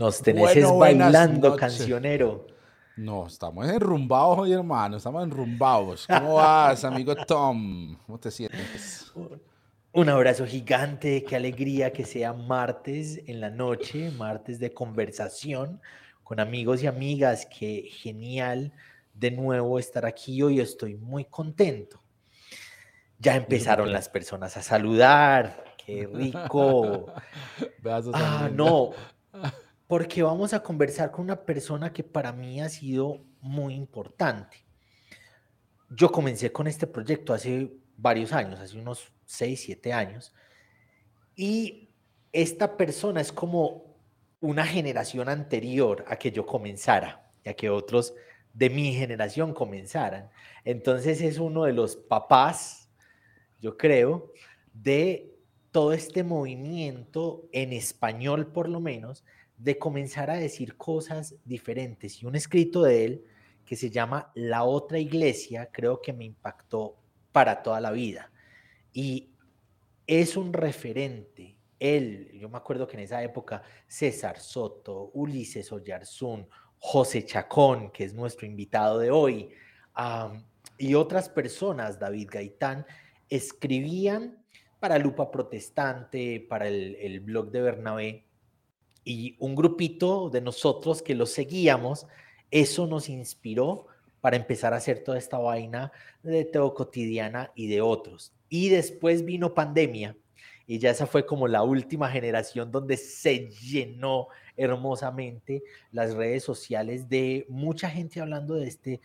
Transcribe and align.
Nos 0.00 0.22
tenés 0.22 0.66
bailando, 0.78 1.54
cancionero. 1.56 2.46
No, 2.96 3.26
estamos 3.26 3.68
enrumbados 3.68 4.38
hoy, 4.38 4.52
hermano. 4.54 4.96
Estamos 4.96 5.22
enrumbados. 5.22 6.06
¿Cómo 6.06 6.36
vas, 6.36 6.82
amigo 6.84 7.14
Tom? 7.14 7.98
¿Cómo 8.06 8.18
te 8.18 8.30
sientes? 8.30 9.12
Un 9.92 10.08
abrazo 10.08 10.46
gigante, 10.46 11.22
qué 11.22 11.36
alegría 11.36 11.92
que 11.92 12.06
sea 12.06 12.32
martes 12.32 13.20
en 13.26 13.42
la 13.42 13.50
noche, 13.50 14.10
martes 14.12 14.58
de 14.58 14.72
conversación 14.72 15.82
con 16.22 16.40
amigos 16.40 16.82
y 16.82 16.86
amigas. 16.86 17.44
Qué 17.44 17.90
genial 17.92 18.72
de 19.12 19.32
nuevo 19.32 19.78
estar 19.78 20.06
aquí 20.06 20.40
hoy. 20.40 20.60
Estoy 20.60 20.94
muy 20.94 21.26
contento. 21.26 22.00
Ya 23.18 23.36
empezaron 23.36 23.92
las 23.92 24.08
personas 24.08 24.56
a 24.56 24.62
saludar. 24.62 25.62
Qué 25.84 26.08
rico. 26.10 27.12
ah, 28.14 28.48
no, 28.50 28.92
porque 29.90 30.22
vamos 30.22 30.54
a 30.54 30.62
conversar 30.62 31.10
con 31.10 31.24
una 31.24 31.44
persona 31.44 31.92
que 31.92 32.04
para 32.04 32.32
mí 32.32 32.60
ha 32.60 32.68
sido 32.68 33.24
muy 33.40 33.74
importante. 33.74 34.64
Yo 35.88 36.12
comencé 36.12 36.52
con 36.52 36.68
este 36.68 36.86
proyecto 36.86 37.34
hace 37.34 37.72
varios 37.96 38.32
años, 38.32 38.60
hace 38.60 38.78
unos 38.78 39.12
6, 39.26 39.60
7 39.60 39.92
años, 39.92 40.32
y 41.34 41.90
esta 42.30 42.76
persona 42.76 43.20
es 43.20 43.32
como 43.32 43.96
una 44.38 44.64
generación 44.64 45.28
anterior 45.28 46.04
a 46.06 46.14
que 46.14 46.30
yo 46.30 46.46
comenzara, 46.46 47.28
y 47.44 47.48
a 47.48 47.54
que 47.54 47.68
otros 47.68 48.14
de 48.54 48.70
mi 48.70 48.92
generación 48.92 49.52
comenzaran. 49.52 50.30
Entonces 50.64 51.20
es 51.20 51.38
uno 51.38 51.64
de 51.64 51.72
los 51.72 51.96
papás, 51.96 52.88
yo 53.60 53.76
creo, 53.76 54.32
de 54.72 55.34
todo 55.72 55.92
este 55.92 56.22
movimiento 56.22 57.48
en 57.50 57.72
español 57.72 58.52
por 58.52 58.68
lo 58.68 58.78
menos, 58.78 59.24
de 59.62 59.78
comenzar 59.78 60.30
a 60.30 60.36
decir 60.36 60.76
cosas 60.76 61.34
diferentes. 61.44 62.22
Y 62.22 62.26
un 62.26 62.34
escrito 62.34 62.82
de 62.82 63.04
él 63.04 63.24
que 63.64 63.76
se 63.76 63.90
llama 63.90 64.32
La 64.34 64.64
otra 64.64 64.98
iglesia, 64.98 65.68
creo 65.70 66.00
que 66.00 66.14
me 66.14 66.24
impactó 66.24 66.96
para 67.30 67.62
toda 67.62 67.80
la 67.80 67.90
vida. 67.90 68.32
Y 68.92 69.30
es 70.06 70.36
un 70.36 70.54
referente. 70.54 71.58
Él, 71.78 72.30
yo 72.40 72.48
me 72.48 72.56
acuerdo 72.56 72.86
que 72.86 72.96
en 72.96 73.02
esa 73.02 73.22
época 73.22 73.62
César 73.86 74.40
Soto, 74.40 75.10
Ulises 75.12 75.70
Oyarzún, 75.72 76.48
José 76.78 77.26
Chacón, 77.26 77.90
que 77.90 78.04
es 78.04 78.14
nuestro 78.14 78.46
invitado 78.46 78.98
de 78.98 79.10
hoy, 79.10 79.50
y 80.78 80.94
otras 80.94 81.28
personas, 81.28 81.98
David 81.98 82.28
Gaitán, 82.32 82.86
escribían 83.28 84.42
para 84.78 84.98
Lupa 84.98 85.30
Protestante, 85.30 86.46
para 86.48 86.66
el, 86.66 86.96
el 86.96 87.20
blog 87.20 87.50
de 87.50 87.60
Bernabé, 87.60 88.29
y 89.10 89.34
un 89.40 89.56
grupito 89.56 90.30
de 90.30 90.40
nosotros 90.40 91.02
que 91.02 91.16
lo 91.16 91.26
seguíamos, 91.26 92.06
eso 92.52 92.86
nos 92.86 93.08
inspiró 93.08 93.86
para 94.20 94.36
empezar 94.36 94.72
a 94.72 94.76
hacer 94.76 95.02
toda 95.02 95.18
esta 95.18 95.36
vaina 95.36 95.90
de 96.22 96.44
Teo 96.44 96.74
Cotidiana 96.74 97.50
y 97.56 97.66
de 97.66 97.80
otros. 97.80 98.32
Y 98.48 98.68
después 98.68 99.24
vino 99.24 99.52
pandemia 99.52 100.16
y 100.64 100.78
ya 100.78 100.90
esa 100.90 101.08
fue 101.08 101.26
como 101.26 101.48
la 101.48 101.64
última 101.64 102.08
generación 102.08 102.70
donde 102.70 102.96
se 102.96 103.48
llenó 103.48 104.28
hermosamente 104.56 105.64
las 105.90 106.14
redes 106.14 106.44
sociales 106.44 107.08
de 107.08 107.46
mucha 107.48 107.90
gente 107.90 108.20
hablando 108.20 108.54
de 108.54 108.68
este 108.68 109.00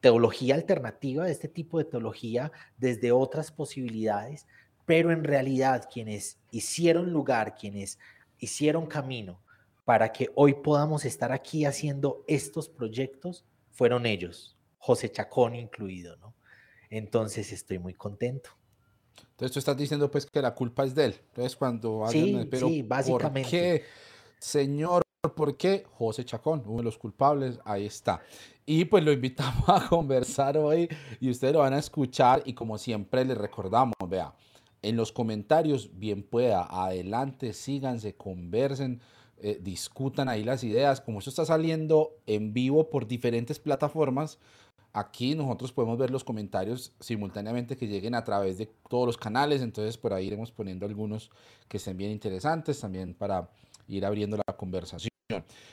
teología 0.00 0.56
alternativa, 0.56 1.26
de 1.26 1.32
este 1.32 1.46
tipo 1.46 1.78
de 1.78 1.84
teología 1.84 2.50
desde 2.76 3.12
otras 3.12 3.52
posibilidades, 3.52 4.48
pero 4.84 5.12
en 5.12 5.22
realidad 5.22 5.88
quienes 5.92 6.40
hicieron 6.50 7.12
lugar, 7.12 7.54
quienes 7.54 8.00
hicieron 8.40 8.86
camino 8.86 9.43
para 9.84 10.12
que 10.12 10.30
hoy 10.34 10.54
podamos 10.54 11.04
estar 11.04 11.32
aquí 11.32 11.64
haciendo 11.64 12.24
estos 12.26 12.68
proyectos 12.68 13.44
fueron 13.70 14.06
ellos, 14.06 14.56
José 14.78 15.10
Chacón 15.10 15.54
incluido, 15.54 16.16
¿no? 16.16 16.34
Entonces 16.90 17.52
estoy 17.52 17.78
muy 17.78 17.94
contento. 17.94 18.50
Entonces 19.30 19.52
tú 19.52 19.58
estás 19.58 19.76
diciendo 19.76 20.10
pues 20.10 20.26
que 20.26 20.40
la 20.40 20.54
culpa 20.54 20.84
es 20.84 20.94
de 20.94 21.06
él. 21.06 21.14
Entonces 21.28 21.56
cuando 21.56 22.04
sí, 22.08 22.48
sí, 22.52 22.82
básicamente. 22.82 23.50
¿Por 23.50 23.50
qué, 23.50 23.84
señor? 24.38 25.02
¿Por 25.34 25.56
qué? 25.56 25.84
José 25.90 26.24
Chacón, 26.24 26.62
uno 26.66 26.78
de 26.78 26.84
los 26.84 26.98
culpables, 26.98 27.58
ahí 27.64 27.86
está. 27.86 28.22
Y 28.64 28.84
pues 28.84 29.02
lo 29.04 29.10
invitamos 29.12 29.64
a 29.68 29.88
conversar 29.88 30.56
hoy 30.56 30.88
y 31.20 31.30
ustedes 31.30 31.54
lo 31.54 31.60
van 31.60 31.74
a 31.74 31.78
escuchar 31.78 32.42
y 32.44 32.52
como 32.54 32.78
siempre 32.78 33.24
les 33.24 33.36
recordamos, 33.36 33.94
vea, 34.06 34.34
en 34.82 34.96
los 34.96 35.12
comentarios, 35.12 35.98
bien 35.98 36.22
pueda, 36.22 36.66
adelante, 36.70 37.54
síganse, 37.54 38.14
conversen, 38.14 39.00
eh, 39.46 39.60
discutan 39.60 40.30
ahí 40.30 40.42
las 40.42 40.64
ideas. 40.64 41.02
Como 41.02 41.18
esto 41.18 41.28
está 41.28 41.44
saliendo 41.44 42.16
en 42.26 42.54
vivo 42.54 42.88
por 42.88 43.06
diferentes 43.06 43.58
plataformas, 43.58 44.38
aquí 44.94 45.34
nosotros 45.34 45.70
podemos 45.70 45.98
ver 45.98 46.10
los 46.10 46.24
comentarios 46.24 46.94
simultáneamente 46.98 47.76
que 47.76 47.86
lleguen 47.86 48.14
a 48.14 48.24
través 48.24 48.56
de 48.56 48.70
todos 48.88 49.06
los 49.06 49.18
canales. 49.18 49.60
Entonces 49.60 49.98
por 49.98 50.14
ahí 50.14 50.28
iremos 50.28 50.50
poniendo 50.50 50.86
algunos 50.86 51.30
que 51.68 51.76
estén 51.76 51.98
bien 51.98 52.10
interesantes 52.10 52.80
también 52.80 53.12
para 53.12 53.50
ir 53.86 54.06
abriendo 54.06 54.38
la 54.38 54.56
conversación. 54.56 55.10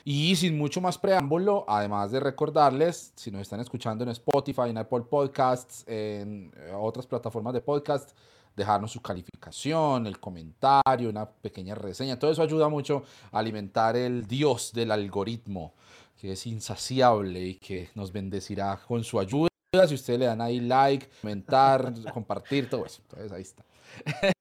Y 0.04 0.36
sin 0.36 0.58
mucho 0.58 0.82
más 0.82 0.98
preámbulo, 0.98 1.64
además 1.66 2.12
de 2.12 2.20
recordarles, 2.20 3.14
si 3.16 3.30
nos 3.30 3.40
están 3.40 3.60
escuchando 3.60 4.04
en 4.04 4.10
Spotify, 4.10 4.68
en 4.68 4.76
Apple 4.76 5.04
Podcasts, 5.08 5.82
en 5.86 6.52
eh, 6.58 6.72
otras 6.78 7.06
plataformas 7.06 7.54
de 7.54 7.62
podcast, 7.62 8.10
dejarnos 8.56 8.92
su 8.92 9.00
calificación, 9.00 10.06
el 10.06 10.18
comentario, 10.18 11.08
una 11.08 11.28
pequeña 11.28 11.74
reseña. 11.74 12.18
Todo 12.18 12.30
eso 12.30 12.42
ayuda 12.42 12.68
mucho 12.68 13.04
a 13.30 13.38
alimentar 13.38 13.96
el 13.96 14.26
Dios 14.26 14.72
del 14.72 14.90
algoritmo, 14.90 15.74
que 16.16 16.32
es 16.32 16.46
insaciable 16.46 17.40
y 17.40 17.54
que 17.56 17.90
nos 17.94 18.12
bendecirá 18.12 18.78
con 18.86 19.04
su 19.04 19.18
ayuda. 19.18 19.48
Si 19.88 19.94
ustedes 19.94 20.20
le 20.20 20.26
dan 20.26 20.40
ahí 20.40 20.60
like, 20.60 21.08
comentar, 21.20 21.92
compartir, 22.14 22.68
todo 22.68 22.84
eso. 22.84 23.00
Entonces 23.02 23.32
ahí 23.32 23.42
está. 23.42 23.64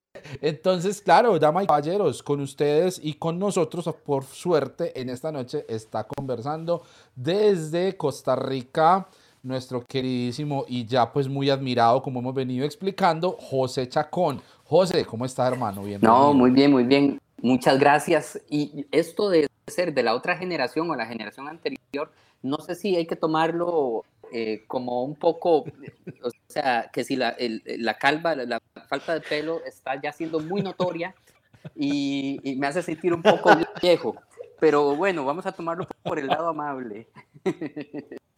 Entonces, 0.42 1.02
claro, 1.02 1.38
damas 1.40 1.64
y 1.64 1.68
caballeros, 1.68 2.24
con 2.24 2.42
ustedes 2.42 3.00
y 3.02 3.16
con 3.16 3.40
nosotros, 3.40 3.90
por 4.06 4.24
suerte, 4.24 5.00
en 5.00 5.10
esta 5.10 5.32
noche 5.32 5.66
está 5.68 6.06
conversando 6.06 6.84
desde 7.16 7.98
Costa 7.98 8.36
Rica 8.36 9.08
nuestro 9.44 9.85
queridísimo 9.85 10.66
y 10.68 10.85
ya 10.85 11.12
pues 11.12 11.28
muy 11.28 11.50
admirado, 11.50 12.02
como 12.02 12.19
hemos 12.19 12.34
venido 12.34 12.66
explicando, 12.66 13.31
José 13.40 13.88
Chacón. 13.90 14.41
José, 14.63 15.06
¿cómo 15.06 15.25
estás, 15.25 15.52
hermano? 15.52 15.84
Bienvenido. 15.84 16.12
No, 16.12 16.34
muy 16.34 16.52
bien, 16.52 16.72
muy 16.72 16.84
bien. 16.84 17.19
Muchas 17.41 17.79
gracias. 17.79 18.40
Y 18.50 18.85
esto 18.91 19.29
de 19.29 19.47
ser 19.68 19.94
de 19.94 20.03
la 20.03 20.13
otra 20.13 20.38
generación 20.38 20.90
o 20.90 20.96
la 20.96 21.06
generación 21.06 21.47
anterior, 21.47 22.12
no 22.41 22.57
sé 22.57 22.75
si 22.75 22.96
hay 22.96 23.06
que 23.06 23.16
tomarlo 23.16 24.03
eh, 24.31 24.63
como 24.68 25.03
un 25.03 25.16
poco, 25.16 25.66
o 26.23 26.31
sea, 26.47 26.90
que 26.94 27.03
si 27.03 27.16
la, 27.16 27.35
la 27.40 27.97
calva, 27.97 28.35
la, 28.35 28.62
falta 28.88 29.13
de 29.13 29.22
pelo 29.22 29.62
está 29.66 30.00
ya 30.02 30.12
siendo 30.12 30.40
muy 30.40 30.62
notoria 30.62 31.16
y, 31.75 32.40
y 32.44 32.56
me 32.56 32.68
hace 32.68 32.81
sentir 32.81 33.13
un 33.13 33.22
poco 33.22 33.52
viejo. 33.81 34.16
Pero 34.59 34.96
bueno, 34.96 35.25
vamos 35.25 35.46
a 35.47 35.52
tomarlo 35.52 35.88
por 36.03 36.19
el 36.19 36.28
lado 36.28 36.50
amable. 36.50 37.08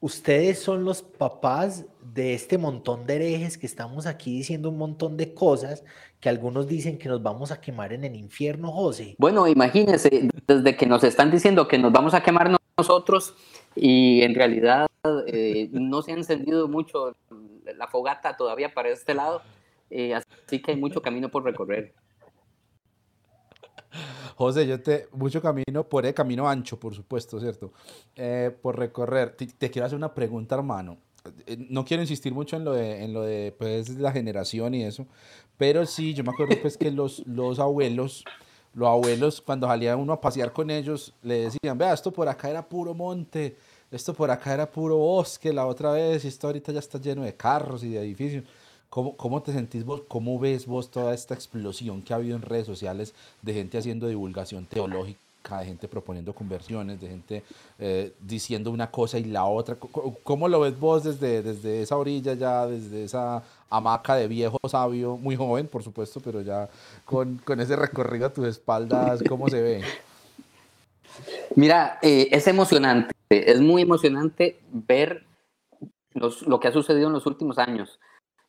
Ustedes 0.00 0.58
son 0.58 0.84
los 0.84 1.02
papás 1.02 1.84
de 2.02 2.32
este 2.32 2.56
montón 2.56 3.06
de 3.06 3.16
herejes 3.16 3.58
que 3.58 3.66
estamos 3.66 4.06
aquí 4.06 4.38
diciendo 4.38 4.70
un 4.70 4.78
montón 4.78 5.18
de 5.18 5.34
cosas 5.34 5.84
que 6.20 6.30
algunos 6.30 6.66
dicen 6.66 6.98
que 6.98 7.08
nos 7.08 7.22
vamos 7.22 7.50
a 7.50 7.60
quemar 7.60 7.92
en 7.92 8.04
el 8.04 8.16
infierno, 8.16 8.72
José. 8.72 9.14
Bueno, 9.18 9.46
imagínense, 9.46 10.30
desde 10.46 10.76
que 10.76 10.86
nos 10.86 11.04
están 11.04 11.30
diciendo 11.30 11.68
que 11.68 11.76
nos 11.76 11.92
vamos 11.92 12.14
a 12.14 12.22
quemar 12.22 12.50
nosotros 12.78 13.34
y 13.74 14.22
en 14.22 14.34
realidad 14.34 14.86
eh, 15.26 15.68
no 15.72 16.00
se 16.00 16.12
ha 16.12 16.14
encendido 16.14 16.66
mucho 16.66 17.14
la 17.76 17.86
fogata 17.86 18.36
todavía 18.36 18.72
para 18.72 18.88
este 18.88 19.14
lado, 19.14 19.42
eh, 19.90 20.14
así 20.14 20.60
que 20.62 20.72
hay 20.72 20.76
mucho 20.78 21.02
camino 21.02 21.30
por 21.30 21.44
recorrer. 21.44 21.92
José, 24.36 24.66
yo 24.66 24.80
te, 24.80 25.08
mucho 25.12 25.42
camino, 25.42 25.84
por 25.88 26.06
el 26.06 26.14
camino 26.14 26.48
ancho, 26.48 26.78
por 26.78 26.94
supuesto, 26.94 27.38
¿cierto? 27.40 27.72
Eh, 28.16 28.50
por 28.62 28.78
recorrer. 28.78 29.36
Te, 29.36 29.70
quiero 29.70 29.86
hacer 29.86 29.96
una 29.96 30.14
pregunta, 30.14 30.54
hermano. 30.54 30.98
Eh, 31.46 31.66
no 31.68 31.84
quiero 31.84 32.02
insistir 32.02 32.32
mucho 32.32 32.56
en 32.56 32.64
lo 32.64 32.72
de, 32.72 33.04
en 33.04 33.12
lo 33.12 33.22
de 33.22 33.54
pues, 33.58 33.90
la 33.90 34.12
generación 34.12 34.74
y 34.74 34.84
eso, 34.84 35.06
pero 35.58 35.84
sí, 35.84 36.14
yo 36.14 36.24
me 36.24 36.30
acuerdo 36.30 36.56
pues 36.62 36.78
que 36.78 36.90
los, 36.90 37.26
los 37.26 37.58
abuelos, 37.58 38.24
los 38.72 38.88
abuelos, 38.88 39.42
cuando 39.42 39.66
salía 39.66 39.96
uno 39.96 40.14
a 40.14 40.20
pasear 40.20 40.52
con 40.52 40.70
ellos, 40.70 41.12
le 41.22 41.50
decían, 41.50 41.76
vea, 41.76 41.92
esto 41.92 42.10
por 42.10 42.28
acá 42.28 42.48
era 42.48 42.66
puro 42.66 42.94
monte, 42.94 43.56
esto 43.90 44.14
por 44.14 44.30
acá 44.30 44.54
era 44.54 44.70
puro 44.70 44.96
bosque 44.96 45.52
la 45.52 45.66
otra 45.66 45.92
vez, 45.92 46.24
y 46.24 46.28
esto 46.28 46.46
ahorita 46.46 46.72
ya 46.72 46.78
está 46.78 46.98
lleno 46.98 47.22
de 47.22 47.36
carros 47.36 47.84
y 47.84 47.90
de 47.90 48.00
edificios. 48.00 48.44
¿Cómo, 48.90 49.16
¿Cómo, 49.16 49.40
te 49.40 49.52
sentís 49.52 49.84
vos? 49.84 50.02
¿Cómo 50.08 50.40
ves 50.40 50.66
vos 50.66 50.90
toda 50.90 51.14
esta 51.14 51.32
explosión 51.32 52.02
que 52.02 52.12
ha 52.12 52.16
habido 52.16 52.34
en 52.36 52.42
redes 52.42 52.66
sociales 52.66 53.14
de 53.40 53.54
gente 53.54 53.78
haciendo 53.78 54.08
divulgación 54.08 54.66
teológica, 54.66 55.60
de 55.60 55.66
gente 55.66 55.86
proponiendo 55.86 56.34
conversiones, 56.34 57.00
de 57.00 57.08
gente 57.08 57.44
eh, 57.78 58.12
diciendo 58.20 58.72
una 58.72 58.90
cosa 58.90 59.16
y 59.18 59.24
la 59.24 59.44
otra? 59.44 59.76
¿Cómo, 60.24 60.48
lo 60.48 60.58
ves 60.58 60.78
vos 60.78 61.04
desde, 61.04 61.40
desde 61.40 61.82
esa 61.82 61.96
orilla 61.96 62.34
ya, 62.34 62.66
desde 62.66 63.04
esa 63.04 63.44
hamaca 63.70 64.16
de 64.16 64.26
viejo 64.26 64.58
sabio, 64.68 65.16
muy 65.16 65.36
joven, 65.36 65.68
por 65.68 65.84
supuesto, 65.84 66.20
pero 66.20 66.42
ya 66.42 66.68
con, 67.04 67.38
con 67.44 67.60
ese 67.60 67.76
recorrido 67.76 68.26
a 68.26 68.32
tus 68.32 68.48
espaldas, 68.48 69.22
¿cómo 69.28 69.48
se 69.48 69.62
ve? 69.62 69.84
Mira, 71.54 72.00
eh, 72.02 72.28
es 72.32 72.48
emocionante, 72.48 73.14
es 73.28 73.60
muy 73.60 73.82
emocionante 73.82 74.58
ver 74.72 75.24
lo 76.14 76.58
que 76.58 76.66
ha 76.66 76.72
sucedido 76.72 77.06
en 77.06 77.12
los 77.12 77.26
últimos 77.26 77.58
años. 77.58 78.00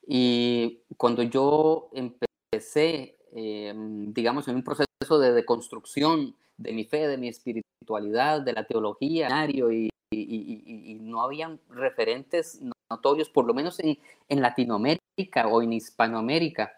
Y 0.07 0.81
cuando 0.97 1.23
yo 1.23 1.89
empecé, 1.93 3.17
em, 3.33 4.13
digamos, 4.13 4.47
en 4.47 4.55
un 4.55 4.63
proceso 4.63 5.19
de 5.19 5.31
deconstrucción 5.33 6.35
de 6.57 6.73
mi 6.73 6.85
fe, 6.85 7.07
de 7.07 7.17
mi 7.17 7.27
espiritualidad, 7.27 8.41
de 8.41 8.53
la 8.53 8.65
teología, 8.65 9.47
y, 9.49 9.89
y, 10.11 10.91
y 10.91 10.95
no 10.95 11.21
habían 11.21 11.59
referentes 11.69 12.59
notorios, 12.89 13.29
por 13.29 13.45
lo 13.45 13.53
menos 13.53 13.79
en, 13.79 13.97
en 14.29 14.41
Latinoamérica 14.41 15.47
o 15.47 15.61
en 15.61 15.73
Hispanoamérica. 15.73 16.73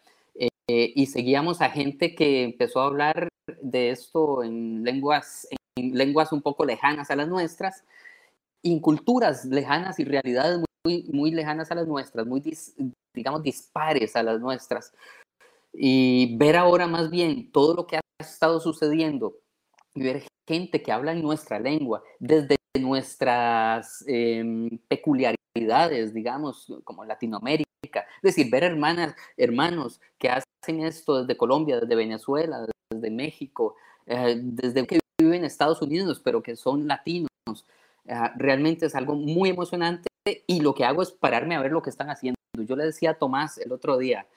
Eh, 0.69 0.93
y 0.95 1.07
seguíamos 1.07 1.61
a 1.61 1.69
gente 1.69 2.15
que 2.15 2.43
empezó 2.43 2.79
a 2.81 2.85
hablar 2.85 3.27
de 3.61 3.89
esto 3.89 4.43
en 4.43 4.83
lenguas, 4.83 5.47
en 5.75 5.97
lenguas 5.97 6.31
un 6.31 6.41
poco 6.41 6.63
lejanas 6.63 7.11
a 7.11 7.17
las 7.17 7.27
nuestras, 7.27 7.83
en 8.63 8.79
culturas 8.79 9.43
lejanas 9.45 9.99
y 9.99 10.05
realidades 10.05 10.59
muy, 10.59 10.65
muy 10.85 11.31
lejanas 11.31 11.71
a 11.71 11.75
las 11.75 11.87
nuestras, 11.87 12.25
muy, 12.25 12.41
digamos, 13.13 13.41
dispares 13.41 14.15
a 14.15 14.23
las 14.23 14.39
nuestras. 14.39 14.93
Y 15.71 16.35
ver 16.37 16.57
ahora 16.57 16.87
más 16.87 17.09
bien 17.09 17.51
todo 17.51 17.73
lo 17.73 17.87
que 17.87 17.97
ha 17.97 18.01
estado 18.19 18.59
sucediendo 18.59 19.37
y 19.95 20.03
ver 20.03 20.23
gente 20.47 20.81
que 20.81 20.91
habla 20.91 21.13
en 21.13 21.21
nuestra 21.21 21.59
lengua, 21.59 22.03
desde 22.19 22.57
nuestras 22.77 24.03
em, 24.07 24.77
peculiaridades, 24.87 26.13
digamos, 26.13 26.73
como 26.83 27.05
Latinoamérica. 27.05 27.65
Es 28.21 28.35
decir, 28.35 28.51
ver 28.51 28.63
hermanas, 28.63 29.15
hermanos 29.37 30.01
que 30.17 30.29
hacen 30.29 30.81
esto 30.81 31.21
desde 31.21 31.37
Colombia, 31.37 31.79
desde 31.79 31.95
Venezuela, 31.95 32.65
desde 32.91 33.09
México, 33.09 33.75
eh, 34.05 34.37
desde 34.37 34.85
que 34.85 34.99
viven 35.17 35.39
en 35.39 35.45
Estados 35.45 35.81
Unidos, 35.81 36.19
pero 36.21 36.43
que 36.43 36.55
son 36.55 36.87
latinos. 36.87 37.29
Eh, 38.05 38.15
realmente 38.35 38.87
es 38.87 38.95
algo 38.95 39.15
muy 39.15 39.49
emocionante 39.49 40.09
y 40.25 40.61
lo 40.61 40.73
que 40.73 40.85
hago 40.85 41.01
es 41.01 41.11
pararme 41.11 41.55
a 41.55 41.61
ver 41.61 41.71
lo 41.71 41.81
que 41.81 41.89
están 41.89 42.09
haciendo. 42.09 42.37
Yo 42.57 42.75
le 42.75 42.85
decía 42.85 43.11
a 43.11 43.13
Tomás 43.15 43.57
el 43.57 43.71
otro 43.71 43.97
día, 43.97 44.27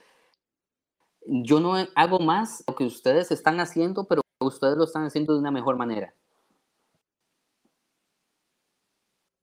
yo 1.26 1.60
no 1.60 1.74
hago 1.94 2.18
más 2.18 2.64
lo 2.66 2.74
que 2.74 2.84
ustedes 2.84 3.30
están 3.30 3.60
haciendo, 3.60 4.04
pero 4.04 4.22
ustedes 4.40 4.76
lo 4.76 4.84
están 4.84 5.04
haciendo 5.04 5.34
de 5.34 5.40
una 5.40 5.50
mejor 5.50 5.76
manera. 5.76 6.14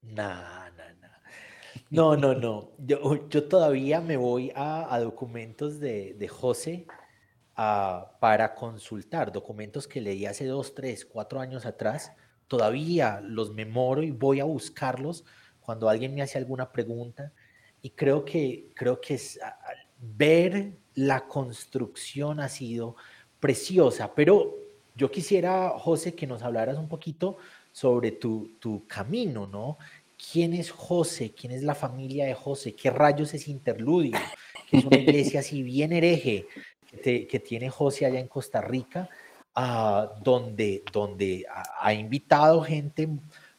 No, 0.02 0.34
no, 0.72 0.94
no. 1.02 1.08
No, 1.90 2.18
no, 2.18 2.34
no. 2.34 2.72
Yo, 2.80 3.30
yo 3.30 3.48
todavía 3.48 4.02
me 4.02 4.18
voy 4.18 4.52
a, 4.56 5.00
documentos 5.00 5.80
de, 5.80 6.16
de 6.16 6.28
José 6.28 6.88
para 7.56 8.56
consultar, 8.56 9.32
documentos 9.32 9.88
que 9.88 10.02
leí 10.02 10.26
hace 10.26 10.46
dos, 10.46 10.74
tres, 10.74 11.06
cuatro 11.06 11.40
años 11.40 11.66
atrás. 11.66 12.12
Todavía 12.48 13.22
los 13.22 13.54
memoro 13.54 14.04
y 14.04 14.12
voy 14.12 14.40
a 14.40 14.46
buscarlos 14.46 15.24
cuando 15.64 15.90
alguien 15.90 16.14
me 16.14 16.22
hace 16.22 16.38
alguna 16.38 16.72
pregunta. 16.72 17.32
Y 17.82 17.92
creo 17.92 18.24
que, 18.24 18.70
creo 18.74 19.00
que 19.02 19.16
es, 19.16 19.40
ver 20.00 20.74
la 20.96 21.28
construcción 21.28 22.40
ha 22.40 22.50
sido 22.50 22.96
preciosa, 23.40 24.14
pero 24.14 24.56
yo 24.96 25.10
quisiera, 25.10 25.70
José, 25.78 26.14
que 26.14 26.28
nos 26.28 26.44
hablaras 26.44 26.78
un 26.78 26.88
poquito 26.88 27.38
sobre 27.72 28.12
tu, 28.12 28.58
tu 28.60 28.86
camino, 28.88 29.48
¿no? 29.48 29.78
¿Quién 30.32 30.54
es 30.54 30.72
José? 30.72 31.34
¿Quién 31.34 31.52
es 31.52 31.64
la 31.64 31.76
familia 31.76 32.26
de 32.26 32.34
José? 32.34 32.76
¿Qué 32.76 32.90
rayos 32.90 33.34
es 33.34 33.48
Interludio? 33.48 34.18
Que 34.70 34.78
es 34.78 34.86
una 34.86 34.98
iglesia 34.98 35.40
así 35.42 35.64
bien 35.64 35.92
hereje 35.92 36.48
que, 37.02 37.40
tiene 37.40 37.70
José 37.70 38.06
allá 38.06 38.20
en 38.20 38.28
Costa 38.28 38.62
Rica, 38.62 39.10
uh, 39.56 40.22
donde, 40.22 40.84
donde 40.92 41.46
ha, 41.80 41.94
invitado 41.94 42.62
gente 42.62 43.10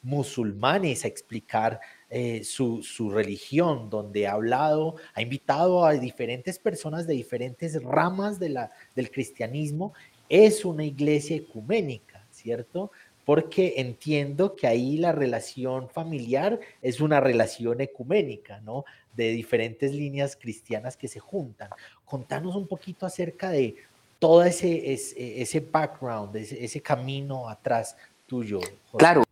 musulmanes 0.04 1.04
a 1.04 1.08
explicar 1.08 1.80
eh, 2.10 2.44
su, 2.44 2.82
su, 2.82 3.10
religión, 3.10 3.90
donde 3.90 4.28
ha 4.28 4.32
hablado, 4.32 4.96
ha 5.14 5.22
invitado 5.22 5.84
a 5.84 5.94
diferentes 5.94 6.58
personas 6.58 7.06
de 7.06 7.14
diferentes 7.14 7.82
ramas 7.82 8.38
de 8.38 8.50
la, 8.50 8.70
del 8.94 9.10
cristianismo. 9.10 9.94
Es 10.28 10.64
una 10.64 10.84
iglesia 10.84 11.36
ecuménica, 11.36 12.24
¿cierto? 12.30 12.92
porque 13.24 13.74
entiendo 13.78 14.54
que 14.54 14.66
ahí 14.66 14.98
la 14.98 15.12
relación 15.12 15.88
familiar 15.88 16.60
es 16.82 17.00
una 17.00 17.20
relación 17.20 17.80
ecuménica, 17.80 18.60
¿no? 18.60 18.84
De 19.14 19.30
diferentes 19.30 19.92
líneas 19.92 20.36
cristianas 20.36 20.96
que 20.96 21.08
se 21.08 21.20
juntan. 21.20 21.70
Contanos 22.04 22.54
un 22.54 22.66
poquito 22.66 23.06
acerca 23.06 23.50
de 23.50 23.76
todo 24.18 24.44
ese, 24.44 24.92
ese, 24.92 25.40
ese 25.40 25.60
background, 25.60 26.36
ese, 26.36 26.62
ese, 26.64 26.80
camino 26.80 27.48
atrás 27.48 27.96
tuyo. 28.26 28.60
Claro, 28.96 29.24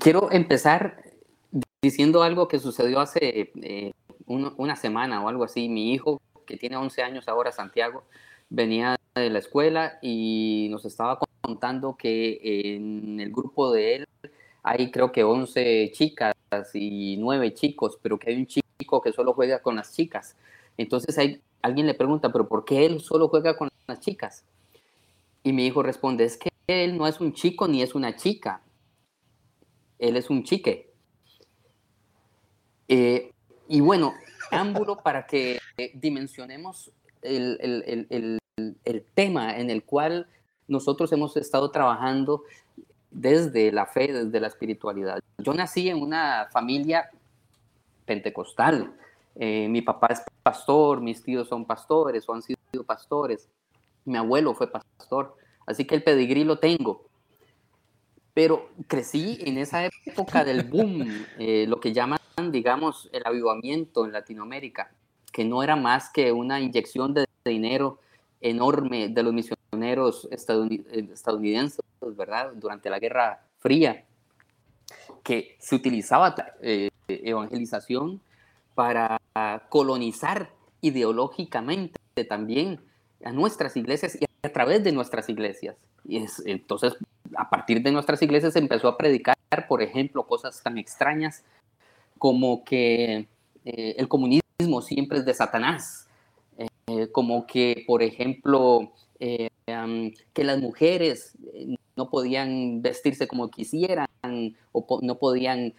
quiero 0.00 0.30
empezar 0.32 1.02
diciendo 1.82 2.22
algo 2.22 2.48
que 2.48 2.58
sucedió 2.58 3.00
hace 3.00 3.52
eh, 3.62 3.92
una 4.26 4.76
semana 4.76 5.22
o 5.22 5.28
algo 5.28 5.44
así. 5.44 5.68
Mi 5.68 5.92
hijo, 5.92 6.20
que 6.46 6.56
tiene 6.56 6.76
11 6.76 7.02
años 7.02 7.28
ahora, 7.28 7.52
Santiago, 7.52 8.04
venía 8.48 8.96
de 9.14 9.30
la 9.30 9.38
escuela 9.38 9.98
y 10.02 10.68
nos 10.70 10.84
estaba 10.84 11.18
contando 11.40 11.96
que 11.96 12.40
en 12.74 13.20
el 13.20 13.30
grupo 13.30 13.72
de 13.72 13.96
él 13.96 14.06
hay 14.62 14.90
creo 14.90 15.12
que 15.12 15.22
11 15.22 15.92
chicas 15.92 16.34
y 16.74 17.16
9 17.18 17.54
chicos, 17.54 17.98
pero 18.02 18.18
que 18.18 18.30
hay 18.30 18.36
un 18.36 18.46
chico 18.46 19.00
que 19.00 19.12
solo 19.12 19.32
juega 19.32 19.60
con 19.60 19.76
las 19.76 19.94
chicas. 19.94 20.36
Entonces 20.76 21.16
hay, 21.18 21.40
alguien 21.62 21.86
le 21.86 21.94
pregunta, 21.94 22.32
pero 22.32 22.48
¿por 22.48 22.64
qué 22.64 22.84
él 22.84 23.00
solo 23.00 23.28
juega 23.28 23.56
con 23.56 23.68
las 23.86 24.00
chicas? 24.00 24.44
Y 25.42 25.52
mi 25.52 25.66
hijo 25.66 25.82
responde, 25.82 26.24
es 26.24 26.36
que 26.36 26.50
él 26.66 26.98
no 26.98 27.06
es 27.06 27.20
un 27.20 27.32
chico 27.32 27.68
ni 27.68 27.82
es 27.82 27.94
una 27.94 28.16
chica, 28.16 28.60
él 29.98 30.16
es 30.16 30.30
un 30.30 30.44
chique. 30.44 30.92
Eh, 32.88 33.30
y 33.68 33.80
bueno, 33.80 34.14
ámbulo 34.50 34.98
para 35.02 35.26
que 35.26 35.58
dimensionemos 35.94 36.92
el, 37.22 37.58
el, 37.60 38.06
el, 38.10 38.38
el, 38.84 39.04
tema 39.14 39.58
en 39.58 39.70
el 39.70 39.84
cual 39.84 40.28
nosotros 40.68 41.12
hemos 41.12 41.36
estado 41.36 41.70
trabajando 41.70 42.44
desde 43.10 43.72
la 43.72 43.86
fe, 43.86 44.12
desde 44.12 44.40
la 44.40 44.46
espiritualidad. 44.46 45.20
Yo 45.38 45.52
nací 45.54 45.88
en 45.88 46.00
una 46.00 46.48
familia 46.52 47.10
pentecostal. 48.04 48.94
Eh, 49.34 49.68
mi 49.68 49.82
papá 49.82 50.08
es 50.08 50.22
pastor, 50.42 51.00
mis 51.00 51.22
tíos 51.22 51.48
son 51.48 51.64
pastores 51.64 52.28
o 52.28 52.34
han 52.34 52.42
sido 52.42 52.58
pastores. 52.86 53.48
Mi 54.04 54.16
abuelo 54.16 54.54
fue 54.54 54.70
pastor, 54.70 55.36
así 55.66 55.84
que 55.84 55.96
el 55.96 56.02
pedigrí 56.02 56.44
lo 56.44 56.58
tengo. 56.58 57.02
Pero 58.36 58.68
crecí 58.86 59.38
en 59.40 59.56
esa 59.56 59.88
época 60.04 60.44
del 60.44 60.64
boom, 60.64 61.08
eh, 61.38 61.64
lo 61.66 61.80
que 61.80 61.94
llaman, 61.94 62.18
digamos, 62.50 63.08
el 63.10 63.22
avivamiento 63.24 64.04
en 64.04 64.12
Latinoamérica, 64.12 64.90
que 65.32 65.42
no 65.42 65.62
era 65.62 65.74
más 65.74 66.10
que 66.10 66.32
una 66.32 66.60
inyección 66.60 67.14
de 67.14 67.24
dinero 67.46 67.98
enorme 68.42 69.08
de 69.08 69.22
los 69.22 69.32
misioneros 69.32 70.28
estadounidenses, 70.30 71.80
¿verdad? 72.14 72.52
Durante 72.54 72.90
la 72.90 72.98
Guerra 72.98 73.40
Fría, 73.58 74.04
que 75.22 75.56
se 75.58 75.74
utilizaba 75.74 76.34
eh, 76.60 76.90
evangelización 77.08 78.20
para 78.74 79.18
colonizar 79.70 80.50
ideológicamente 80.82 81.98
también 82.28 82.82
a 83.24 83.32
nuestras 83.32 83.78
iglesias 83.78 84.18
y 84.20 84.26
a 84.42 84.52
través 84.52 84.84
de 84.84 84.92
nuestras 84.92 85.30
iglesias. 85.30 85.76
Y 86.04 86.18
es, 86.18 86.42
entonces, 86.44 86.98
a 87.36 87.50
partir 87.50 87.82
de 87.82 87.92
nuestras 87.92 88.20
iglesias 88.22 88.52
se 88.52 88.58
empezó 88.58 88.88
a 88.88 88.96
predicar, 88.96 89.36
por 89.68 89.82
ejemplo, 89.82 90.26
cosas 90.26 90.62
tan 90.62 90.78
extrañas 90.78 91.44
como 92.18 92.64
que 92.64 93.28
eh, 93.64 93.94
el 93.98 94.08
comunismo 94.08 94.82
siempre 94.82 95.18
es 95.18 95.24
de 95.24 95.34
Satanás, 95.34 96.08
eh, 96.58 97.08
como 97.12 97.46
que, 97.46 97.84
por 97.86 98.02
ejemplo, 98.02 98.92
eh, 99.18 99.50
que 100.32 100.44
las 100.44 100.60
mujeres 100.60 101.36
no 101.96 102.08
podían 102.08 102.82
vestirse 102.82 103.26
como 103.26 103.50
quisieran 103.50 104.06
o 104.72 105.00
no 105.02 105.18
podían 105.18 105.74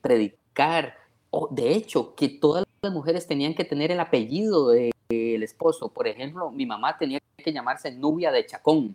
predicar. 0.00 0.94
O, 1.30 1.48
de 1.50 1.72
hecho, 1.72 2.14
que 2.14 2.28
todas 2.28 2.64
las 2.80 2.92
mujeres 2.92 3.26
tenían 3.26 3.54
que 3.54 3.64
tener 3.64 3.90
el 3.90 3.98
apellido 3.98 4.68
del 4.68 5.42
esposo. 5.42 5.88
Por 5.88 6.06
ejemplo, 6.06 6.50
mi 6.52 6.64
mamá 6.64 6.96
tenía 6.96 7.18
que 7.36 7.52
llamarse 7.52 7.90
Nubia 7.90 8.30
de 8.30 8.46
Chacón. 8.46 8.94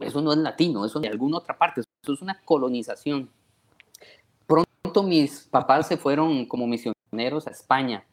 Eso 0.00 0.20
no 0.20 0.32
es 0.32 0.38
latino, 0.38 0.84
eso 0.84 1.00
de 1.00 1.08
alguna 1.08 1.38
otra 1.38 1.56
parte, 1.56 1.80
eso 1.80 2.12
es 2.12 2.22
una 2.22 2.40
colonización. 2.44 3.30
Pronto 4.46 5.02
mis 5.02 5.48
papás 5.48 5.88
se 5.88 5.96
fueron 5.96 6.46
como 6.46 6.66
misioneros 6.66 7.46
a 7.46 7.50
España 7.50 8.04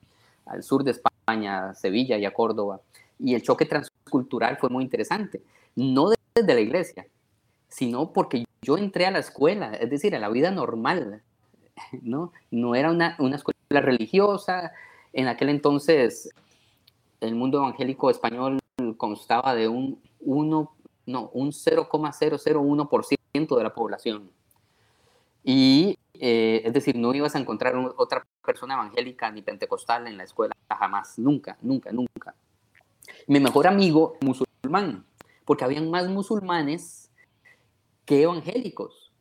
al 0.45 0.63
sur 0.63 0.83
de 0.83 0.91
España, 0.91 1.69
a 1.69 1.73
Sevilla 1.73 2.17
y 2.17 2.25
a 2.25 2.33
Córdoba. 2.33 2.81
Y 3.19 3.35
el 3.35 3.41
choque 3.41 3.65
transcultural 3.65 4.57
fue 4.57 4.69
muy 4.69 4.83
interesante, 4.83 5.41
no 5.75 6.11
desde 6.35 6.53
la 6.53 6.61
iglesia, 6.61 7.07
sino 7.69 8.11
porque 8.11 8.45
yo 8.61 8.77
entré 8.77 9.05
a 9.05 9.11
la 9.11 9.19
escuela, 9.19 9.73
es 9.73 9.89
decir, 9.89 10.15
a 10.15 10.19
la 10.19 10.29
vida 10.29 10.51
normal, 10.51 11.21
¿no? 12.01 12.31
No 12.51 12.75
era 12.75 12.91
una, 12.91 13.17
escuela 13.35 13.81
religiosa, 13.81 14.71
En 15.13 15.27
aquel 15.27 15.49
entonces, 15.49 16.29
el 17.21 17.35
mundo 17.35 17.59
evangélico 17.59 18.09
español 18.09 18.59
constaba 18.97 19.53
de 19.53 19.67
un 19.67 20.01
1, 20.21 20.71
no, 21.05 21.29
un 21.33 21.51
0,001% 21.51 23.57
de 23.57 23.63
la 23.63 23.73
población. 23.73 24.31
Y 25.43 25.97
eh, 26.13 26.61
es 26.63 26.73
decir, 26.73 26.95
no 26.95 27.13
ibas 27.13 27.35
a 27.35 27.39
encontrar 27.39 27.75
otra 27.97 28.25
persona 28.45 28.75
evangélica 28.75 29.29
ni 29.31 29.41
pentecostal 29.41 30.07
en 30.07 30.17
la 30.17 30.23
escuela 30.23 30.55
jamás, 30.69 31.19
nunca, 31.19 31.57
nunca, 31.61 31.91
nunca. 31.91 32.35
Mi 33.27 33.39
mejor 33.39 33.67
amigo 33.67 34.17
musulmán, 34.21 35.05
porque 35.45 35.63
habían 35.63 35.89
más 35.89 36.07
musulmanes 36.07 37.11
que 38.05 38.23
evangélicos. 38.23 39.11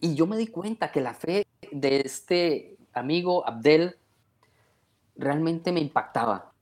Y 0.00 0.14
yo 0.14 0.26
me 0.26 0.36
di 0.36 0.48
cuenta 0.48 0.92
que 0.92 1.00
la 1.00 1.14
fe 1.14 1.46
de 1.70 2.00
este 2.00 2.76
amigo 2.92 3.46
Abdel 3.46 3.96
realmente 5.16 5.72
me 5.72 5.80
impactaba, 5.80 6.52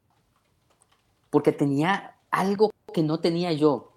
porque 1.30 1.52
tenía 1.52 2.16
algo 2.30 2.70
que 2.92 3.02
no 3.02 3.20
tenía 3.20 3.52
yo. 3.52 3.91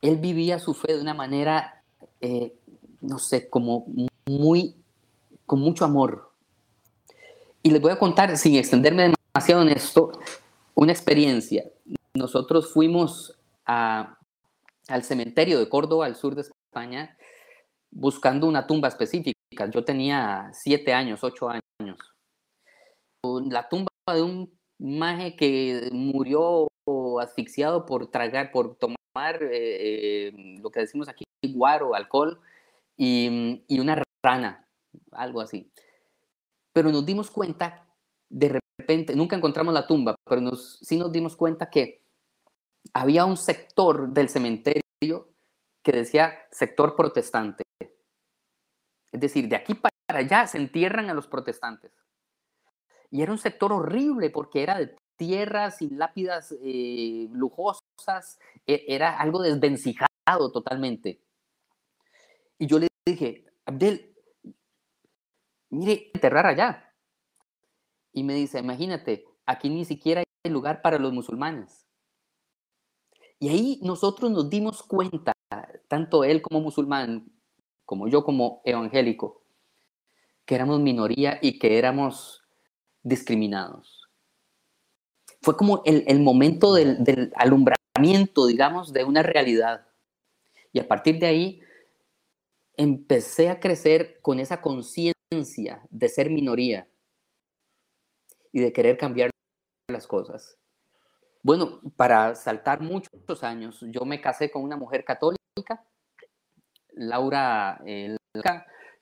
Él 0.00 0.16
vivía 0.18 0.58
su 0.58 0.74
fe 0.74 0.94
de 0.94 1.00
una 1.00 1.14
manera 1.14 1.78
eh, 2.20 2.52
no 3.00 3.18
sé, 3.18 3.48
como 3.48 3.86
muy, 4.26 4.76
con 5.46 5.60
mucho 5.60 5.84
amor. 5.84 6.32
Y 7.62 7.70
les 7.70 7.80
voy 7.80 7.92
a 7.92 7.98
contar, 7.98 8.36
sin 8.36 8.56
extenderme 8.56 9.12
demasiado 9.34 9.62
en 9.62 9.68
esto, 9.68 10.12
una 10.74 10.92
experiencia. 10.92 11.64
Nosotros 12.14 12.72
fuimos 12.72 13.38
al 13.64 15.02
cementerio 15.02 15.58
de 15.58 15.68
Córdoba, 15.68 16.06
al 16.06 16.16
sur 16.16 16.34
de 16.34 16.42
España, 16.42 17.16
buscando 17.90 18.46
una 18.46 18.66
tumba 18.66 18.88
específica. 18.88 19.34
Yo 19.70 19.84
tenía 19.84 20.50
siete 20.52 20.92
años, 20.92 21.22
ocho 21.22 21.48
años. 21.48 21.98
La 23.22 23.68
tumba 23.68 23.90
de 24.12 24.22
un 24.22 24.58
maje 24.78 25.36
que 25.36 25.88
murió 25.92 26.68
asfixiado 27.20 27.84
por 27.84 28.10
tragar, 28.10 28.50
por 28.50 28.76
tomar 28.76 28.97
eh, 29.42 29.48
eh, 29.50 30.58
lo 30.60 30.70
que 30.70 30.80
decimos 30.80 31.08
aquí, 31.08 31.24
guaro, 31.42 31.94
alcohol, 31.94 32.40
y, 32.96 33.64
y 33.68 33.80
una 33.80 34.02
rana, 34.22 34.66
algo 35.12 35.40
así. 35.40 35.70
Pero 36.72 36.90
nos 36.90 37.04
dimos 37.04 37.30
cuenta, 37.30 37.86
de 38.28 38.60
repente, 38.78 39.14
nunca 39.14 39.36
encontramos 39.36 39.74
la 39.74 39.86
tumba, 39.86 40.14
pero 40.24 40.40
nos, 40.40 40.78
sí 40.78 40.96
nos 40.96 41.12
dimos 41.12 41.36
cuenta 41.36 41.70
que 41.70 42.02
había 42.92 43.24
un 43.24 43.36
sector 43.36 44.08
del 44.08 44.28
cementerio 44.28 44.82
que 45.82 45.92
decía 45.92 46.34
sector 46.50 46.96
protestante. 46.96 47.64
Es 49.10 49.20
decir, 49.20 49.48
de 49.48 49.56
aquí 49.56 49.74
para 49.74 49.92
allá 50.08 50.46
se 50.46 50.58
entierran 50.58 51.08
a 51.10 51.14
los 51.14 51.26
protestantes. 51.26 51.92
Y 53.10 53.22
era 53.22 53.32
un 53.32 53.38
sector 53.38 53.72
horrible 53.72 54.30
porque 54.30 54.62
era 54.62 54.78
de 54.78 54.94
tierras 55.16 55.80
y 55.82 55.90
lápidas 55.90 56.54
eh, 56.62 57.28
lujosas, 57.32 57.82
e, 58.66 58.84
era 58.88 59.18
algo 59.18 59.42
desvencijado 59.42 60.52
totalmente. 60.52 61.20
Y 62.58 62.66
yo 62.66 62.78
le 62.78 62.88
dije, 63.06 63.46
Abdel, 63.66 64.14
mire, 65.70 66.10
enterrar 66.14 66.46
allá. 66.46 66.94
Y 68.12 68.24
me 68.24 68.34
dice, 68.34 68.58
imagínate, 68.58 69.24
aquí 69.46 69.68
ni 69.68 69.84
siquiera 69.84 70.22
hay 70.44 70.50
lugar 70.50 70.82
para 70.82 70.98
los 70.98 71.12
musulmanes. 71.12 71.86
Y 73.38 73.48
ahí 73.48 73.80
nosotros 73.82 74.30
nos 74.30 74.50
dimos 74.50 74.82
cuenta, 74.82 75.32
tanto 75.86 76.24
él 76.24 76.42
como 76.42 76.60
musulmán, 76.60 77.30
como 77.84 78.08
yo 78.08 78.24
como 78.24 78.60
evangélico, 78.64 79.42
que 80.44 80.56
éramos 80.56 80.80
minoría 80.80 81.38
y 81.40 81.58
que 81.58 81.78
éramos 81.78 82.42
discriminados. 83.02 84.08
Fue 85.40 85.56
como 85.56 85.82
el, 85.84 86.20
momento 86.20 86.74
del, 86.74 87.04
del 87.04 87.32
alumbramiento, 87.36 87.77
digamos, 88.46 88.92
de 88.92 89.04
una 89.04 89.22
realidad. 89.22 89.86
Y 90.72 90.80
a 90.80 90.88
partir 90.88 91.18
de 91.18 91.26
ahí 91.26 91.62
empecé 92.76 93.50
a 93.50 93.60
crecer 93.60 94.20
con 94.22 94.38
esa 94.38 94.60
conciencia 94.60 95.82
de 95.90 96.08
ser 96.08 96.30
minoría 96.30 96.88
y 98.52 98.60
de 98.60 98.72
querer 98.72 98.96
cambiar 98.96 99.30
las 99.88 100.06
cosas. 100.06 100.56
Bueno, 101.42 101.80
para 101.96 102.34
saltar 102.34 102.80
muchos 102.80 103.42
años, 103.42 103.84
yo 103.88 104.04
me 104.04 104.20
casé 104.20 104.50
con 104.50 104.62
una 104.62 104.76
mujer 104.76 105.04
católica, 105.04 105.84
Laura 106.92 107.80
eh, 107.86 108.16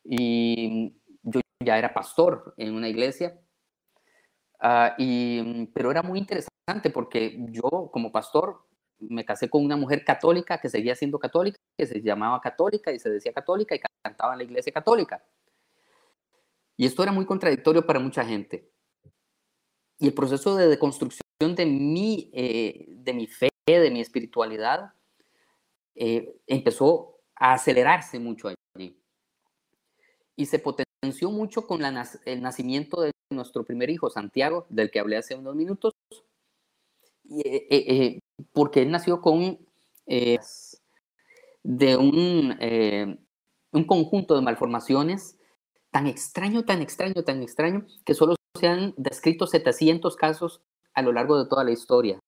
y 0.04 0.94
yo 1.22 1.40
ya 1.64 1.78
era 1.78 1.92
pastor 1.94 2.54
en 2.56 2.74
una 2.74 2.88
iglesia, 2.88 3.40
ah, 4.60 4.94
y, 4.98 5.66
pero 5.66 5.90
era 5.90 6.02
muy 6.02 6.18
interesante 6.18 6.90
porque 6.92 7.36
yo 7.50 7.90
como 7.92 8.12
pastor 8.12 8.65
me 8.98 9.24
casé 9.24 9.48
con 9.48 9.64
una 9.64 9.76
mujer 9.76 10.04
católica 10.04 10.58
que 10.58 10.68
seguía 10.68 10.94
siendo 10.94 11.18
católica, 11.18 11.58
que 11.76 11.86
se 11.86 12.00
llamaba 12.00 12.40
católica 12.40 12.92
y 12.92 12.98
se 12.98 13.10
decía 13.10 13.32
católica 13.32 13.74
y 13.74 13.80
cantaba 14.02 14.32
en 14.32 14.38
la 14.38 14.44
iglesia 14.44 14.72
católica. 14.72 15.22
Y 16.76 16.86
esto 16.86 17.02
era 17.02 17.12
muy 17.12 17.24
contradictorio 17.24 17.86
para 17.86 18.00
mucha 18.00 18.24
gente. 18.24 18.70
Y 19.98 20.08
el 20.08 20.14
proceso 20.14 20.56
de 20.56 20.68
deconstrucción 20.68 21.22
de 21.40 21.66
mi, 21.66 22.30
eh, 22.34 22.86
de 22.88 23.14
mi 23.14 23.26
fe, 23.26 23.48
de 23.66 23.90
mi 23.90 24.00
espiritualidad, 24.00 24.92
eh, 25.94 26.36
empezó 26.46 27.18
a 27.34 27.54
acelerarse 27.54 28.18
mucho 28.18 28.48
allí. 28.48 29.00
Y 30.36 30.46
se 30.46 30.58
potenció 30.58 31.30
mucho 31.30 31.66
con 31.66 31.82
el 31.82 32.42
nacimiento 32.42 33.00
de 33.00 33.12
nuestro 33.30 33.64
primer 33.64 33.88
hijo, 33.88 34.10
Santiago, 34.10 34.66
del 34.68 34.90
que 34.90 35.00
hablé 35.00 35.16
hace 35.16 35.34
unos 35.34 35.54
minutos. 35.54 35.94
Y, 37.24 37.40
eh, 37.46 38.20
porque 38.52 38.82
él 38.82 38.90
nació 38.90 39.20
con 39.20 39.58
eh, 40.06 40.38
de 41.62 41.96
un, 41.96 42.56
eh, 42.60 43.18
un 43.72 43.84
conjunto 43.84 44.34
de 44.34 44.42
malformaciones 44.42 45.38
tan 45.90 46.06
extraño, 46.06 46.64
tan 46.64 46.82
extraño, 46.82 47.24
tan 47.24 47.42
extraño, 47.42 47.86
que 48.04 48.14
solo 48.14 48.36
se 48.58 48.68
han 48.68 48.94
descrito 48.96 49.46
700 49.46 50.16
casos 50.16 50.62
a 50.94 51.02
lo 51.02 51.12
largo 51.12 51.38
de 51.38 51.48
toda 51.48 51.64
la 51.64 51.72
historia. 51.72 52.18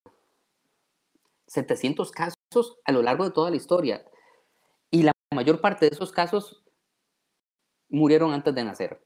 700 1.47 2.11
casos 2.11 2.79
a 2.85 2.93
lo 2.93 3.03
largo 3.03 3.25
de 3.25 3.31
toda 3.31 3.51
la 3.51 3.57
historia. 3.57 4.05
Y 4.91 5.03
la 5.03 5.13
mayor 5.35 5.61
parte 5.61 5.87
de 5.87 5.95
esos 5.95 6.13
casos 6.13 6.63
murieron 7.89 8.33
antes 8.33 8.55
de 8.55 8.65
nacer. 8.65 9.03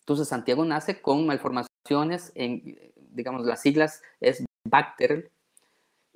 Entonces 0.00 0.28
Santiago 0.28 0.64
nace 0.64 1.00
con 1.00 1.26
malformaciones 1.26 2.32
en, 2.34 2.92
digamos, 2.96 3.44
las 3.46 3.60
siglas 3.60 4.02
es 4.20 4.44
Bacter, 4.64 5.30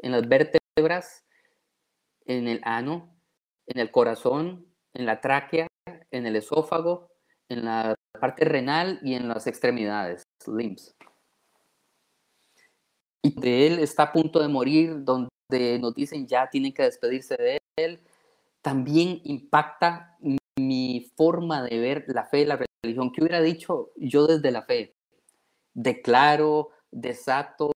en 0.05 0.13
las 0.13 0.29
vértebras, 0.29 1.25
en 2.27 2.47
el 2.47 2.61
ano, 2.63 3.17
en 3.67 3.81
el 3.81 3.91
corazón, 3.91 4.67
en 4.93 5.07
la 5.07 5.23
tráquea, 5.23 5.67
en 6.11 6.27
el 6.27 6.37
esófago, 6.37 7.09
en 7.49 7.65
la 7.65 7.95
parte 8.21 8.45
renal 8.45 9.01
y 9.03 9.15
en 9.15 9.29
las 9.29 9.47
extremidades, 9.47 10.23
limbs. 10.47 10.95
Y 13.23 13.41
de 13.41 13.67
él 13.67 13.79
está 13.79 14.03
a 14.03 14.13
punto 14.13 14.41
de 14.41 14.49
morir, 14.49 15.05
donde 15.05 15.31
nos 15.81 15.95
dicen 15.95 16.27
ya 16.27 16.51
tienen 16.51 16.75
que 16.75 16.83
despedirse 16.83 17.37
de 17.39 17.59
él, 17.77 18.01
también 18.61 19.23
impacta 19.25 20.19
mi 20.61 21.11
forma 21.17 21.63
de 21.63 21.79
ver 21.79 22.05
la 22.09 22.25
fe 22.25 22.41
y 22.41 22.45
la 22.45 22.61
religión. 22.83 23.11
¿Qué 23.11 23.23
hubiera 23.23 23.41
dicho 23.41 23.91
yo 23.97 24.27
desde 24.27 24.51
la 24.51 24.63
fe? 24.63 24.97
Declaro, 25.73 26.69
desato, 26.91 27.73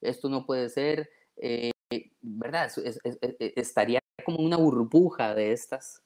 esto 0.00 0.30
no 0.30 0.46
puede 0.46 0.70
ser, 0.70 1.10
eh, 1.36 1.70
¿verdad? 2.20 2.70
E, 2.78 3.52
estaría 3.56 4.00
como 4.24 4.38
una 4.38 4.56
burbuja 4.56 5.34
de 5.34 5.52
estas, 5.52 6.02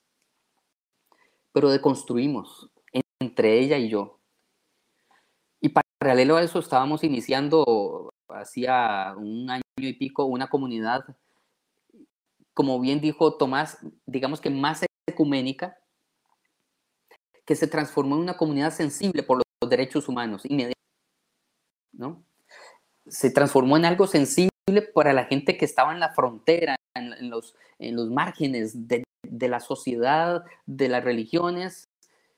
pero 1.53 1.71
deconstruimos 1.71 2.71
entre 3.21 3.59
ella 3.59 3.79
y 3.79 3.89
yo. 3.89 4.19
Y 5.61 5.71
paralelo 6.01 6.37
a 6.37 6.43
eso 6.43 6.59
estábamos 6.59 7.05
iniciando 7.05 8.11
hacía 8.29 9.15
un 9.17 9.51
año 9.51 9.63
y 9.77 9.93
pico 9.95 10.25
una 10.25 10.49
comunidad, 10.49 11.05
como 12.55 12.81
bien 12.81 13.01
dijo 13.01 13.37
Tomás, 13.37 13.79
digamos 14.07 14.41
que 14.41 14.51
más 14.51 14.85
ecuménica, 15.07 15.77
que 17.45 17.57
se 17.57 17.67
transformó 17.67 18.17
en 18.17 18.23
una 18.23 18.37
comunidad 18.37 18.73
sensible 18.73 19.23
por 19.23 19.39
los 19.39 19.71
derechos 19.71 20.09
humanos, 20.09 20.43
¿no? 21.93 22.25
Se 23.07 23.31
transformó 23.31 23.77
en 23.77 23.87
algo 23.87 24.07
sensible 24.07 24.51
para 24.95 25.13
la 25.13 25.25
gente 25.25 25.57
que 25.57 25.65
estaba 25.65 25.93
en 25.93 26.01
la 26.01 26.13
frontera, 26.13 26.77
en, 26.95 27.31
los, 27.31 27.55
en 27.79 27.97
los 27.97 28.11
márgenes 28.11 28.89
de, 28.89 29.05
de, 29.23 29.49
la 29.49 29.61
sociedad, 29.61 30.45
de 30.67 30.89
las 30.89 31.05
religiones, 31.05 31.85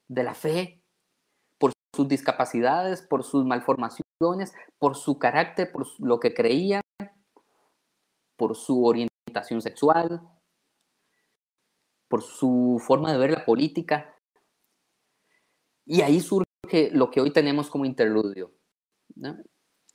de 0.09 0.23
la 0.23 0.35
fe, 0.35 0.83
por 1.59 1.73
sus 1.95 2.09
discapacidades, 2.09 3.03
por 3.03 3.25
sus 3.25 3.45
malformaciones, 3.45 4.53
por 4.79 4.97
su 4.97 5.19
carácter, 5.19 5.73
por 5.73 5.87
lo 6.01 6.21
que 6.21 6.35
creía, 6.35 6.81
por 8.37 8.57
su 8.57 8.85
orientación 8.85 9.63
sexual, 9.63 10.21
por 12.09 12.23
su 12.23 12.83
forma 12.85 13.13
de 13.13 13.19
ver 13.19 13.31
la 13.31 13.45
política. 13.45 14.15
Y 15.87 16.03
ahí 16.03 16.21
surge 16.21 16.91
lo 16.93 17.11
que 17.11 17.21
hoy 17.21 17.33
tenemos 17.33 17.71
como 17.71 17.85
interludio. 17.85 18.53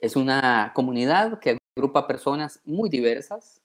Es 0.00 0.16
una 0.16 0.72
comunidad 0.74 1.38
que 1.40 1.58
agrupa 1.78 2.08
personas 2.08 2.60
muy 2.64 2.90
diversas. 2.90 3.62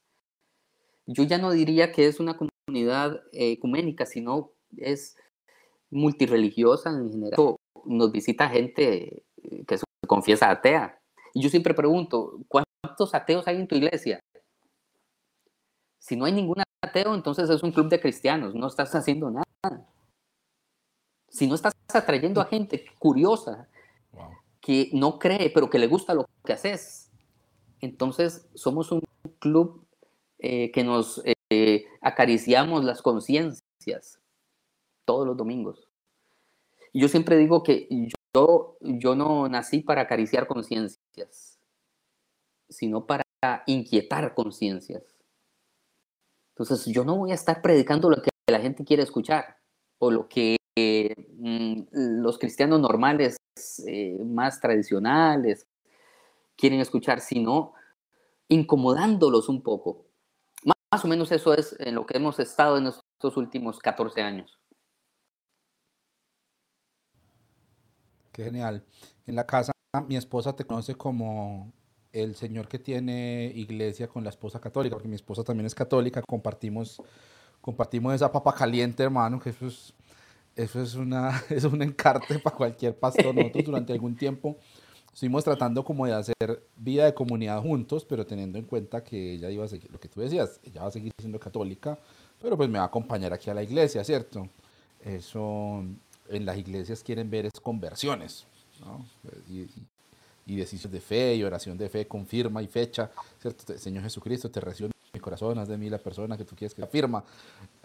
Yo 1.08 1.24
ya 1.24 1.40
no 1.40 1.52
diría 1.52 1.92
que 1.92 2.08
es 2.08 2.20
una 2.20 2.38
comunidad 2.38 3.24
eh, 3.32 3.54
ecuménica, 3.54 4.06
sino 4.06 4.52
es 4.78 5.18
multireligiosa 5.90 6.92
en 6.92 7.12
general. 7.12 7.56
Nos 7.86 8.12
visita 8.12 8.50
gente 8.50 9.24
eh, 9.44 9.66
que 9.66 9.78
se 9.80 9.84
confiesa 10.08 10.52
atea. 10.52 10.98
Y 11.34 11.42
yo 11.42 11.50
siempre 11.50 11.74
pregunto, 11.74 12.40
¿cuántos 12.48 13.16
ateos 13.16 13.48
hay 13.48 13.58
en 13.58 13.68
tu 13.68 13.76
iglesia? 13.76 14.20
Si 16.00 16.16
no 16.16 16.26
hay 16.26 16.34
ningún 16.34 16.62
ateo, 16.84 17.16
entonces 17.16 17.50
es 17.50 17.64
un 17.64 17.72
club 17.72 17.90
de 17.90 18.00
cristianos, 18.00 18.54
no 18.54 18.68
estás 18.68 18.94
haciendo 18.94 19.32
nada. 19.32 19.44
Si 21.30 21.48
no 21.48 21.56
estás 21.56 21.74
atrayendo 21.92 22.40
a 22.42 22.46
gente 22.46 22.86
curiosa, 23.00 23.68
que 24.62 24.92
no 24.94 25.18
cree, 25.18 25.50
pero 25.50 25.70
que 25.70 25.80
le 25.80 25.88
gusta 25.88 26.14
lo 26.14 26.26
que 26.46 26.54
haces, 26.54 27.03
entonces 27.84 28.48
somos 28.54 28.94
un 28.94 29.02
club 29.40 29.86
eh, 30.40 30.72
que 30.72 30.86
nos 30.86 31.22
eh, 31.50 31.86
acariciamos 32.00 32.86
las 32.86 33.02
conciencias 33.02 34.22
todos 35.04 35.28
los 35.28 35.36
domingos. 35.36 35.90
Yo 36.94 37.10
siempre 37.10 37.36
digo 37.36 37.62
que 37.62 37.90
yo, 38.34 38.78
yo 38.80 39.16
no 39.16 39.50
nací 39.50 39.82
para 39.82 40.04
acariciar 40.04 40.48
conciencias, 40.48 41.60
sino 42.70 43.06
para 43.06 43.24
inquietar 43.66 44.34
conciencias. 44.34 45.04
Entonces 46.56 46.86
yo 46.86 47.04
no 47.04 47.18
voy 47.18 47.32
a 47.32 47.36
estar 47.36 47.62
predicando 47.62 48.10
lo 48.10 48.22
que 48.22 48.30
la 48.50 48.62
gente 48.62 48.86
quiere 48.86 49.04
escuchar 49.04 49.58
o 50.00 50.10
lo 50.10 50.30
que 50.30 50.56
mm, 50.78 51.82
los 52.22 52.38
cristianos 52.38 52.80
normales, 52.80 53.36
eh, 53.86 54.24
más 54.24 54.62
tradicionales, 54.62 55.68
quieren 56.64 56.80
escuchar, 56.80 57.20
sino 57.20 57.74
incomodándolos 58.48 59.50
un 59.50 59.64
poco. 59.64 60.06
Más 60.64 61.04
o 61.04 61.10
menos 61.10 61.30
eso 61.34 61.54
es 61.54 61.76
en 61.78 61.96
lo 61.96 62.06
que 62.06 62.16
hemos 62.16 62.40
estado 62.40 62.78
en 62.78 62.88
estos 62.88 63.36
últimos 63.36 63.80
14 63.80 64.22
años. 64.22 64.58
Qué 68.32 68.46
genial. 68.46 68.86
En 69.28 69.36
la 69.36 69.46
casa 69.46 69.74
mi 70.08 70.16
esposa 70.16 70.56
te 70.56 70.64
conoce 70.64 70.96
como 70.96 71.74
el 72.14 72.34
señor 72.36 72.70
que 72.70 72.80
tiene 72.80 73.52
iglesia 73.54 74.08
con 74.08 74.24
la 74.24 74.30
esposa 74.30 74.62
católica, 74.62 74.96
porque 74.96 75.10
mi 75.10 75.16
esposa 75.16 75.44
también 75.44 75.66
es 75.66 75.76
católica, 75.76 76.22
compartimos, 76.22 77.02
compartimos 77.60 78.14
esa 78.14 78.32
papa 78.32 78.54
caliente, 78.56 79.04
hermano, 79.04 79.38
que 79.38 79.50
eso 79.50 79.68
es, 79.68 79.94
eso 80.56 80.82
es, 80.82 80.96
una, 80.96 81.44
es 81.50 81.66
un 81.66 81.82
encarte 81.82 82.40
para 82.40 82.56
cualquier 82.56 82.98
pastor. 82.98 83.36
Nosotros 83.36 83.66
durante 83.66 83.92
algún 83.92 84.16
tiempo 84.16 84.58
estuvimos 85.14 85.44
tratando 85.44 85.84
como 85.84 86.06
de 86.06 86.14
hacer 86.14 86.68
vida 86.76 87.06
de 87.06 87.14
comunidad 87.14 87.62
juntos, 87.62 88.04
pero 88.06 88.26
teniendo 88.26 88.58
en 88.58 88.66
cuenta 88.66 89.04
que 89.04 89.34
ella 89.34 89.50
iba 89.50 89.64
a 89.64 89.68
seguir, 89.68 89.92
lo 89.92 90.00
que 90.00 90.10
tú 90.10 90.22
decías, 90.22 90.60
ella 90.64 90.82
va 90.82 90.88
a 90.88 90.92
seguir 90.92 91.14
siendo 91.20 91.40
católica, 91.40 91.98
pero 92.42 92.58
pues 92.58 92.70
me 92.70 92.80
va 92.80 92.86
a 92.86 92.88
acompañar 92.88 93.32
aquí 93.32 93.50
a 93.50 93.54
la 93.54 93.64
iglesia, 93.64 94.04
¿cierto? 94.04 94.50
Eso 95.04 95.84
en 96.30 96.46
las 96.46 96.58
iglesias 96.58 97.04
quieren 97.04 97.30
ver 97.30 97.46
es 97.46 97.60
conversiones, 97.62 98.46
¿no? 98.82 99.06
Y, 99.50 99.68
y, 100.46 100.56
decisiones 100.56 100.94
de 100.94 101.02
fe 101.02 101.36
y 101.36 101.44
oración 101.44 101.78
de 101.78 101.90
fe 101.90 102.08
con 102.08 102.26
firma 102.26 102.62
y 102.62 102.68
fecha, 102.68 103.12
¿cierto? 103.40 103.78
Señor 103.78 104.04
Jesucristo, 104.04 104.50
te 104.50 104.60
recibo 104.60 104.88
en 104.88 104.94
mi 105.14 105.20
corazón, 105.20 105.60
haz 105.60 105.68
de 105.68 105.78
mí 105.78 105.90
la 105.90 106.00
persona 106.00 106.38
que 106.38 106.44
tú 106.44 106.56
quieres 106.56 106.74
que 106.74 106.82
la 106.82 106.88
firma. 106.88 107.24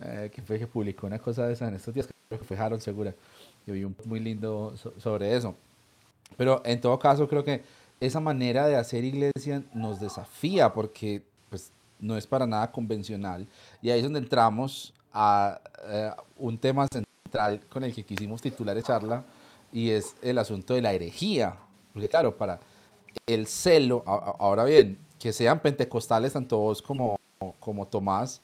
Eh, 0.00 0.30
que 0.32 0.42
fue 0.42 0.58
que 0.58 0.66
publicó 0.66 1.06
una 1.06 1.18
cosa 1.18 1.46
de 1.46 1.52
esa 1.52 1.68
en 1.68 1.74
estos 1.74 1.92
días, 1.92 2.08
creo 2.28 2.40
que 2.40 2.46
fue 2.46 2.56
Harold 2.56 2.80
Segura. 2.80 3.14
Yo 3.66 3.74
vi 3.74 3.84
un 3.84 3.94
muy 4.06 4.20
lindo 4.20 4.74
sobre 4.98 5.36
eso. 5.36 5.54
Pero 6.36 6.62
en 6.64 6.80
todo 6.80 6.98
caso, 6.98 7.28
creo 7.28 7.44
que 7.44 7.62
esa 8.00 8.20
manera 8.20 8.66
de 8.66 8.76
hacer 8.76 9.04
iglesia 9.04 9.62
nos 9.74 10.00
desafía 10.00 10.72
porque 10.72 11.22
pues, 11.50 11.72
no 11.98 12.16
es 12.16 12.26
para 12.26 12.46
nada 12.46 12.70
convencional. 12.70 13.48
Y 13.82 13.90
ahí 13.90 13.98
es 13.98 14.04
donde 14.04 14.20
entramos 14.20 14.94
a 15.12 15.60
eh, 15.84 16.10
un 16.36 16.58
tema 16.58 16.86
central 16.92 17.60
con 17.68 17.84
el 17.84 17.94
que 17.94 18.04
quisimos 18.04 18.40
titular 18.40 18.76
de 18.76 18.82
charla 18.82 19.24
y 19.72 19.90
es 19.90 20.16
el 20.22 20.38
asunto 20.38 20.74
de 20.74 20.82
la 20.82 20.92
herejía. 20.92 21.56
Porque 21.92 22.08
claro, 22.08 22.36
para 22.36 22.60
el 23.26 23.46
celo, 23.46 24.02
ahora 24.06 24.64
bien, 24.64 24.98
que 25.18 25.32
sean 25.32 25.60
pentecostales 25.60 26.32
tanto 26.32 26.58
vos 26.58 26.80
como, 26.80 27.18
como 27.58 27.86
Tomás, 27.86 28.40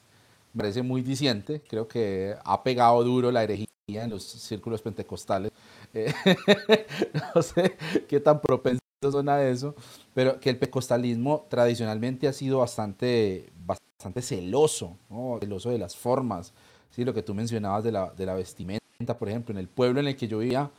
me 0.53 0.59
parece 0.59 0.81
muy 0.81 1.01
diciente. 1.01 1.61
Creo 1.67 1.87
que 1.87 2.35
ha 2.43 2.63
pegado 2.63 3.03
duro 3.03 3.31
la 3.31 3.43
herejía 3.43 3.64
en 3.87 4.09
los 4.09 4.23
círculos 4.23 4.81
pentecostales. 4.81 5.51
Eh, 5.93 6.11
no 7.35 7.41
sé 7.41 7.77
qué 8.07 8.19
tan 8.19 8.41
propensos 8.41 8.81
son 9.01 9.29
a 9.29 9.43
eso, 9.43 9.75
pero 10.13 10.39
que 10.39 10.49
el 10.49 10.57
pentecostalismo 10.57 11.45
tradicionalmente 11.49 12.27
ha 12.27 12.33
sido 12.33 12.59
bastante, 12.59 13.51
bastante 13.65 14.21
celoso, 14.21 14.97
celoso 15.39 15.69
de 15.69 15.77
las 15.77 15.95
formas, 15.95 16.53
¿sí? 16.89 17.05
lo 17.05 17.13
que 17.13 17.21
tú 17.21 17.35
mencionabas 17.35 17.83
de 17.83 17.91
la, 17.91 18.09
de 18.09 18.25
la 18.25 18.33
vestimenta, 18.33 19.17
por 19.17 19.29
ejemplo, 19.29 19.53
en 19.53 19.59
el 19.59 19.67
pueblo 19.67 19.99
en 19.99 20.07
el 20.07 20.15
que 20.15 20.27
yo 20.27 20.39
vivía, 20.39 20.71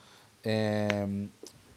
em, 0.43 1.31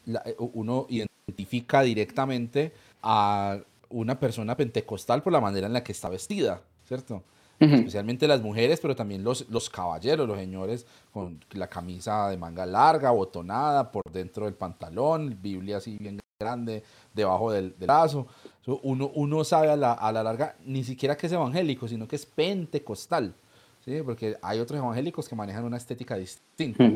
eh, 0.07 0.35
uno 0.39 0.87
identifica 0.89 1.81
directamente 1.81 2.73
a 3.03 3.59
una 3.89 4.19
persona 4.19 4.57
pentecostal 4.57 5.21
por 5.21 5.33
la 5.33 5.41
manera 5.41 5.67
en 5.67 5.73
la 5.73 5.83
que 5.83 5.91
está 5.91 6.09
vestida, 6.09 6.61
¿cierto? 6.87 7.23
Especialmente 7.59 8.27
las 8.27 8.41
mujeres, 8.41 8.79
pero 8.81 8.95
también 8.95 9.23
los, 9.23 9.49
los 9.49 9.69
caballeros, 9.69 10.27
los 10.27 10.37
señores 10.37 10.85
con 11.11 11.39
la 11.51 11.67
camisa 11.67 12.29
de 12.29 12.37
manga 12.37 12.65
larga, 12.65 13.11
botonada, 13.11 13.91
por 13.91 14.03
dentro 14.11 14.45
del 14.45 14.53
pantalón, 14.53 15.37
Biblia 15.41 15.77
así 15.77 15.97
bien 15.97 16.19
grande, 16.39 16.83
debajo 17.13 17.51
del, 17.51 17.71
brazo. 17.71 18.27
Uno, 18.83 19.11
uno 19.13 19.43
sabe 19.43 19.69
a 19.69 19.75
la, 19.75 19.93
a 19.93 20.11
la 20.11 20.23
larga 20.23 20.55
ni 20.65 20.83
siquiera 20.83 21.17
que 21.17 21.27
es 21.27 21.33
evangélico, 21.33 21.87
sino 21.87 22.07
que 22.07 22.15
es 22.15 22.25
pentecostal, 22.25 23.33
¿sí? 23.83 24.01
porque 24.05 24.37
hay 24.41 24.59
otros 24.59 24.79
evangélicos 24.79 25.27
que 25.27 25.35
manejan 25.35 25.65
una 25.65 25.77
estética 25.77 26.15
distinta. 26.15 26.89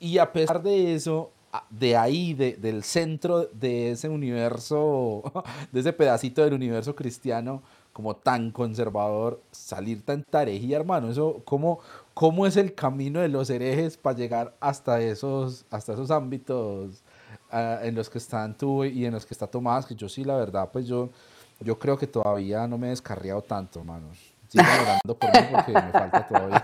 Y 0.00 0.18
a 0.18 0.32
pesar 0.32 0.62
de 0.62 0.94
eso, 0.94 1.30
de 1.70 1.96
ahí, 1.96 2.34
de, 2.34 2.54
del 2.54 2.82
centro 2.82 3.46
de 3.46 3.92
ese 3.92 4.08
universo, 4.08 5.22
de 5.72 5.80
ese 5.80 5.92
pedacito 5.92 6.42
del 6.42 6.54
universo 6.54 6.94
cristiano, 6.94 7.62
como 7.98 8.14
tan 8.14 8.52
conservador, 8.52 9.42
salir 9.50 10.04
tan 10.04 10.24
herejía, 10.32 10.76
hermano. 10.76 11.10
Eso, 11.10 11.42
¿cómo, 11.44 11.80
¿Cómo 12.14 12.46
es 12.46 12.56
el 12.56 12.72
camino 12.72 13.18
de 13.18 13.26
los 13.26 13.50
herejes 13.50 13.96
para 13.96 14.16
llegar 14.16 14.54
hasta 14.60 15.00
esos, 15.00 15.66
hasta 15.68 15.94
esos 15.94 16.12
ámbitos 16.12 17.02
ah, 17.50 17.80
en 17.82 17.96
los 17.96 18.08
que 18.08 18.18
están 18.18 18.56
tú 18.56 18.84
y 18.84 19.04
en 19.04 19.14
los 19.14 19.26
que 19.26 19.34
está 19.34 19.48
Tomás? 19.48 19.84
Que 19.84 19.96
yo 19.96 20.08
sí, 20.08 20.22
la 20.22 20.36
verdad, 20.36 20.68
pues 20.72 20.86
yo, 20.86 21.10
yo 21.58 21.76
creo 21.76 21.98
que 21.98 22.06
todavía 22.06 22.68
no 22.68 22.78
me 22.78 22.86
he 22.86 22.90
descarriado 22.90 23.42
tanto, 23.42 23.80
hermanos. 23.80 24.16
Sigo 24.46 24.62
orando 24.80 25.18
por 25.18 25.32
mí 25.32 25.48
porque 25.50 25.72
me 25.72 25.90
falta 25.90 26.28
todavía. 26.28 26.62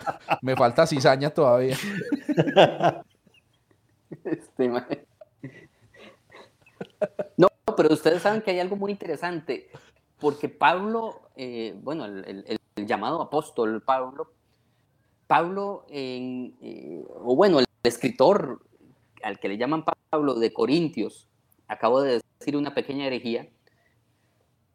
me 0.40 0.56
falta 0.56 0.86
cizaña 0.86 1.28
todavía. 1.28 1.76
Este, 4.24 4.66
no, 7.36 7.48
pero 7.76 7.92
ustedes 7.92 8.22
saben 8.22 8.40
que 8.40 8.52
hay 8.52 8.60
algo 8.60 8.76
muy 8.76 8.92
interesante 8.92 9.68
porque 10.20 10.48
Pablo, 10.48 11.22
eh, 11.36 11.74
bueno, 11.82 12.04
el, 12.04 12.58
llamado 12.76 13.20
apóstol 13.20 13.82
Pablo, 13.82 14.32
Pablo, 15.26 15.84
eh, 15.90 17.04
o 17.08 17.36
bueno, 17.36 17.58
el 17.58 17.66
escritor 17.82 18.62
al 19.22 19.38
que 19.38 19.48
le 19.48 19.58
llaman 19.58 19.84
Pablo 20.10 20.34
de 20.34 20.52
Corintios, 20.52 21.28
acabo 21.68 22.00
de 22.02 22.20
decir 22.38 22.56
una 22.56 22.74
pequeña 22.74 23.06
herejía. 23.06 23.48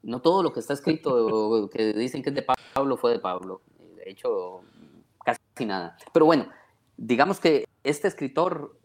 No 0.04 0.22
todo 0.22 0.44
lo 0.44 0.54
que 0.54 0.60
está 0.60 0.74
escrito, 0.74 1.70
que 1.74 1.94
dicen 1.94 2.22
que 2.22 2.30
es 2.30 2.36
de 2.36 2.46
Pablo, 2.74 2.98
fue 2.98 3.12
de 3.12 3.20
Pablo. 3.20 3.62
De 3.96 4.10
hecho, 4.10 4.62
casi 5.24 5.66
nada. 5.66 5.98
Pero 6.14 6.26
bueno, 6.26 6.48
digamos 6.98 7.40
que 7.40 7.66
este 7.84 8.08
escritor 8.08 8.78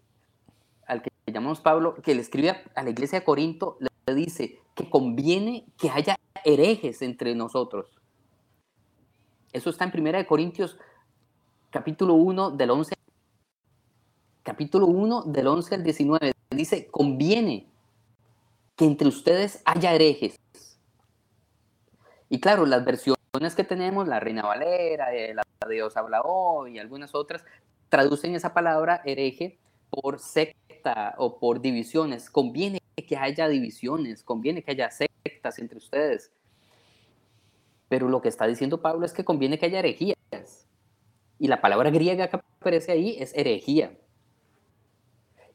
al 0.87 1.03
que 1.03 1.11
llamamos 1.27 1.61
Pablo, 1.61 1.95
que 2.03 2.15
le 2.15 2.21
escribe 2.21 2.65
a 2.75 2.83
la 2.83 2.91
iglesia 2.91 3.21
de 3.21 3.25
Corinto, 3.25 3.79
le 3.81 4.15
dice 4.15 4.59
que 4.75 4.91
conviene 4.91 5.67
que 5.79 5.89
haya 5.91 6.17
herejes 6.45 7.03
entre 7.03 7.35
nosotros. 7.35 7.87
Eso 9.53 9.71
está 9.71 9.85
en 9.85 9.91
Primera 9.91 10.19
de 10.19 10.27
Corintios 10.27 10.79
capítulo 11.71 12.15
1 12.15 12.51
del 12.53 12.71
11 12.71 12.95
capítulo 14.43 14.87
1 14.87 15.23
del 15.23 15.47
11 15.47 15.75
al 15.77 15.85
19 15.85 16.33
dice, 16.51 16.89
"Conviene 16.91 17.69
que 18.77 18.85
entre 18.85 19.09
ustedes 19.09 19.63
haya 19.65 19.95
herejes." 19.95 20.37
Y 22.29 22.41
claro, 22.41 22.67
las 22.67 22.85
versiones 22.85 23.55
que 23.55 23.65
tenemos, 23.65 24.09
la 24.09 24.21
Reina 24.21 24.43
Valera, 24.43 25.15
eh, 25.15 25.35
la 25.35 25.43
Dios 25.69 25.97
habla 25.97 26.23
hoy 26.23 26.77
y 26.77 26.79
algunas 26.79 27.15
otras 27.15 27.45
traducen 27.89 28.35
esa 28.35 28.55
palabra 28.55 29.03
hereje 29.05 29.59
por 29.91 30.19
secta 30.19 31.15
o 31.19 31.39
por 31.39 31.61
divisiones. 31.61 32.31
Conviene 32.31 32.81
que 32.97 33.17
haya 33.17 33.49
divisiones, 33.49 34.23
conviene 34.23 34.63
que 34.63 34.71
haya 34.71 34.91
entre 35.59 35.79
ustedes. 35.79 36.33
Pero 37.89 38.09
lo 38.09 38.21
que 38.21 38.29
está 38.29 38.47
diciendo 38.47 38.81
Pablo 38.81 39.05
es 39.05 39.13
que 39.13 39.25
conviene 39.25 39.59
que 39.59 39.67
haya 39.67 39.81
herejías. 39.81 40.17
Y 41.39 41.49
la 41.49 41.61
palabra 41.61 41.91
griega 41.91 42.29
que 42.29 42.37
aparece 42.37 42.93
ahí 42.93 43.17
es 43.19 43.33
herejía. 43.35 43.97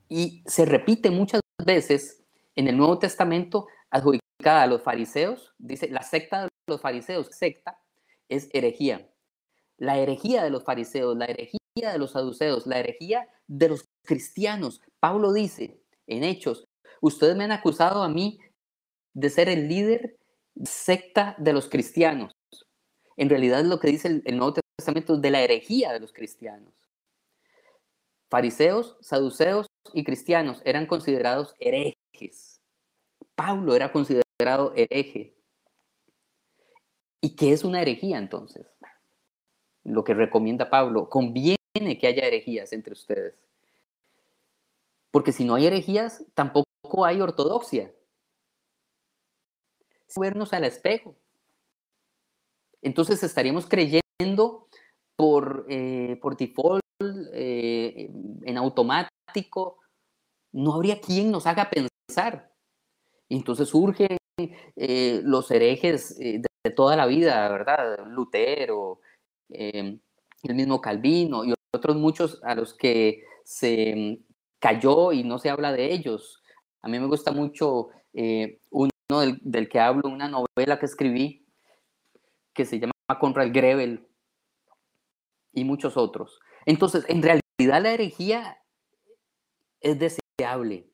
y 0.08 0.44
se 0.46 0.66
repite 0.66 1.10
muchas 1.10 1.42
veces 1.66 2.24
en 2.56 2.68
el 2.68 2.78
Nuevo 2.78 3.00
Testamento 3.00 3.68
adjudicada 3.90 4.64
a 4.64 4.68
los 4.68 4.82
fariseos, 4.82 5.54
dice 5.58 5.90
la 5.90 6.04
secta 6.04 6.44
de 6.44 6.50
los 6.68 6.82
fariseos, 6.82 7.28
secta 7.32 7.80
es 8.30 8.50
herejía. 8.54 9.10
La 9.78 9.98
herejía 9.98 10.44
de 10.44 10.50
los 10.52 10.64
fariseos, 10.64 11.18
la 11.18 11.26
herejía 11.26 11.60
de 11.92 11.98
los 11.98 12.12
saduceos, 12.12 12.68
la 12.68 12.80
herejía 12.80 13.28
de 13.48 13.70
los 13.70 13.86
cristianos. 14.04 14.82
Pablo 15.00 15.34
dice 15.34 15.82
en 16.08 16.24
Hechos, 16.24 16.68
ustedes 17.02 17.36
me 17.36 17.44
han 17.44 17.52
acusado 17.52 18.04
a 18.04 18.10
mí 18.10 18.40
de 19.16 19.30
ser 19.30 19.50
el 19.50 19.68
líder 19.68 20.18
secta 20.64 21.36
de 21.40 21.54
los 21.54 21.68
cristianos. 21.68 22.34
En 23.18 23.30
realidad 23.30 23.62
es 23.62 23.66
lo 23.66 23.80
que 23.80 23.88
dice 23.88 24.22
el, 24.24 24.38
Nuevo 24.38 24.62
Testamento 24.78 25.18
de 25.18 25.32
la 25.32 25.42
herejía 25.42 25.94
de 25.94 26.02
los 26.02 26.14
cristianos. 26.14 26.74
Fariseos, 28.30 28.98
saduceos 29.02 29.68
y 29.94 30.04
cristianos 30.04 30.62
eran 30.66 30.86
considerados 30.86 31.56
herejes. 31.60 32.62
Pablo 33.36 33.76
era 33.76 33.92
considerado 33.92 34.74
hereje. 34.76 35.34
¿Y 37.22 37.36
qué 37.36 37.54
es 37.54 37.64
una 37.64 37.82
herejía 37.82 38.18
entonces? 38.18 38.68
Lo 39.84 40.04
que 40.04 40.14
recomienda 40.14 40.70
Pablo, 40.70 41.10
conviene 41.10 41.58
que 42.00 42.08
haya 42.08 42.26
herejías 42.26 42.74
entre 42.74 42.94
ustedes. 42.94 43.36
Porque 45.12 45.32
si 45.32 45.46
no 45.46 45.56
hay 45.56 45.68
herejías, 45.68 46.26
tampoco 46.34 47.06
hay 47.06 47.22
ortodoxia. 47.22 47.94
Vernos 50.16 50.54
al 50.54 50.64
espejo. 50.64 51.16
Entonces 52.82 53.24
estaríamos 53.24 53.68
creyendo 53.68 54.68
por, 55.16 55.66
eh, 55.70 56.18
por 56.22 56.38
default, 56.38 56.84
eh, 57.34 58.10
en 58.44 58.58
automático. 58.58 59.80
No 60.52 60.74
habría 60.74 61.02
quien 61.02 61.32
nos 61.32 61.48
haga 61.48 61.70
pensar. 61.70 62.52
entonces 63.30 63.70
surgen 63.70 64.18
eh, 64.76 65.22
los 65.24 65.50
herejes 65.52 66.18
de, 66.18 66.42
toda 66.76 66.96
la 66.96 67.06
vida, 67.06 67.48
¿verdad? 67.50 68.06
Lutero, 68.08 69.00
el 69.50 70.00
mismo 70.44 70.82
Calvino 70.82 71.46
y 71.46 71.54
otros 71.74 71.96
muchos 71.96 72.40
a 72.44 72.56
los 72.56 72.74
que 72.74 73.24
se 73.44 74.20
cayó 74.60 75.12
y 75.12 75.24
no 75.24 75.38
se 75.38 75.50
habla 75.50 75.72
de 75.72 75.94
ellos. 75.94 76.42
A 76.82 76.88
mí 76.88 77.00
me 77.00 77.08
gusta 77.08 77.32
mucho 77.32 77.90
eh, 78.14 78.60
uno 78.72 78.90
del, 79.10 79.70
que 79.70 79.80
hablo, 79.80 80.10
una 80.10 80.28
novela 80.28 80.80
que 80.80 80.86
escribí 80.86 81.46
que 82.54 82.66
se 82.66 82.80
llama 82.80 82.94
Conrad 83.20 83.50
Grebel 83.54 84.08
y 85.54 85.64
muchos 85.64 85.98
otros. 85.98 86.40
Entonces, 86.66 87.06
en 87.08 87.22
realidad 87.22 87.82
la 87.82 87.92
herejía 87.92 88.58
es 89.82 90.00
deseable. 90.00 90.90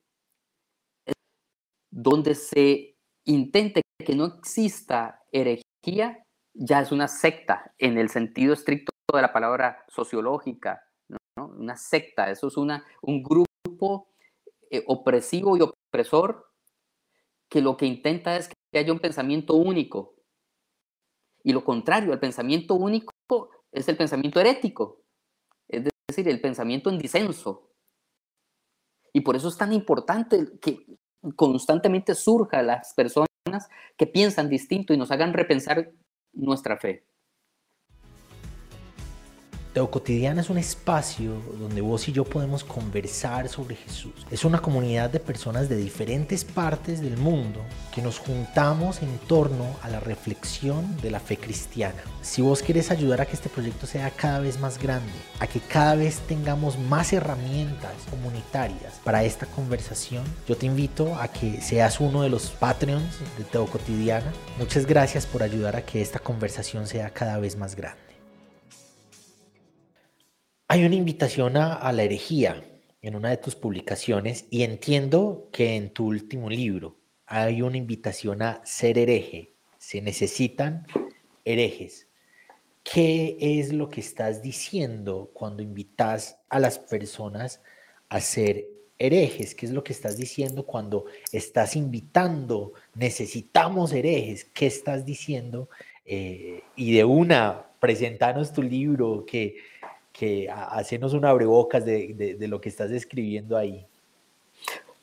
Donde 1.90 2.36
se 2.36 2.98
intente 3.26 3.82
que 4.06 4.16
no 4.16 4.26
exista 4.26 5.22
herejía, 5.32 6.26
ya 6.54 6.82
es 6.82 6.92
una 6.92 7.08
secta 7.08 7.74
en 7.78 7.98
el 7.98 8.10
sentido 8.10 8.54
estricto 8.54 8.92
de 9.14 9.22
la 9.22 9.32
palabra 9.32 9.86
sociológica, 9.88 10.84
una 11.38 11.78
secta, 11.78 12.30
eso 12.30 12.48
es 12.48 12.58
una, 12.58 12.86
un 13.02 13.24
grupo 13.24 14.10
eh, 14.70 14.84
opresivo 14.88 15.58
y 15.58 15.62
opresor 15.62 16.51
que 17.52 17.62
lo 17.62 17.76
que 17.76 17.86
intenta 17.86 18.38
es 18.38 18.48
que 18.48 18.80
haya 18.80 18.94
un 18.94 19.00
pensamiento 19.00 19.56
único. 19.56 20.16
Y 21.44 21.52
lo 21.52 21.66
contrario, 21.66 22.14
el 22.14 22.20
pensamiento 22.20 22.76
único 22.76 23.12
es 23.74 23.90
el 23.90 23.98
pensamiento 23.98 24.40
herético, 24.40 25.04
es 25.68 25.84
decir, 26.08 26.30
el 26.30 26.40
pensamiento 26.40 26.90
en 26.90 26.98
disenso. 26.98 27.74
Y 29.12 29.20
por 29.20 29.36
eso 29.36 29.50
es 29.50 29.58
tan 29.58 29.74
importante 29.74 30.60
que 30.62 30.98
constantemente 31.36 32.16
surja 32.16 32.62
las 32.64 32.94
personas 32.94 33.28
que 33.98 34.08
piensan 34.08 34.48
distinto 34.48 34.94
y 34.94 34.98
nos 34.98 35.12
hagan 35.12 35.34
repensar 35.34 35.92
nuestra 36.32 36.78
fe. 36.78 37.06
Teo 39.74 39.90
Cotidiana 39.90 40.42
es 40.42 40.50
un 40.50 40.58
espacio 40.58 41.32
donde 41.58 41.80
vos 41.80 42.06
y 42.10 42.12
yo 42.12 42.26
podemos 42.26 42.66
conversar 42.66 43.48
sobre 43.48 43.78
Jesús. 43.78 44.12
Es 44.30 44.44
una 44.44 44.62
comunidad 44.62 45.10
de 45.10 45.22
personas 45.22 45.70
de 45.70 45.78
diferentes 45.78 46.44
partes 46.44 47.00
del 47.00 47.16
mundo 47.16 47.62
que 47.96 48.02
nos 48.02 48.20
juntamos 48.20 49.02
en 49.02 49.18
torno 49.30 49.66
a 49.82 49.88
la 49.88 50.02
reflexión 50.02 50.98
de 50.98 51.12
la 51.12 51.22
fe 51.22 51.38
cristiana. 51.38 52.04
Si 52.22 52.42
vos 52.42 52.62
quieres 52.62 52.92
ayudar 52.92 53.22
a 53.22 53.26
que 53.26 53.36
este 53.36 53.48
proyecto 53.48 53.88
sea 53.88 54.10
cada 54.12 54.40
vez 54.42 54.60
más 54.60 54.78
grande, 54.78 55.14
a 55.40 55.48
que 55.48 55.62
cada 55.62 55.96
vez 55.96 56.20
tengamos 56.28 56.78
más 56.78 57.14
herramientas 57.14 57.94
comunitarias 58.10 59.00
para 59.06 59.24
esta 59.24 59.46
conversación, 59.46 60.26
yo 60.50 60.58
te 60.58 60.66
invito 60.66 61.16
a 61.16 61.30
que 61.30 61.62
seas 61.62 62.02
uno 62.02 62.24
de 62.24 62.30
los 62.30 62.50
Patreons 62.50 63.20
de 63.38 63.46
Teo 63.46 63.68
Cotidiana. 63.68 64.34
Muchas 64.60 64.86
gracias 64.86 65.26
por 65.26 65.44
ayudar 65.44 65.78
a 65.78 65.86
que 65.86 66.02
esta 66.02 66.20
conversación 66.20 66.88
sea 66.88 67.12
cada 67.12 67.38
vez 67.38 67.56
más 67.56 67.78
grande. 67.78 68.11
Hay 70.72 70.86
una 70.86 70.96
invitación 70.96 71.58
a, 71.58 71.92
la 71.92 72.04
herejía 72.04 72.64
en 73.02 73.18
una 73.18 73.30
de 73.30 73.36
tus 73.36 73.56
publicaciones 73.56 74.46
y 74.50 74.64
entiendo 74.64 75.50
que 75.52 75.76
en 75.76 75.90
tu 75.90 76.08
último 76.08 76.50
libro 76.50 76.96
hay 77.26 77.62
una 77.62 77.76
invitación 77.76 78.42
a 78.42 78.62
ser 78.64 78.98
hereje. 78.98 79.52
Se 79.78 80.02
necesitan 80.02 80.88
herejes. 81.44 82.08
¿Qué 82.86 83.36
es 83.38 83.74
lo 83.74 83.90
que 83.90 84.00
estás 84.00 84.42
diciendo 84.42 85.30
cuando 85.34 85.62
invitas 85.62 86.40
a 86.48 86.58
las 86.58 86.80
personas 86.80 87.62
a 88.08 88.22
ser 88.22 88.66
herejes? 88.98 89.54
¿Qué 89.56 89.66
es 89.66 89.74
lo 89.74 89.84
que 89.84 89.92
estás 89.92 90.16
diciendo 90.16 90.66
cuando 90.66 91.04
estás 91.34 91.76
invitando, 91.76 92.72
necesitamos 92.96 93.92
herejes? 93.92 94.46
¿Qué 94.46 94.68
estás 94.68 95.06
diciendo? 95.06 95.70
Eh, 96.06 96.62
y 96.78 96.94
de 96.94 97.04
una, 97.04 97.66
presentanos 97.82 98.54
tu 98.54 98.64
libro, 98.64 99.26
que 99.26 99.58
que 100.22 100.48
hacenos 100.52 101.16
un 101.16 101.26
abrebocas 101.26 101.84
de, 101.84 102.36
de, 102.38 102.48
lo 102.48 102.62
que 102.62 102.70
estás 102.70 102.92
escribiendo 102.92 103.58
ahí. 103.58 103.88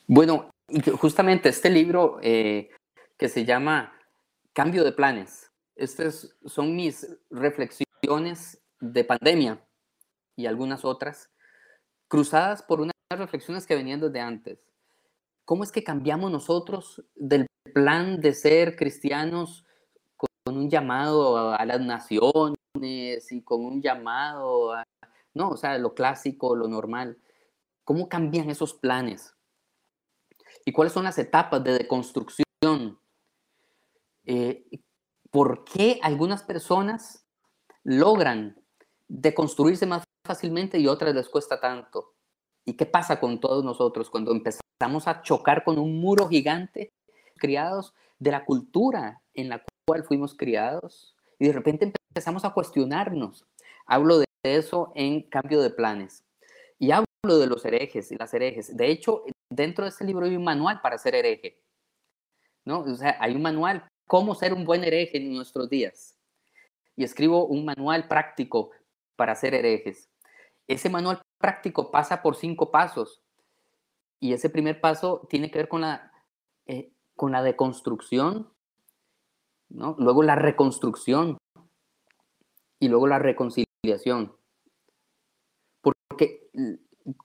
Bueno, 0.07 0.49
justamente 0.97 1.49
este 1.49 1.69
libro 1.69 2.19
eh, 2.21 2.69
que 3.17 3.27
se 3.27 3.43
llama 3.43 3.93
Cambio 4.53 4.81
de 4.85 4.93
Planes, 4.93 5.51
estas 5.75 6.33
son 6.45 6.73
mis 6.73 7.05
reflexiones 7.29 8.61
de 8.79 9.03
pandemia 9.03 9.61
y 10.37 10.45
algunas 10.45 10.85
otras, 10.85 11.29
cruzadas 12.07 12.63
por 12.63 12.79
unas 12.79 12.93
reflexiones 13.09 13.67
que 13.67 13.75
venían 13.75 13.99
desde 13.99 14.21
antes. 14.21 14.63
¿Cómo 15.43 15.65
es 15.65 15.71
que 15.73 15.83
cambiamos 15.83 16.31
nosotros 16.31 17.03
del 17.13 17.45
plan 17.73 18.21
de 18.21 18.33
ser 18.33 18.77
cristianos 18.77 19.65
con 20.15 20.55
un 20.55 20.69
llamado 20.69 21.51
a 21.51 21.65
las 21.65 21.81
naciones 21.81 23.31
y 23.31 23.41
con 23.41 23.65
un 23.65 23.81
llamado 23.81 24.71
a, 24.71 24.85
¿no? 25.33 25.49
O 25.49 25.57
sea, 25.57 25.77
lo 25.77 25.93
clásico, 25.93 26.55
lo 26.55 26.67
normal. 26.67 27.17
¿Cómo 27.83 28.09
cambian 28.09 28.49
esos 28.49 28.73
planes? 28.73 29.35
¿Y 30.65 30.71
cuáles 30.71 30.93
son 30.93 31.03
las 31.03 31.17
etapas 31.17 31.63
de 31.63 31.73
deconstrucción? 31.73 32.99
Eh, 34.25 34.65
¿Por 35.31 35.63
qué 35.63 35.99
algunas 36.01 36.43
personas 36.43 37.25
logran 37.83 38.61
deconstruirse 39.07 39.85
más 39.85 40.03
fácilmente 40.25 40.79
y 40.79 40.87
otras 40.87 41.15
les 41.15 41.29
cuesta 41.29 41.59
tanto? 41.59 42.13
¿Y 42.65 42.73
qué 42.73 42.85
pasa 42.85 43.19
con 43.19 43.39
todos 43.39 43.63
nosotros 43.63 44.09
cuando 44.09 44.31
empezamos 44.31 45.07
a 45.07 45.21
chocar 45.21 45.63
con 45.63 45.79
un 45.79 45.99
muro 45.99 46.27
gigante 46.27 46.93
criados 47.37 47.93
de 48.19 48.31
la 48.31 48.45
cultura 48.45 49.21
en 49.33 49.49
la 49.49 49.63
cual 49.87 50.03
fuimos 50.03 50.35
criados? 50.35 51.15
Y 51.39 51.47
de 51.47 51.53
repente 51.53 51.91
empezamos 52.09 52.45
a 52.45 52.53
cuestionarnos. 52.53 53.47
Hablo 53.87 54.19
de 54.19 54.25
eso 54.43 54.91
en 54.95 55.21
cambio 55.23 55.61
de 55.61 55.69
planes. 55.69 56.23
Y 56.77 56.91
hablo 56.91 57.37
de 57.37 57.47
los 57.47 57.65
herejes 57.65 58.11
y 58.11 58.15
las 58.15 58.33
herejes. 58.33 58.75
De 58.75 58.89
hecho, 58.89 59.23
dentro 59.49 59.83
de 59.83 59.89
este 59.89 60.05
libro 60.05 60.25
hay 60.25 60.35
un 60.35 60.43
manual 60.43 60.81
para 60.81 60.97
ser 60.97 61.15
hereje. 61.15 61.61
¿no? 62.65 62.79
O 62.79 62.95
sea, 62.95 63.17
hay 63.19 63.35
un 63.35 63.41
manual, 63.41 63.87
cómo 64.07 64.35
ser 64.35 64.53
un 64.53 64.65
buen 64.65 64.83
hereje 64.83 65.17
en 65.17 65.33
nuestros 65.33 65.69
días. 65.69 66.17
Y 66.95 67.03
escribo 67.03 67.45
un 67.45 67.65
manual 67.65 68.07
práctico 68.07 68.71
para 69.15 69.35
ser 69.35 69.53
herejes. 69.53 70.09
Ese 70.67 70.89
manual 70.89 71.21
práctico 71.39 71.91
pasa 71.91 72.21
por 72.21 72.35
cinco 72.35 72.71
pasos. 72.71 73.21
Y 74.19 74.33
ese 74.33 74.49
primer 74.49 74.81
paso 74.81 75.25
tiene 75.29 75.49
que 75.49 75.59
ver 75.59 75.67
con 75.67 75.81
la, 75.81 76.11
eh, 76.67 76.91
con 77.15 77.31
la 77.31 77.41
deconstrucción, 77.41 78.51
¿no? 79.69 79.95
luego 79.97 80.23
la 80.23 80.35
reconstrucción 80.35 81.37
y 82.79 82.87
luego 82.89 83.07
la 83.07 83.19
reconciliación 83.19 83.68
porque 86.07 86.49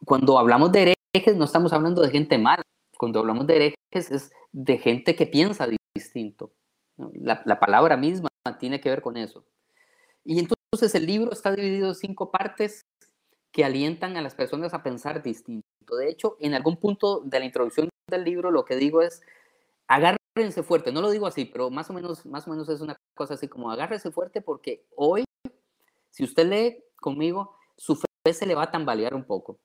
cuando 0.05 0.38
hablamos 0.38 0.73
de 0.73 0.95
herejes 1.14 1.37
no 1.37 1.45
estamos 1.45 1.73
hablando 1.73 2.03
de 2.03 2.11
gente 2.11 2.38
mala. 2.38 2.62
Cuando 2.97 3.21
hablamos 3.21 3.47
de 3.47 3.57
herejes 3.57 4.11
es 4.11 4.33
de 4.53 4.79
gente 4.79 5.17
que 5.17 5.27
piensa 5.27 5.69
distinto. 5.95 6.53
La, 6.97 7.43
la, 7.45 7.59
palabra 7.59 7.97
misma 7.97 8.29
tiene 8.61 8.81
que 8.81 8.88
ver 8.88 9.03
con 9.03 9.17
eso. 9.17 9.45
Y 10.25 10.38
entonces 10.38 10.95
el 10.95 11.07
libro 11.07 11.33
está 11.33 11.51
dividido 11.53 11.88
en 11.88 11.95
cinco 11.95 12.31
partes 12.31 12.83
que 13.53 13.64
alientan 13.64 14.17
a 14.17 14.23
las 14.23 14.35
personas 14.35 14.75
a 14.75 14.83
pensar 14.83 15.23
distinto. 15.23 15.64
De 15.99 16.09
hecho, 16.09 16.37
en 16.40 16.55
algún 16.55 16.77
punto 16.77 17.21
de 17.21 17.38
la 17.38 17.45
introducción 17.45 17.88
del 18.11 18.25
libro 18.25 18.51
lo 18.51 18.64
que 18.64 18.77
digo 18.77 19.03
es, 19.03 19.23
agárrense 19.87 20.62
fuerte, 20.62 20.93
no 20.93 21.01
lo 21.01 21.11
digo 21.11 21.27
así, 21.27 21.45
pero 21.45 21.71
más 21.71 21.90
o 21.90 21.93
menos, 21.93 22.25
más 22.27 22.47
o 22.47 22.51
menos 22.51 22.69
es 22.69 22.81
una 22.81 22.97
cosa 23.14 23.35
así 23.35 23.49
como 23.49 23.71
agárrense 23.71 24.11
fuerte 24.11 24.40
porque 24.40 24.85
hoy, 24.97 25.25
si 26.14 26.22
usted 26.22 26.46
lee 26.46 26.85
conmigo, 27.00 27.57
su 27.77 27.96
fe 27.96 28.33
se 28.33 28.46
le 28.46 28.55
va 28.55 28.62
a 28.62 28.70
tambalear 28.70 29.14
un 29.14 29.24
poco. 29.24 29.59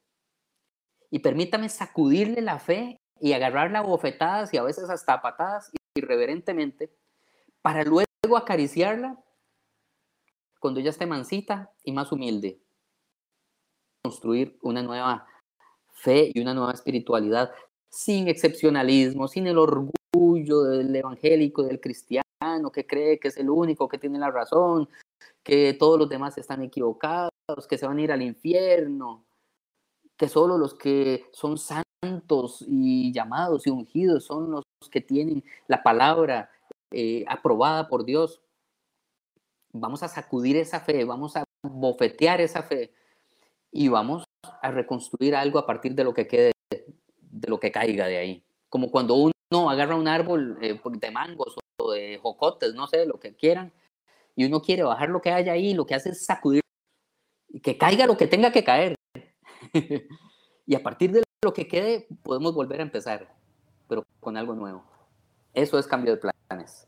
Y 1.11 1.19
permítame 1.19 1.69
sacudirle 1.69 2.41
la 2.41 2.57
fe 2.57 2.99
y 3.21 3.33
agarrarla 3.33 3.79
a 3.79 3.83
bofetadas 3.83 4.51
y 4.51 4.57
a 4.57 4.63
veces 4.63 4.89
hasta 4.89 5.21
patadas 5.21 5.71
irreverentemente 5.95 6.91
para 7.61 7.83
luego 7.83 8.07
acariciarla 8.35 9.23
cuando 10.59 10.79
ella 10.79 10.89
esté 10.89 11.05
mansita 11.05 11.71
y 11.83 11.91
más 11.91 12.11
humilde. 12.11 12.59
Construir 14.03 14.57
una 14.63 14.81
nueva 14.81 15.27
fe 15.93 16.31
y 16.33 16.41
una 16.41 16.55
nueva 16.55 16.71
espiritualidad 16.71 17.51
sin 17.89 18.27
excepcionalismo, 18.27 19.27
sin 19.27 19.45
el 19.45 19.59
orgullo 19.59 20.63
del 20.63 20.95
evangélico, 20.95 21.61
del 21.61 21.79
cristiano 21.79 22.23
que 22.73 22.87
cree 22.87 23.19
que 23.19 23.27
es 23.27 23.37
el 23.37 23.51
único 23.51 23.87
que 23.87 23.99
tiene 23.99 24.17
la 24.17 24.31
razón, 24.31 24.89
que 25.49 25.73
todos 25.73 25.97
los 25.97 26.07
demás 26.07 26.37
están 26.37 26.61
equivocados, 26.61 27.31
que 27.67 27.79
se 27.79 27.87
van 27.87 27.97
a 27.97 28.01
ir 28.03 28.11
al 28.11 28.21
infierno, 28.21 29.25
que 30.15 30.29
solo 30.29 30.59
los 30.59 30.75
que 30.75 31.25
son 31.31 31.57
santos 31.57 32.63
y 32.67 33.11
llamados 33.11 33.65
y 33.65 33.71
ungidos 33.71 34.25
son 34.25 34.51
los 34.51 34.63
que 34.91 35.01
tienen 35.01 35.43
la 35.65 35.81
palabra 35.81 36.51
eh, 36.91 37.25
aprobada 37.27 37.87
por 37.87 38.05
Dios. 38.05 38.41
Vamos 39.73 40.03
a 40.03 40.07
sacudir 40.07 40.55
esa 40.55 40.81
fe, 40.81 41.03
vamos 41.03 41.35
a 41.35 41.43
bofetear 41.63 42.41
esa 42.41 42.61
fe 42.61 42.93
y 43.71 43.87
vamos 43.87 44.25
a 44.61 44.69
reconstruir 44.69 45.35
algo 45.35 45.57
a 45.57 45.65
partir 45.65 45.95
de 45.95 46.03
lo 46.03 46.13
que 46.13 46.27
quede, 46.27 46.51
de 46.69 47.49
lo 47.49 47.59
que 47.59 47.71
caiga 47.71 48.05
de 48.05 48.17
ahí. 48.17 48.43
Como 48.69 48.91
cuando 48.91 49.15
uno 49.15 49.69
agarra 49.71 49.95
un 49.95 50.07
árbol 50.07 50.59
eh, 50.61 50.79
de 50.79 51.11
mangos 51.11 51.57
o 51.79 51.91
de 51.91 52.19
jocotes, 52.21 52.75
no 52.75 52.85
sé, 52.85 53.07
lo 53.07 53.19
que 53.19 53.33
quieran, 53.33 53.73
y 54.39 54.45
uno 54.45 54.61
quiere 54.61 54.83
bajar 54.83 55.09
lo 55.09 55.21
que 55.21 55.33
haya 55.33 55.51
ahí, 55.51 55.73
lo 55.73 55.85
que 55.85 55.95
hace 55.95 56.11
es 56.11 56.23
sacudir 56.23 56.61
y 57.49 57.59
que 57.59 57.77
caiga 57.77 58.07
lo 58.07 58.15
que 58.15 58.25
tenga 58.25 58.53
que 58.53 58.63
caer. 58.63 58.95
y 60.65 60.75
a 60.75 60.81
partir 60.81 61.11
de 61.11 61.23
lo 61.43 61.53
que 61.53 61.67
quede, 61.67 62.07
podemos 62.23 62.55
volver 62.55 62.79
a 62.79 62.83
empezar, 62.83 63.35
pero 63.89 64.05
con 64.21 64.37
algo 64.37 64.55
nuevo. 64.55 64.85
Eso 65.53 65.77
es 65.77 65.85
cambio 65.87 66.15
de 66.15 66.21
planes. 66.47 66.87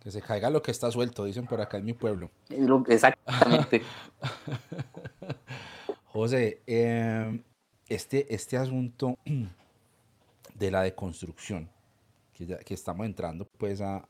Que 0.00 0.10
se 0.10 0.20
caiga 0.20 0.50
lo 0.50 0.62
que 0.62 0.72
está 0.72 0.90
suelto, 0.90 1.24
dicen 1.24 1.46
por 1.46 1.60
acá 1.60 1.76
en 1.76 1.84
mi 1.84 1.92
pueblo. 1.92 2.28
Exactamente. 2.88 3.82
José, 6.06 6.60
em, 6.66 7.40
este, 7.86 8.34
este 8.34 8.56
asunto 8.56 9.16
de 10.54 10.70
la 10.72 10.82
deconstrucción, 10.82 11.70
que, 12.36 12.58
que 12.58 12.74
estamos 12.74 13.06
entrando 13.06 13.46
pues 13.58 13.80
a, 13.80 14.04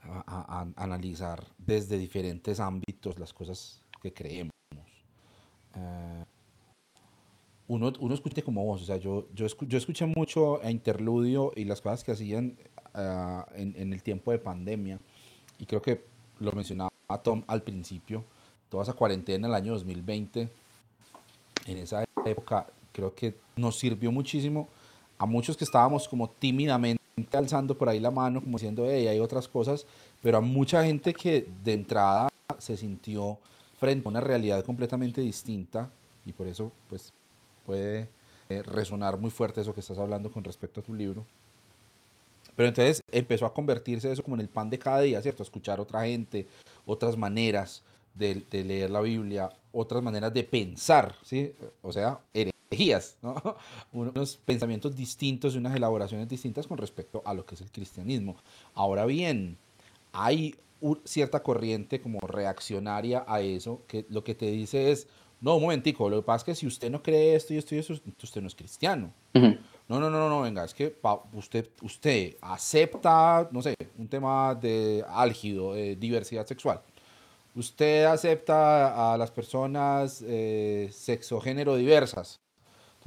a, 0.00 0.66
analizar 0.76 1.44
desde 1.56 1.98
diferentes 1.98 2.60
ámbitos 2.60 3.18
las 3.18 3.32
cosas 3.32 3.80
que 4.02 4.12
creemos. 4.12 4.52
Eh, 5.74 6.24
uno, 7.68 7.92
uno 8.00 8.14
escuche 8.14 8.42
como 8.42 8.64
vos, 8.64 8.82
o 8.82 8.84
sea, 8.84 8.96
yo, 8.96 9.28
yo, 9.34 9.46
yo 9.46 9.78
escuché 9.78 10.06
mucho 10.06 10.62
a 10.62 10.70
Interludio 10.70 11.52
y 11.54 11.64
las 11.64 11.82
cosas 11.82 12.02
que 12.02 12.12
hacían 12.12 12.56
Ah, 13.00 13.46
en, 13.54 13.92
el 13.92 14.02
tiempo 14.02 14.32
de 14.32 14.40
pandemia, 14.40 14.98
y 15.58 15.66
creo 15.66 15.80
que 15.80 16.04
lo 16.40 16.50
mencionaba 16.50 16.90
Tom 17.22 17.44
al 17.46 17.62
principio, 17.62 18.24
toda 18.68 18.82
esa 18.82 18.94
cuarentena 18.94 19.46
en 19.46 19.52
el 19.52 19.54
año 19.54 19.72
2020, 19.74 20.48
en 21.66 21.78
esa 21.78 22.04
época, 22.24 22.66
creo 22.90 23.14
que 23.14 23.36
nos 23.54 23.78
sirvió 23.78 24.10
muchísimo 24.10 24.68
a 25.18 25.26
muchos 25.26 25.56
que 25.56 25.64
estábamos 25.64 26.08
como 26.08 26.30
tímidamente 26.30 26.98
alzando 27.32 27.76
por 27.76 27.88
ahí 27.88 28.00
la 28.00 28.10
mano, 28.10 28.40
como 28.40 28.58
diciendo, 28.58 28.86
hey, 28.88 29.08
hay 29.08 29.18
otras 29.18 29.48
cosas, 29.48 29.86
pero 30.22 30.38
a 30.38 30.40
mucha 30.40 30.84
gente 30.84 31.12
que 31.12 31.48
de 31.64 31.72
entrada 31.72 32.28
se 32.58 32.76
sintió 32.76 33.38
frente 33.78 34.06
a 34.08 34.10
una 34.10 34.20
realidad 34.20 34.64
completamente 34.64 35.20
distinta 35.20 35.90
y 36.24 36.32
por 36.32 36.46
eso 36.46 36.72
pues 36.88 37.12
puede 37.66 38.08
eh, 38.48 38.62
resonar 38.62 39.18
muy 39.18 39.30
fuerte 39.30 39.60
eso 39.60 39.74
que 39.74 39.80
estás 39.80 39.98
hablando 39.98 40.30
con 40.30 40.44
respecto 40.44 40.80
a 40.80 40.82
tu 40.82 40.94
libro. 40.94 41.24
Pero 42.56 42.68
entonces 42.68 43.00
empezó 43.12 43.46
a 43.46 43.54
convertirse 43.54 44.10
eso 44.10 44.22
como 44.22 44.36
en 44.36 44.40
el 44.40 44.48
pan 44.48 44.68
de 44.68 44.78
cada 44.78 45.00
día, 45.00 45.22
¿cierto? 45.22 45.42
Escuchar 45.42 45.78
otra 45.78 46.04
gente, 46.04 46.46
otras 46.86 47.16
maneras 47.16 47.82
de, 48.14 48.44
leer 48.50 48.90
la 48.90 49.00
Biblia, 49.00 49.48
otras 49.70 50.02
maneras 50.02 50.34
de 50.34 50.42
pensar, 50.42 51.14
¿sí? 51.22 51.54
O 51.82 51.92
sea, 51.92 52.18
herejías, 52.78 53.16
¿no? 53.22 53.34
Unos 53.92 54.36
pensamientos 54.36 54.94
distintos 54.94 55.54
y 55.54 55.58
unas 55.58 55.74
elaboraciones 55.74 56.28
distintas 56.28 56.66
con 56.66 56.78
respecto 56.78 57.22
a 57.24 57.34
lo 57.34 57.44
que 57.44 57.54
es 57.54 57.60
el 57.60 57.70
cristianismo. 57.70 58.36
Ahora 58.74 59.04
bien, 59.06 59.58
hay 60.12 60.54
cierta 61.04 61.42
corriente 61.42 62.00
como 62.00 62.20
reaccionaria 62.20 63.24
a 63.26 63.40
eso, 63.40 63.82
que 63.88 64.06
lo 64.08 64.22
que 64.22 64.34
te 64.34 64.46
dice 64.50 64.92
es, 64.92 65.08
no, 65.40 65.56
un 65.56 65.62
momentico, 65.62 66.08
lo 66.08 66.16
que 66.16 66.26
pasa 66.26 66.38
es 66.38 66.44
que 66.44 66.54
si 66.54 66.66
usted 66.66 66.90
no 66.90 67.02
cree 67.02 67.34
esto 67.34 67.54
y 67.54 67.58
esto 67.58 67.74
y 67.74 67.78
eso, 67.78 67.94
usted 68.22 68.40
no 68.40 68.48
es 68.48 68.54
cristiano. 68.54 69.12
No, 69.34 70.00
no, 70.00 70.10
no, 70.10 70.28
no, 70.28 70.42
venga, 70.42 70.64
es 70.64 70.74
que 70.74 70.96
usted, 71.32 71.70
usted 71.82 72.36
acepta, 72.40 73.48
no 73.52 73.62
sé, 73.62 73.74
un 73.96 74.08
tema 74.08 74.54
de 74.54 75.04
álgido, 75.08 75.74
de 75.74 75.96
diversidad 75.96 76.46
sexual. 76.46 76.80
Usted 77.54 78.04
acepta 78.04 79.12
a 79.12 79.16
las 79.16 79.30
personas 79.30 80.22
eh, 80.26 80.90
sexo 80.92 81.40
género 81.40 81.76
diversas. 81.76 82.40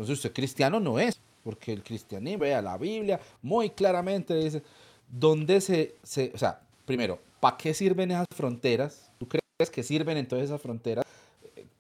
Entonces 0.02 0.18
usted 0.18 0.34
cristiano 0.34 0.80
no 0.80 1.00
es, 1.00 1.20
porque 1.44 1.74
el 1.74 1.84
cristianismo, 1.84 2.40
vea, 2.40 2.62
la 2.62 2.78
Biblia 2.78 3.20
muy 3.42 3.70
claramente 3.70 4.34
dice, 4.36 4.62
¿dónde 5.08 5.62
se, 5.62 5.96
se 6.04 6.32
o 6.34 6.38
sea, 6.38 6.60
primero, 6.86 7.20
¿para 7.40 7.58
qué 7.58 7.74
sirven 7.74 8.12
esas 8.12 8.28
fronteras? 8.36 9.10
¿Tú 9.18 9.28
crees 9.28 9.70
que 9.72 9.84
sirven 9.84 10.18
entonces 10.18 10.50
esas 10.50 10.62
fronteras? 10.62 11.06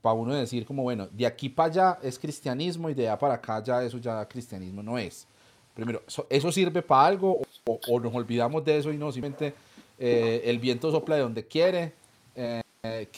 para 0.02 0.14
uno 0.14 0.34
decir 0.34 0.66
como, 0.66 0.84
bueno, 0.84 1.08
de 1.12 1.26
aquí 1.26 1.48
para 1.48 1.70
allá 1.70 2.00
es 2.02 2.18
cristianismo 2.18 2.90
y 2.90 2.94
de 2.94 3.08
allá 3.08 3.20
para 3.20 3.36
acá 3.36 3.64
ya 3.64 3.84
eso 3.84 3.98
ya 4.00 4.28
cristianismo 4.28 4.82
no 4.82 4.98
es. 4.98 5.28
Primero, 5.74 6.02
¿eso 6.30 6.52
sirve 6.52 6.82
para 6.82 7.06
algo 7.06 7.42
o, 7.66 8.00
nos 8.00 8.14
olvidamos 8.14 8.66
de 8.66 8.78
eso 8.78 8.92
y 8.92 8.98
no 8.98 9.12
simplemente 9.12 9.54
eh, 9.98 10.42
el 10.46 10.60
viento 10.60 10.92
sopla 10.92 11.16
de 11.16 11.22
donde 11.22 11.46
quiere? 11.46 11.94
Eh, 12.36 12.62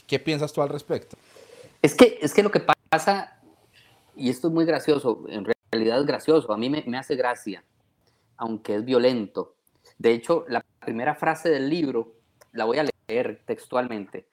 ¿Qué 0.05 0.19
piensas 0.19 0.51
tú 0.51 0.61
al 0.61 0.69
respecto? 0.69 1.17
Es 1.81 1.95
que, 1.95 2.19
es 2.21 2.33
que 2.33 2.43
lo 2.43 2.51
que 2.51 2.61
pasa, 2.89 3.32
y 4.15 4.29
esto 4.29 4.47
es 4.47 4.53
muy 4.53 4.65
gracioso, 4.65 5.25
en 5.27 5.45
realidad 5.71 5.99
es 5.99 6.05
gracioso, 6.05 6.53
a 6.53 6.57
mí 6.57 6.69
me, 6.69 6.83
me 6.87 6.97
hace 6.97 7.15
gracia, 7.15 7.63
aunque 8.37 8.75
es 8.75 8.85
violento. 8.85 9.55
De 9.97 10.11
hecho, 10.11 10.45
la 10.47 10.63
primera 10.79 11.15
frase 11.15 11.49
del 11.49 11.69
libro 11.69 12.13
la 12.51 12.65
voy 12.65 12.79
a 12.79 12.85
leer 13.07 13.41
textualmente 13.45 14.27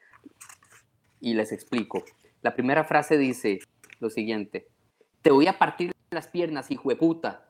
y 1.21 1.35
les 1.35 1.53
explico. 1.53 2.05
La 2.43 2.55
primera 2.55 2.85
frase 2.85 3.19
dice 3.19 3.61
lo 3.99 4.11
siguiente, 4.11 4.69
te 5.23 5.31
voy 5.31 5.47
a 5.47 5.59
partir 5.59 5.93
las 6.11 6.29
piernas, 6.29 6.71
hijo 6.71 6.89
de 6.89 6.97
puta. 6.97 7.47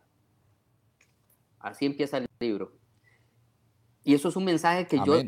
Así 1.58 1.86
empieza 1.86 2.18
el 2.18 2.26
libro. 2.40 2.72
Y 4.04 4.14
eso 4.14 4.28
es 4.28 4.36
un 4.36 4.44
mensaje 4.44 4.86
que 4.86 4.98
yo 5.04 5.20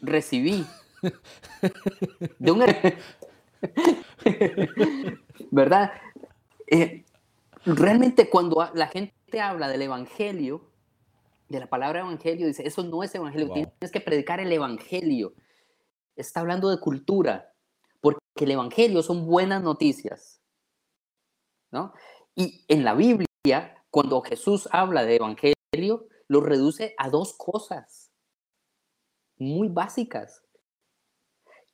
recibí 0.00 0.66
de 2.38 2.50
un... 2.50 2.64
¿Verdad? 5.50 5.92
Eh, 6.70 7.04
realmente 7.64 8.28
cuando 8.28 8.68
la 8.74 8.88
gente 8.88 9.40
habla 9.40 9.68
del 9.68 9.82
Evangelio, 9.82 10.62
de 11.48 11.60
la 11.60 11.66
palabra 11.66 12.00
Evangelio, 12.00 12.46
dice, 12.46 12.66
eso 12.66 12.82
no 12.82 13.02
es 13.02 13.14
Evangelio, 13.14 13.52
tienes 13.52 13.90
que 13.92 14.00
predicar 14.00 14.40
el 14.40 14.52
Evangelio. 14.52 15.34
Está 16.16 16.40
hablando 16.40 16.70
de 16.70 16.80
cultura, 16.80 17.52
que 18.38 18.44
el 18.44 18.52
Evangelio 18.52 19.02
son 19.02 19.26
buenas 19.26 19.62
noticias. 19.62 20.40
¿no? 21.72 21.92
Y 22.36 22.64
en 22.68 22.84
la 22.84 22.94
Biblia, 22.94 23.84
cuando 23.90 24.22
Jesús 24.22 24.68
habla 24.70 25.04
de 25.04 25.16
Evangelio, 25.16 26.06
lo 26.28 26.40
reduce 26.40 26.94
a 26.98 27.10
dos 27.10 27.34
cosas 27.36 28.10
muy 29.38 29.68
básicas. 29.68 30.42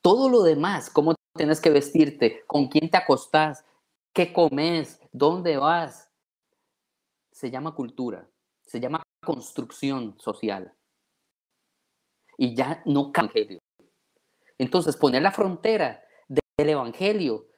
Todo 0.00 0.28
lo 0.28 0.42
demás, 0.42 0.90
cómo 0.90 1.14
tienes 1.36 1.60
que 1.60 1.70
vestirte, 1.70 2.42
con 2.46 2.68
quién 2.68 2.90
te 2.90 2.96
acostás, 2.96 3.64
qué 4.14 4.32
comes, 4.32 5.00
dónde 5.12 5.56
vas, 5.58 6.10
se 7.32 7.50
llama 7.50 7.74
cultura, 7.74 8.28
se 8.62 8.80
llama 8.80 9.02
construcción 9.22 10.16
social. 10.18 10.72
Y 12.38 12.54
ya 12.54 12.82
no 12.86 13.12
evangelio. 13.14 13.58
Entonces, 14.58 14.96
poner 14.96 15.22
la 15.22 15.32
frontera 15.32 16.02
del 16.28 16.68
Evangelio, 16.70 17.48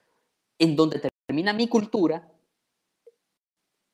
en 0.59 0.75
donde 0.75 1.11
termina 1.29 1.53
mi 1.53 1.69
cultura, 1.69 2.33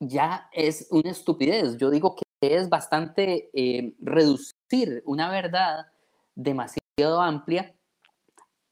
ya 0.00 0.48
es 0.52 0.88
una 0.90 1.10
estupidez. 1.10 1.76
Yo 1.76 1.90
digo 1.90 2.16
que 2.16 2.24
es 2.40 2.68
bastante 2.68 3.50
eh, 3.52 3.94
reducir 4.00 5.02
una 5.04 5.30
verdad 5.30 5.86
demasiado 6.34 7.20
amplia 7.20 7.74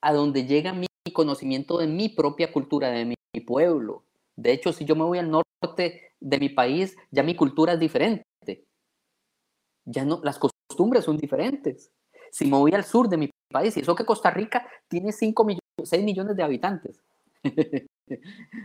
a 0.00 0.12
donde 0.12 0.46
llega 0.46 0.72
mi 0.72 0.86
conocimiento 1.12 1.78
de 1.78 1.86
mi 1.86 2.08
propia 2.08 2.52
cultura, 2.52 2.90
de 2.90 3.04
mi, 3.04 3.14
pueblo. 3.46 4.04
De 4.36 4.52
hecho, 4.52 4.72
si 4.72 4.84
yo 4.84 4.96
me 4.96 5.04
voy 5.04 5.18
al 5.18 5.30
norte 5.30 6.12
de 6.20 6.38
mi 6.38 6.48
país, 6.48 6.96
ya 7.10 7.22
mi 7.22 7.34
cultura 7.34 7.74
es 7.74 7.80
diferente. 7.80 8.24
Ya 9.84 10.04
no, 10.04 10.20
las 10.22 10.38
costumbres 10.38 11.04
son 11.04 11.16
diferentes. 11.16 11.90
Si 12.30 12.44
me 12.44 12.56
voy 12.56 12.72
al 12.72 12.84
sur 12.84 13.08
de 13.08 13.16
mi 13.16 13.30
país, 13.50 13.76
y 13.76 13.80
eso 13.80 13.94
que 13.94 14.04
Costa 14.04 14.30
Rica 14.30 14.66
tiene 14.88 15.12
5 15.12 15.44
millones, 15.44 15.62
6 15.82 16.04
millones 16.04 16.36
de 16.36 16.42
habitantes. 16.42 17.00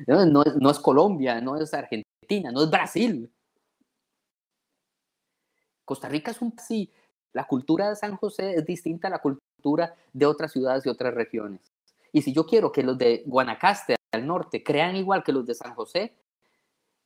no, 0.07 0.43
es, 0.43 0.55
no 0.55 0.69
es 0.69 0.79
Colombia, 0.79 1.39
no 1.41 1.57
es 1.57 1.73
Argentina, 1.73 2.51
no 2.51 2.63
es 2.63 2.69
Brasil. 2.69 3.31
Costa 5.85 6.09
Rica 6.09 6.31
es 6.31 6.41
un 6.41 6.53
sí, 6.57 6.91
la 7.35 7.45
cultura 7.45 7.89
de 7.89 7.95
San 7.97 8.15
José 8.15 8.55
es 8.55 8.65
distinta 8.65 9.09
a 9.09 9.11
la 9.11 9.19
cultura 9.19 9.93
de 10.13 10.25
otras 10.25 10.53
ciudades 10.53 10.85
y 10.85 10.89
otras 10.89 11.13
regiones. 11.13 11.74
Y 12.15 12.21
si 12.21 12.31
yo 12.31 12.45
quiero 12.45 12.71
que 12.71 12.81
los 12.81 12.97
de 12.97 13.23
Guanacaste 13.25 13.97
al 14.13 14.25
norte 14.25 14.63
crean 14.63 14.95
igual 14.95 15.21
que 15.21 15.33
los 15.33 15.45
de 15.45 15.53
San 15.53 15.75
José, 15.75 16.15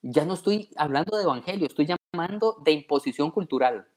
ya 0.04 0.24
no 0.24 0.36
estoy 0.36 0.70
hablando 0.76 1.18
de 1.18 1.24
evangelio, 1.24 1.66
estoy 1.66 1.88
llamando 1.88 2.62
de 2.64 2.74
imposición 2.74 3.32
cultural. 3.32 3.88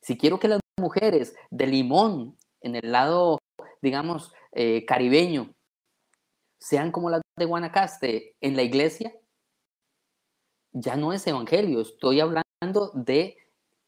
Si 0.00 0.16
quiero 0.16 0.38
que 0.38 0.46
las 0.46 0.60
mujeres 0.78 1.34
de 1.50 1.66
Limón, 1.66 2.38
en 2.60 2.76
el 2.76 2.92
lado, 2.92 3.38
digamos, 3.82 4.32
eh, 4.52 4.86
caribeño, 4.86 5.52
sean 6.60 6.92
como 6.92 7.10
las 7.10 7.22
de 7.36 7.44
Guanacaste 7.44 8.36
en 8.40 8.54
la 8.54 8.62
iglesia, 8.62 9.12
ya 10.70 10.94
no 10.94 11.12
es 11.12 11.26
evangelio, 11.26 11.80
estoy 11.80 12.20
hablando 12.20 12.92
de 12.94 13.36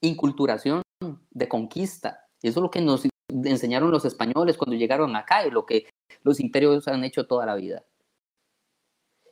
inculturación, 0.00 0.82
de 1.30 1.48
conquista. 1.48 2.26
Eso 2.42 2.58
es 2.58 2.62
lo 2.62 2.70
que 2.72 2.80
nos 2.80 3.04
enseñaron 3.44 3.90
los 3.90 4.04
españoles 4.04 4.56
cuando 4.56 4.76
llegaron 4.76 5.16
acá 5.16 5.46
y 5.46 5.50
lo 5.50 5.66
que 5.66 5.88
los 6.22 6.40
imperios 6.40 6.86
han 6.88 7.04
hecho 7.04 7.26
toda 7.26 7.46
la 7.46 7.54
vida. 7.54 7.84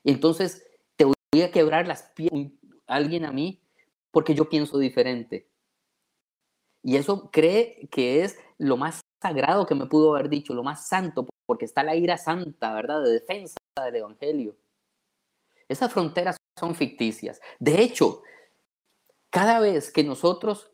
Entonces, 0.04 0.64
te 0.96 1.04
voy 1.04 1.42
a 1.42 1.50
quebrar 1.50 1.86
las 1.86 2.02
piernas 2.14 2.52
alguien 2.88 3.24
a 3.24 3.32
mí 3.32 3.60
porque 4.10 4.34
yo 4.34 4.48
pienso 4.48 4.78
diferente. 4.78 5.48
Y 6.82 6.96
eso 6.96 7.30
cree 7.30 7.88
que 7.90 8.24
es 8.24 8.38
lo 8.56 8.76
más 8.76 9.02
sagrado 9.22 9.66
que 9.66 9.74
me 9.74 9.86
pudo 9.86 10.14
haber 10.14 10.28
dicho, 10.28 10.54
lo 10.54 10.62
más 10.62 10.88
santo, 10.88 11.26
porque 11.46 11.64
está 11.64 11.82
la 11.82 11.94
ira 11.94 12.16
santa, 12.16 12.72
¿verdad? 12.72 13.02
De 13.02 13.10
defensa 13.10 13.56
del 13.84 13.96
Evangelio. 13.96 14.56
Esas 15.68 15.92
fronteras 15.92 16.36
son 16.58 16.74
ficticias. 16.74 17.40
De 17.58 17.82
hecho, 17.82 18.22
cada 19.30 19.60
vez 19.60 19.92
que 19.92 20.02
nosotros 20.02 20.72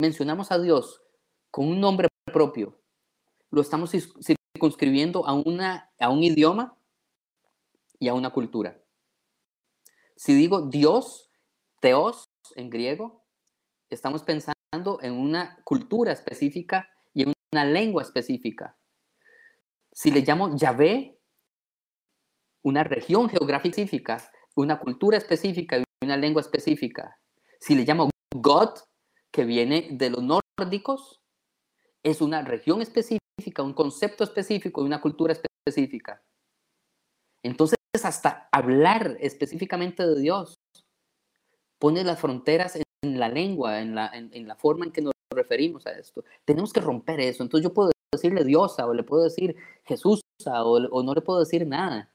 mencionamos 0.00 0.50
a 0.50 0.58
Dios 0.58 1.02
con 1.50 1.68
un 1.68 1.80
nombre 1.80 2.08
propio, 2.24 2.80
lo 3.50 3.60
estamos 3.60 3.90
circunscribiendo 3.90 5.26
a, 5.26 5.34
una, 5.34 5.90
a 5.98 6.08
un 6.10 6.22
idioma 6.22 6.76
y 7.98 8.08
a 8.08 8.14
una 8.14 8.30
cultura. 8.30 8.80
Si 10.16 10.34
digo 10.34 10.68
Dios, 10.68 11.30
Teos 11.80 12.24
en 12.54 12.70
griego, 12.70 13.24
estamos 13.90 14.22
pensando 14.22 14.98
en 15.02 15.14
una 15.14 15.58
cultura 15.64 16.12
específica 16.12 16.88
y 17.12 17.22
en 17.24 17.32
una 17.52 17.64
lengua 17.64 18.02
específica. 18.02 18.78
Si 19.92 20.10
le 20.10 20.20
llamo 20.20 20.56
Yahvé, 20.56 21.18
una 22.62 22.84
región 22.84 23.28
geográfica 23.28 23.80
específica, 23.80 24.30
una 24.54 24.78
cultura 24.78 25.18
específica 25.18 25.78
y 25.78 25.84
una 26.02 26.16
lengua 26.16 26.40
específica. 26.40 27.18
Si 27.60 27.74
le 27.74 27.84
llamo 27.84 28.10
God, 28.34 28.70
que 29.30 29.44
viene 29.44 29.88
de 29.92 30.10
los 30.10 30.22
nórdicos, 30.22 31.21
es 32.02 32.20
una 32.20 32.42
región 32.42 32.82
específica, 32.82 33.62
un 33.62 33.74
concepto 33.74 34.24
específico 34.24 34.82
y 34.82 34.86
una 34.86 35.00
cultura 35.00 35.32
específica. 35.32 36.22
Entonces, 37.44 37.76
hasta 38.02 38.48
hablar 38.52 39.16
específicamente 39.20 40.06
de 40.06 40.20
Dios 40.20 40.54
pone 41.78 42.04
las 42.04 42.20
fronteras 42.20 42.76
en 42.76 43.18
la 43.18 43.28
lengua, 43.28 43.80
en 43.80 43.94
la, 43.94 44.08
en, 44.14 44.46
la 44.46 44.56
forma 44.56 44.84
en 44.84 44.92
que 44.92 45.02
nos 45.02 45.12
referimos 45.34 45.86
a 45.86 45.92
esto. 45.92 46.24
Tenemos 46.44 46.72
que 46.72 46.80
romper 46.80 47.20
eso. 47.20 47.42
Entonces 47.42 47.68
yo 47.68 47.74
puedo 47.74 47.90
decirle 48.12 48.44
Diosa 48.44 48.86
o 48.86 48.94
le 48.94 49.02
puedo 49.02 49.24
decir 49.24 49.56
Jesús 49.84 50.20
o, 50.46 50.52
o 50.90 51.02
no 51.02 51.14
le 51.14 51.20
puedo 51.20 51.40
decir 51.40 51.66
nada. 51.66 52.12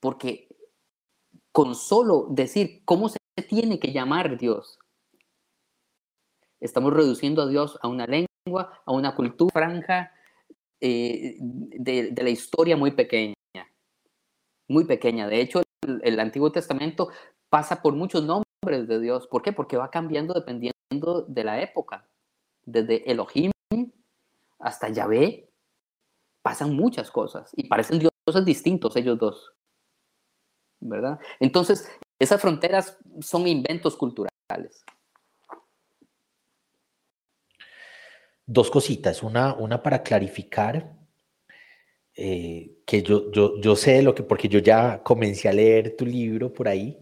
Porque 0.00 0.48
con 1.52 1.74
solo 1.74 2.26
decir 2.30 2.82
cómo 2.84 3.08
se 3.08 3.18
tiene 3.48 3.78
que 3.78 3.92
llamar 3.92 4.38
Dios, 4.38 4.78
estamos 6.60 6.92
reduciendo 6.92 7.42
a 7.42 7.46
Dios 7.46 7.78
a 7.82 7.88
una 7.88 8.06
lengua, 8.06 8.82
a 8.84 8.92
una 8.92 9.14
cultura 9.14 9.52
franja 9.52 10.12
eh, 10.80 11.36
de, 11.40 12.14
la 12.16 12.30
historia 12.30 12.76
muy 12.76 12.90
pequeña. 12.92 13.34
Muy 14.68 14.84
pequeña. 14.84 15.28
De 15.28 15.40
hecho, 15.40 15.62
el, 15.82 16.00
el 16.04 16.20
Antiguo 16.20 16.50
Testamento 16.52 17.08
pasa 17.48 17.82
por 17.82 17.94
muchos 17.94 18.24
nombres 18.24 18.88
de 18.88 19.00
Dios. 19.00 19.26
¿Por 19.26 19.42
qué? 19.42 19.52
Porque 19.52 19.76
va 19.76 19.90
cambiando 19.90 20.34
dependiendo 20.34 20.74
de 21.28 21.44
la 21.44 21.60
época. 21.60 22.06
Desde 22.64 23.10
Elohim 23.10 23.50
hasta 24.58 24.88
Yahvé 24.88 25.50
pasan 26.42 26.74
muchas 26.74 27.10
cosas 27.10 27.50
y 27.54 27.68
parecen 27.68 27.98
dioses 27.98 28.44
distintos 28.44 28.96
ellos 28.96 29.18
dos. 29.18 29.52
¿Verdad? 30.80 31.18
Entonces, 31.40 31.88
esas 32.18 32.40
fronteras 32.40 32.98
son 33.20 33.46
inventos 33.46 33.96
culturales. 33.96 34.84
Dos 38.46 38.70
cositas. 38.70 39.22
Una, 39.22 39.54
una 39.54 39.82
para 39.82 40.02
clarificar 40.02 40.96
eh, 42.16 42.70
que 42.86 43.02
yo, 43.02 43.30
yo, 43.32 43.60
yo 43.60 43.76
sé 43.76 44.02
lo 44.02 44.14
que, 44.14 44.22
porque 44.22 44.48
yo 44.48 44.58
ya 44.60 45.02
comencé 45.02 45.48
a 45.48 45.52
leer 45.52 45.96
tu 45.96 46.06
libro 46.06 46.52
por 46.52 46.68
ahí. 46.68 46.98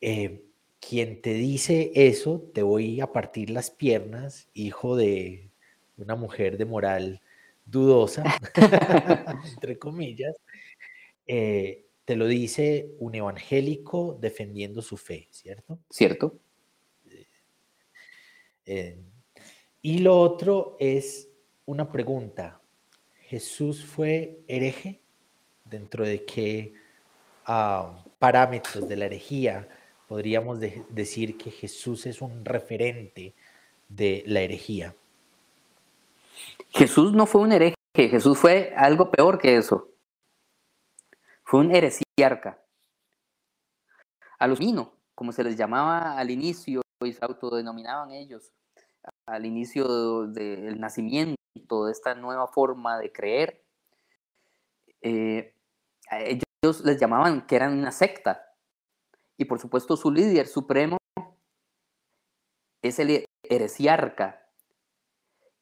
Eh, 0.00 0.44
quien 0.80 1.22
te 1.22 1.32
dice 1.32 1.92
eso, 1.94 2.50
te 2.52 2.62
voy 2.62 3.00
a 3.00 3.10
partir 3.12 3.50
las 3.50 3.70
piernas, 3.70 4.48
hijo 4.52 4.96
de 4.96 5.50
una 5.96 6.14
mujer 6.14 6.58
de 6.58 6.66
moral 6.66 7.22
dudosa, 7.64 8.24
entre 9.54 9.78
comillas, 9.78 10.36
eh, 11.26 11.86
te 12.04 12.16
lo 12.16 12.26
dice 12.26 12.90
un 12.98 13.14
evangélico 13.14 14.18
defendiendo 14.20 14.82
su 14.82 14.98
fe, 14.98 15.28
¿cierto? 15.30 15.78
Cierto. 15.90 16.38
Eh, 18.66 18.98
y 19.84 19.98
lo 19.98 20.18
otro 20.18 20.76
es 20.80 21.28
una 21.64 21.92
pregunta. 21.92 22.60
¿Jesús 23.20 23.84
fue 23.84 24.40
hereje? 24.48 25.00
¿Dentro 25.64 26.04
de 26.04 26.24
qué 26.24 26.74
ah, 27.46 28.04
parámetros 28.18 28.88
de 28.88 28.96
la 28.96 29.04
herejía? 29.04 29.68
podríamos 30.08 30.60
decir 30.60 31.36
que 31.36 31.50
Jesús 31.50 32.06
es 32.06 32.22
un 32.22 32.44
referente 32.44 33.34
de 33.88 34.22
la 34.26 34.40
herejía. 34.40 34.94
Jesús 36.70 37.12
no 37.12 37.26
fue 37.26 37.40
un 37.42 37.52
hereje, 37.52 37.76
Jesús 37.94 38.38
fue 38.38 38.72
algo 38.76 39.10
peor 39.10 39.38
que 39.38 39.56
eso. 39.56 39.88
Fue 41.42 41.60
un 41.60 41.74
heresiarca. 41.74 42.58
A 44.38 44.46
los 44.46 44.58
minos, 44.58 44.88
como 45.14 45.32
se 45.32 45.44
les 45.44 45.56
llamaba 45.56 46.18
al 46.18 46.30
inicio 46.30 46.82
y 47.02 47.12
se 47.12 47.24
autodenominaban 47.24 48.10
ellos, 48.10 48.52
al 49.26 49.46
inicio 49.46 50.26
del 50.26 50.80
nacimiento 50.80 51.36
de 51.86 51.92
esta 51.92 52.14
nueva 52.14 52.48
forma 52.48 52.98
de 52.98 53.12
creer, 53.12 53.64
eh, 55.02 55.54
ellos 56.10 56.84
les 56.84 56.98
llamaban 56.98 57.46
que 57.46 57.56
eran 57.56 57.78
una 57.78 57.92
secta, 57.92 58.54
y 59.36 59.44
por 59.44 59.58
supuesto 59.58 59.96
su 59.96 60.10
líder 60.10 60.46
supremo 60.46 60.96
es 62.82 62.98
el 62.98 63.24
heresiarca. 63.42 64.46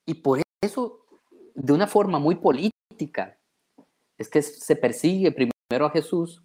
Y 0.07 0.15
por 0.15 0.41
eso, 0.63 1.07
de 1.55 1.73
una 1.73 1.87
forma 1.87 2.19
muy 2.19 2.37
política, 2.37 3.39
es 4.19 4.29
que 4.29 4.43
se 4.43 4.77
persigue 4.77 5.33
primero 5.33 5.87
a 5.87 5.91
Jesús 5.91 6.43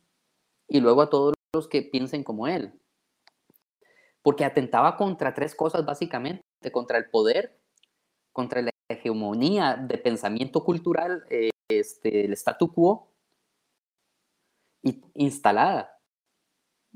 y 0.68 0.80
luego 0.80 1.02
a 1.02 1.10
todos 1.10 1.34
los 1.54 1.68
que 1.68 1.82
piensen 1.82 2.24
como 2.24 2.48
él. 2.48 2.80
Porque 4.22 4.46
atentaba 4.46 4.96
contra 4.98 5.34
tres 5.34 5.56
cosas 5.56 5.86
básicamente, 5.86 6.42
contra 6.72 6.98
el 6.98 7.10
poder, 7.10 7.60
contra 8.34 8.62
la 8.62 8.72
hegemonía 8.90 9.76
de 9.76 9.98
pensamiento 9.98 10.64
cultural, 10.64 11.26
eh, 11.30 11.50
este, 11.70 12.26
el 12.26 12.34
statu 12.34 12.74
quo, 12.74 13.12
instalada 15.16 15.98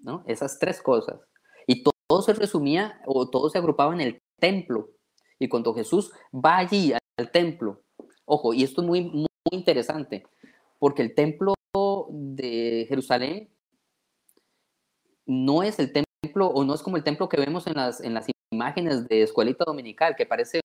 ¿no? 0.04 0.24
Esas 0.28 0.60
tres 0.60 0.82
cosas. 0.82 1.20
Y 1.68 1.84
todo, 1.84 2.22
se 2.22 2.34
resumía 2.34 3.02
o 3.06 3.30
todo 3.30 3.50
se 3.50 3.58
agrupaba 3.58 3.94
en 3.94 4.02
el 4.02 4.22
templo. 4.40 4.90
Y 5.40 5.48
cuando 5.48 5.74
Jesús 5.74 6.12
va 6.34 6.58
allí 6.58 6.94
al 7.18 7.32
templo, 7.32 7.82
ojo, 8.26 8.54
y 8.54 8.64
esto 8.64 8.82
es 8.82 8.88
muy, 8.88 9.02
muy 9.02 9.28
interesante, 9.52 10.24
porque 10.78 11.02
el 11.02 11.16
templo 11.16 11.54
de 12.10 12.86
Jerusalén 12.90 13.50
no 15.26 15.64
es 15.64 15.80
el 15.80 15.94
templo 15.94 16.48
o 16.48 16.64
no 16.66 16.74
es 16.74 16.82
como 16.82 16.98
el 16.98 17.04
templo 17.04 17.30
que 17.30 17.38
vemos 17.38 17.66
en 17.68 17.76
las, 17.76 18.02
en 18.02 18.14
las 18.14 18.28
imágenes 18.62 19.08
de 19.08 19.24
escuelita 19.24 19.64
dominical, 19.66 20.16
que 20.16 20.26
parece 20.26 20.62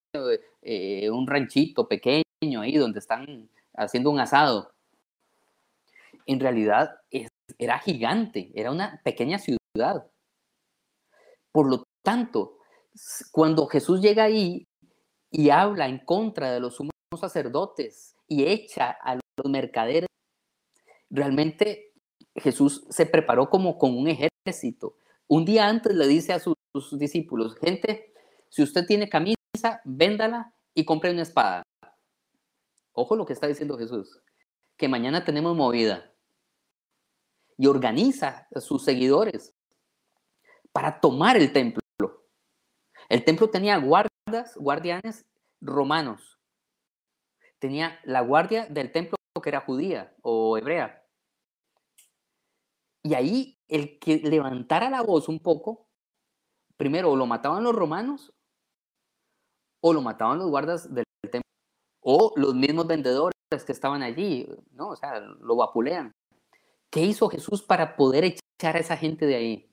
eh, 0.62 1.10
un 1.10 1.26
ranchito 1.26 1.88
pequeño 1.88 2.60
ahí 2.60 2.76
donde 2.76 2.98
están 2.98 3.48
haciendo 3.74 4.10
un 4.10 4.20
asado. 4.20 4.70
En 6.26 6.38
realidad 6.40 6.98
era 7.58 7.78
gigante, 7.78 8.50
era 8.54 8.70
una 8.70 9.00
pequeña 9.02 9.38
ciudad. 9.38 10.06
Por 11.52 11.70
lo 11.70 11.84
tanto, 12.02 12.58
cuando 13.32 13.66
Jesús 13.66 14.02
llega 14.02 14.24
ahí 14.24 14.66
y 15.30 15.50
habla 15.50 15.88
en 15.88 15.98
contra 15.98 16.52
de 16.52 16.60
los 16.60 16.76
sumos 16.76 16.92
sacerdotes 17.18 18.14
y 18.28 18.44
echa 18.44 18.90
a 18.90 19.14
los 19.14 19.50
mercaderes, 19.50 20.08
realmente 21.08 21.92
Jesús 22.34 22.84
se 22.90 23.06
preparó 23.06 23.48
como 23.48 23.78
con 23.78 23.96
un 23.96 24.08
ejército. 24.08 24.96
Un 25.28 25.44
día 25.44 25.66
antes 25.68 25.94
le 25.94 26.06
dice 26.06 26.32
a 26.32 26.40
sus, 26.40 26.55
discípulos, 26.98 27.56
gente, 27.56 28.12
si 28.48 28.62
usted 28.62 28.86
tiene 28.86 29.08
camisa, 29.08 29.36
véndala 29.84 30.54
y 30.74 30.84
compre 30.84 31.10
una 31.10 31.22
espada. 31.22 31.62
Ojo 32.92 33.16
lo 33.16 33.26
que 33.26 33.32
está 33.32 33.46
diciendo 33.46 33.76
Jesús, 33.76 34.22
que 34.76 34.88
mañana 34.88 35.24
tenemos 35.24 35.56
movida. 35.56 36.12
Y 37.58 37.66
organiza 37.66 38.48
a 38.54 38.60
sus 38.60 38.84
seguidores 38.84 39.54
para 40.72 41.00
tomar 41.00 41.36
el 41.36 41.52
templo. 41.52 41.80
El 43.08 43.24
templo 43.24 43.48
tenía 43.48 43.78
guardas, 43.78 44.56
guardianes 44.56 45.26
romanos. 45.60 46.38
Tenía 47.58 47.98
la 48.04 48.20
guardia 48.20 48.66
del 48.66 48.92
templo 48.92 49.16
que 49.42 49.48
era 49.48 49.60
judía 49.60 50.14
o 50.22 50.58
hebrea. 50.58 51.02
Y 53.02 53.14
ahí 53.14 53.58
el 53.68 53.98
que 53.98 54.18
levantara 54.18 54.90
la 54.90 55.02
voz 55.02 55.28
un 55.28 55.38
poco, 55.38 55.85
primero 56.76 57.10
o 57.10 57.16
lo 57.16 57.26
mataban 57.26 57.64
los 57.64 57.74
romanos 57.74 58.32
o 59.80 59.92
lo 59.92 60.02
mataban 60.02 60.38
los 60.38 60.48
guardas 60.48 60.92
del 60.92 61.04
templo 61.30 61.50
o 62.00 62.32
los 62.36 62.54
mismos 62.54 62.86
vendedores 62.86 63.34
que 63.64 63.72
estaban 63.72 64.02
allí, 64.02 64.48
¿no? 64.72 64.88
O 64.88 64.96
sea, 64.96 65.20
lo 65.20 65.56
vapulean. 65.56 66.12
¿Qué 66.90 67.00
hizo 67.00 67.28
Jesús 67.28 67.62
para 67.62 67.96
poder 67.96 68.24
echar 68.24 68.76
a 68.76 68.80
esa 68.80 68.96
gente 68.96 69.26
de 69.26 69.36
ahí? 69.36 69.70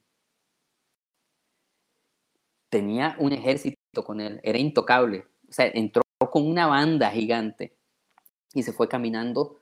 Tenía 2.69 3.15
un 3.19 3.33
ejército 3.33 4.03
con 4.03 4.19
él, 4.19 4.39
era 4.43 4.57
intocable. 4.57 5.27
O 5.47 5.51
sea, 5.51 5.67
entró 5.67 6.01
con 6.31 6.47
una 6.47 6.67
banda 6.67 7.11
gigante 7.11 7.77
y 8.53 8.63
se 8.63 8.73
fue 8.73 8.87
caminando 8.87 9.61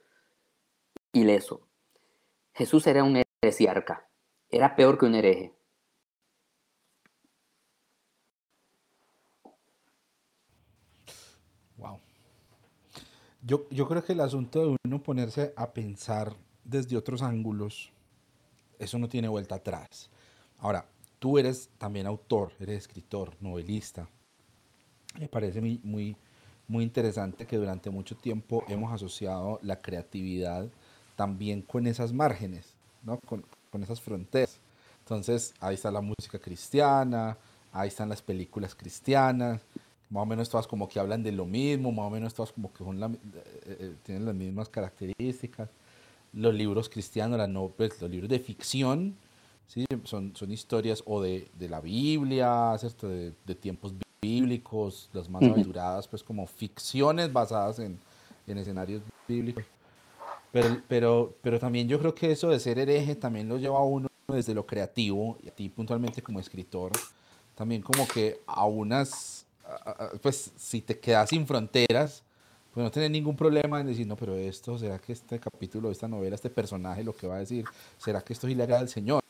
ileso. 1.12 1.68
Jesús 2.54 2.86
era 2.86 3.04
un 3.04 3.22
heresiarca, 3.42 4.08
era 4.48 4.74
peor 4.76 4.98
que 4.98 5.06
un 5.06 5.14
hereje. 5.14 5.54
Wow. 11.76 12.00
Yo, 13.44 13.68
yo 13.70 13.88
creo 13.88 14.04
que 14.04 14.12
el 14.12 14.20
asunto 14.20 14.60
de 14.60 14.76
uno 14.84 15.02
ponerse 15.02 15.52
a 15.56 15.72
pensar 15.72 16.32
desde 16.62 16.96
otros 16.96 17.22
ángulos, 17.22 17.90
eso 18.78 18.98
no 18.98 19.08
tiene 19.08 19.26
vuelta 19.26 19.56
atrás. 19.56 20.10
Ahora, 20.58 20.86
tú 21.18 21.38
eres 21.38 21.68
también 21.76 22.06
autor, 22.06 22.52
eres 22.60 22.78
escritor, 22.78 23.32
novelista. 23.40 24.08
Me 25.18 25.28
parece 25.28 25.60
muy, 25.60 25.80
muy, 25.82 26.16
muy 26.68 26.84
interesante 26.84 27.44
que 27.44 27.56
durante 27.56 27.90
mucho 27.90 28.16
tiempo 28.16 28.64
hemos 28.68 28.92
asociado 28.92 29.58
la 29.62 29.80
creatividad 29.80 30.68
también 31.16 31.62
con 31.62 31.88
esas 31.88 32.12
márgenes, 32.12 32.74
¿no? 33.02 33.18
con, 33.26 33.44
con 33.70 33.82
esas 33.82 34.00
fronteras. 34.00 34.58
Entonces, 35.00 35.52
ahí 35.58 35.74
está 35.74 35.90
la 35.90 36.00
música 36.00 36.38
cristiana, 36.38 37.36
ahí 37.72 37.88
están 37.88 38.08
las 38.08 38.22
películas 38.22 38.76
cristianas, 38.76 39.62
más 40.12 40.22
o 40.22 40.26
menos 40.26 40.48
todas 40.50 40.66
como 40.66 40.88
que 40.88 41.00
hablan 41.00 41.22
de 41.22 41.32
lo 41.32 41.46
mismo, 41.46 41.90
más 41.90 42.06
o 42.06 42.10
menos 42.10 42.34
todas 42.34 42.52
como 42.52 42.72
que 42.72 42.84
son 42.84 43.02
eh, 43.02 43.18
eh, 43.64 43.94
tienen 44.04 44.26
las 44.26 44.34
mismas 44.34 44.68
características. 44.68 45.70
Los 46.34 46.54
libros 46.54 46.88
cristianos, 46.88 47.38
las 47.38 47.50
pues, 47.76 48.00
los 48.00 48.10
libros 48.10 48.30
de 48.30 48.38
ficción, 48.38 49.16
¿sí? 49.66 49.84
son, 50.04 50.34
son 50.36 50.52
historias 50.52 51.02
o 51.06 51.20
de, 51.20 51.48
de 51.58 51.68
la 51.68 51.80
Biblia, 51.80 52.76
¿cierto? 52.78 53.08
De, 53.08 53.32
de, 53.44 53.54
tiempos 53.54 53.94
bíblicos, 54.22 55.10
las 55.12 55.28
más 55.28 55.42
aventuradas, 55.42 56.06
pues 56.08 56.22
como 56.22 56.46
ficciones 56.46 57.32
basadas 57.32 57.78
en, 57.78 57.98
en 58.46 58.58
escenarios 58.58 59.02
bíblicos. 59.26 59.64
Pero, 60.52 60.82
pero, 60.86 61.34
pero 61.40 61.58
también 61.58 61.88
yo 61.88 61.98
creo 61.98 62.14
que 62.14 62.30
eso 62.30 62.50
de 62.50 62.60
ser 62.60 62.78
hereje 62.78 63.14
también 63.14 63.48
lo 63.48 63.56
lleva 63.56 63.78
a 63.78 63.82
uno 63.82 64.08
desde 64.28 64.54
lo 64.54 64.66
creativo, 64.66 65.38
y 65.42 65.48
a 65.48 65.50
ti 65.54 65.68
puntualmente 65.68 66.22
como 66.22 66.40
escritor, 66.40 66.92
también 67.54 67.82
como 67.82 68.06
que 68.06 68.40
a 68.46 68.66
unas, 68.66 69.46
pues 70.20 70.52
si 70.56 70.80
te 70.80 70.98
quedas 70.98 71.30
sin 71.30 71.46
fronteras, 71.46 72.22
pues 72.72 72.84
no 72.84 72.90
tienes 72.90 73.10
ningún 73.10 73.36
problema 73.36 73.80
en 73.80 73.86
decir, 73.86 74.06
no, 74.06 74.16
pero 74.16 74.36
esto, 74.36 74.78
¿será 74.78 74.98
que 74.98 75.12
este 75.12 75.38
capítulo, 75.38 75.90
esta 75.90 76.08
novela, 76.08 76.34
este 76.34 76.50
personaje 76.50 77.04
lo 77.04 77.14
que 77.14 77.26
va 77.26 77.36
a 77.36 77.38
decir, 77.40 77.64
¿será 77.98 78.22
que 78.22 78.32
esto 78.32 78.46
sí 78.46 78.54
le 78.54 78.62
agrada 78.62 78.80
al 78.80 78.88
Señor? 78.88 79.22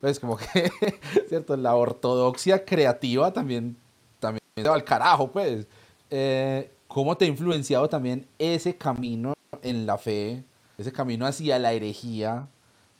Pues 0.00 0.18
como 0.18 0.36
que, 0.36 0.46
¿cierto? 1.28 1.56
La 1.56 1.74
ortodoxia 1.74 2.64
creativa 2.64 3.32
también, 3.32 3.76
también 4.18 4.42
va 4.66 4.74
al 4.74 4.84
carajo, 4.84 5.30
pues. 5.30 5.66
Eh, 6.10 6.70
¿Cómo 6.86 7.16
te 7.16 7.24
ha 7.24 7.28
influenciado 7.28 7.88
también 7.88 8.26
ese 8.38 8.76
camino 8.76 9.34
en 9.62 9.86
la 9.86 9.98
fe 9.98 10.44
ese 10.78 10.92
camino 10.92 11.26
hacia 11.26 11.58
la 11.58 11.72
herejía, 11.72 12.48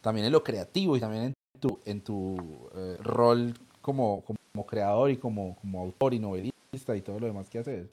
también 0.00 0.26
en 0.26 0.32
lo 0.32 0.42
creativo 0.42 0.96
y 0.96 1.00
también 1.00 1.24
en 1.24 1.34
tu, 1.60 1.78
en 1.84 2.00
tu 2.00 2.36
eh, 2.74 2.96
rol 3.02 3.54
como, 3.82 4.22
como, 4.22 4.66
creador 4.66 5.10
y 5.10 5.16
como, 5.18 5.56
como 5.60 5.82
autor 5.82 6.14
y 6.14 6.18
novelista 6.18 6.55
y 6.96 7.00
todo 7.00 7.20
lo 7.20 7.26
demás 7.26 7.48
que 7.48 7.58
haces. 7.58 7.88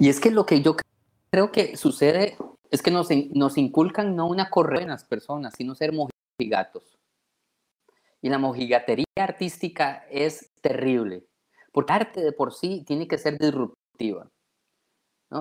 Y 0.00 0.08
es 0.08 0.20
que 0.20 0.30
lo 0.30 0.44
que 0.46 0.60
yo 0.60 0.76
creo 1.30 1.50
que 1.50 1.76
sucede 1.76 2.36
es 2.70 2.82
que 2.82 2.90
nos, 2.90 3.08
nos 3.32 3.56
inculcan 3.56 4.16
no 4.16 4.26
una 4.26 4.50
correa 4.50 4.82
en 4.82 4.88
las 4.88 5.04
personas, 5.04 5.54
sino 5.56 5.74
ser 5.74 5.92
mojigatos. 5.92 6.98
Y 8.20 8.28
la 8.28 8.38
mojigatería 8.38 9.04
artística 9.16 10.06
es 10.10 10.50
terrible, 10.60 11.26
porque 11.72 11.92
arte 11.92 12.20
de 12.22 12.32
por 12.32 12.52
sí 12.52 12.84
tiene 12.86 13.06
que 13.06 13.18
ser 13.18 13.38
disruptiva. 13.38 14.28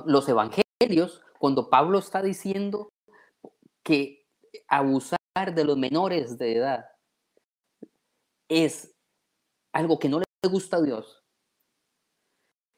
Los 0.06 0.28
evangelios, 0.30 1.22
cuando 1.40 1.70
Pablo 1.70 2.00
está 2.00 2.22
diciendo 2.22 2.90
que 3.84 4.26
abusar 4.68 5.20
de 5.54 5.64
los 5.64 5.78
menores 5.78 6.38
de 6.38 6.58
edad 6.58 6.86
es 8.50 8.94
algo 9.74 10.00
que 10.00 10.10
no 10.10 10.20
le 10.20 10.26
gusta 10.50 10.78
a 10.78 10.82
Dios, 10.82 11.25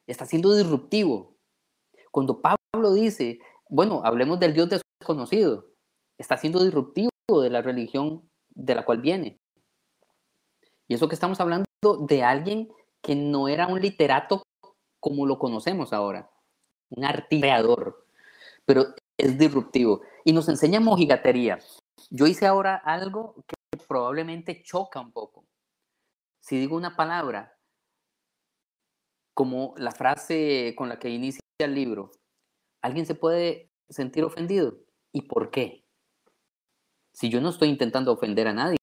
está 0.07 0.25
siendo 0.25 0.55
disruptivo. 0.55 1.35
Cuando 2.11 2.41
Pablo 2.41 2.93
dice, 2.93 3.39
bueno, 3.69 4.01
hablemos 4.03 4.39
del 4.39 4.53
Dios 4.53 4.69
desconocido, 4.69 5.67
está 6.17 6.37
siendo 6.37 6.63
disruptivo 6.63 7.09
de 7.41 7.49
la 7.49 7.61
religión 7.61 8.27
de 8.49 8.75
la 8.75 8.85
cual 8.85 9.01
viene. 9.01 9.39
Y 10.87 10.95
eso 10.95 11.07
que 11.07 11.15
estamos 11.15 11.39
hablando 11.39 11.67
de 12.07 12.23
alguien 12.23 12.69
que 13.01 13.15
no 13.15 13.47
era 13.47 13.67
un 13.67 13.81
literato 13.81 14.43
como 14.99 15.25
lo 15.25 15.37
conocemos 15.37 15.93
ahora, 15.93 16.29
un 16.89 17.05
artilleador, 17.05 18.05
pero 18.65 18.85
es 19.17 19.37
disruptivo 19.37 20.01
y 20.23 20.33
nos 20.33 20.49
enseña 20.49 20.79
mojigatería. 20.79 21.59
Yo 22.09 22.25
hice 22.25 22.45
ahora 22.47 22.75
algo 22.75 23.35
que 23.47 23.55
probablemente 23.87 24.63
choca 24.63 24.99
un 24.99 25.11
poco. 25.11 25.45
Si 26.39 26.57
digo 26.57 26.75
una 26.75 26.95
palabra, 26.95 27.56
como 29.37 29.75
la 29.77 29.91
frase 29.91 30.73
con 30.75 30.89
la 30.89 30.97
que 30.97 31.09
inicia 31.09 31.39
el 31.59 31.75
libro, 31.75 32.09
¿alguien 32.81 33.05
se 33.05 33.13
puede 33.13 33.71
sentir 33.87 34.23
ofendido? 34.23 34.79
¿Y 35.13 35.27
por 35.27 35.51
qué? 35.51 35.85
Si 37.13 37.29
yo 37.29 37.39
no 37.39 37.49
estoy 37.49 37.69
intentando 37.69 38.11
ofender 38.11 38.47
a 38.47 38.53
nadie, 38.53 38.77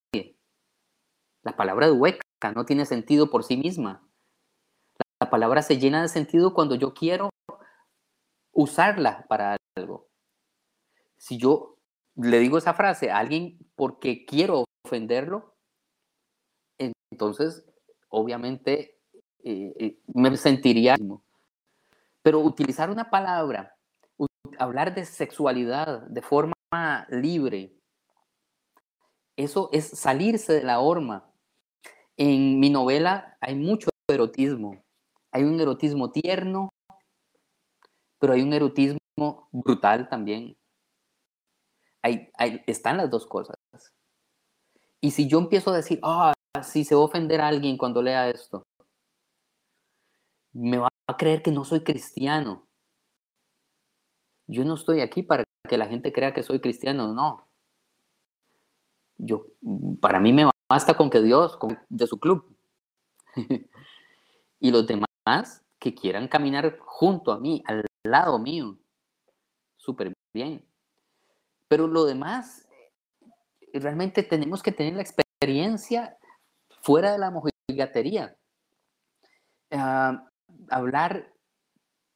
la 1.42 1.56
palabra 1.56 1.92
hueca 1.92 2.22
no 2.54 2.64
tiene 2.64 2.86
sentido 2.86 3.30
por 3.30 3.42
sí 3.42 3.56
misma. 3.56 4.08
La 5.20 5.28
palabra 5.28 5.60
se 5.62 5.78
llena 5.78 6.02
de 6.02 6.08
sentido 6.08 6.54
cuando 6.54 6.76
yo 6.76 6.94
quiero 6.94 7.30
usarla 8.52 9.26
para 9.28 9.56
algo 9.76 10.08
si 11.24 11.38
yo 11.38 11.78
le 12.16 12.38
digo 12.38 12.58
esa 12.58 12.74
frase 12.74 13.10
a 13.10 13.18
alguien 13.18 13.58
porque 13.74 14.26
quiero 14.26 14.66
ofenderlo, 14.84 15.56
entonces 17.10 17.64
obviamente 18.08 18.93
eh, 19.44 19.74
eh, 19.78 19.98
me 20.14 20.36
sentiría... 20.36 20.96
Pero 22.22 22.40
utilizar 22.40 22.88
una 22.88 23.10
palabra, 23.10 23.76
hablar 24.58 24.94
de 24.94 25.04
sexualidad 25.04 26.00
de 26.06 26.22
forma 26.22 26.54
libre, 27.10 27.74
eso 29.36 29.68
es 29.72 29.90
salirse 29.90 30.54
de 30.54 30.62
la 30.62 30.80
horma. 30.80 31.30
En 32.16 32.58
mi 32.60 32.70
novela 32.70 33.36
hay 33.42 33.54
mucho 33.56 33.90
erotismo. 34.08 34.82
Hay 35.32 35.42
un 35.42 35.60
erotismo 35.60 36.12
tierno, 36.12 36.70
pero 38.18 38.32
hay 38.32 38.40
un 38.40 38.54
erotismo 38.54 38.98
brutal 39.52 40.08
también 40.08 40.56
están 42.66 42.96
las 42.96 43.10
dos 43.10 43.26
cosas. 43.26 43.56
Y 45.00 45.10
si 45.10 45.28
yo 45.28 45.38
empiezo 45.38 45.70
a 45.70 45.76
decir, 45.76 46.00
ah, 46.02 46.32
si 46.62 46.84
se 46.84 46.94
va 46.94 47.02
a 47.02 47.04
ofender 47.04 47.40
a 47.40 47.48
alguien 47.48 47.76
cuando 47.76 48.02
lea 48.02 48.28
esto, 48.28 48.62
me 50.54 50.78
va 50.78 50.88
a 51.06 51.16
creer 51.16 51.42
que 51.42 51.50
no 51.50 51.64
soy 51.64 51.82
cristiano. 51.82 52.66
Yo 54.46 54.64
no 54.64 54.74
estoy 54.74 55.00
aquí 55.00 55.22
para 55.22 55.44
que 55.68 55.78
la 55.78 55.86
gente 55.86 56.12
crea 56.12 56.32
que 56.32 56.42
soy 56.42 56.60
cristiano, 56.60 57.12
no. 57.12 57.48
Yo, 59.16 59.46
para 60.00 60.20
mí 60.20 60.32
me 60.32 60.48
basta 60.68 60.96
con 60.96 61.10
que 61.10 61.20
Dios, 61.20 61.58
de 61.88 62.06
su 62.06 62.18
club, 62.18 62.56
y 64.60 64.70
los 64.70 64.86
demás 64.86 65.62
que 65.78 65.94
quieran 65.94 66.28
caminar 66.28 66.78
junto 66.80 67.32
a 67.32 67.40
mí, 67.40 67.62
al 67.66 67.84
lado 68.04 68.38
mío, 68.38 68.78
súper 69.76 70.12
bien. 70.32 70.64
Pero 71.68 71.86
lo 71.86 72.04
demás, 72.04 72.68
realmente 73.72 74.22
tenemos 74.22 74.62
que 74.62 74.72
tener 74.72 74.94
la 74.94 75.02
experiencia 75.02 76.16
fuera 76.82 77.12
de 77.12 77.18
la 77.18 77.30
mojigatería. 77.30 78.36
Ah, 79.70 80.28
hablar 80.70 81.32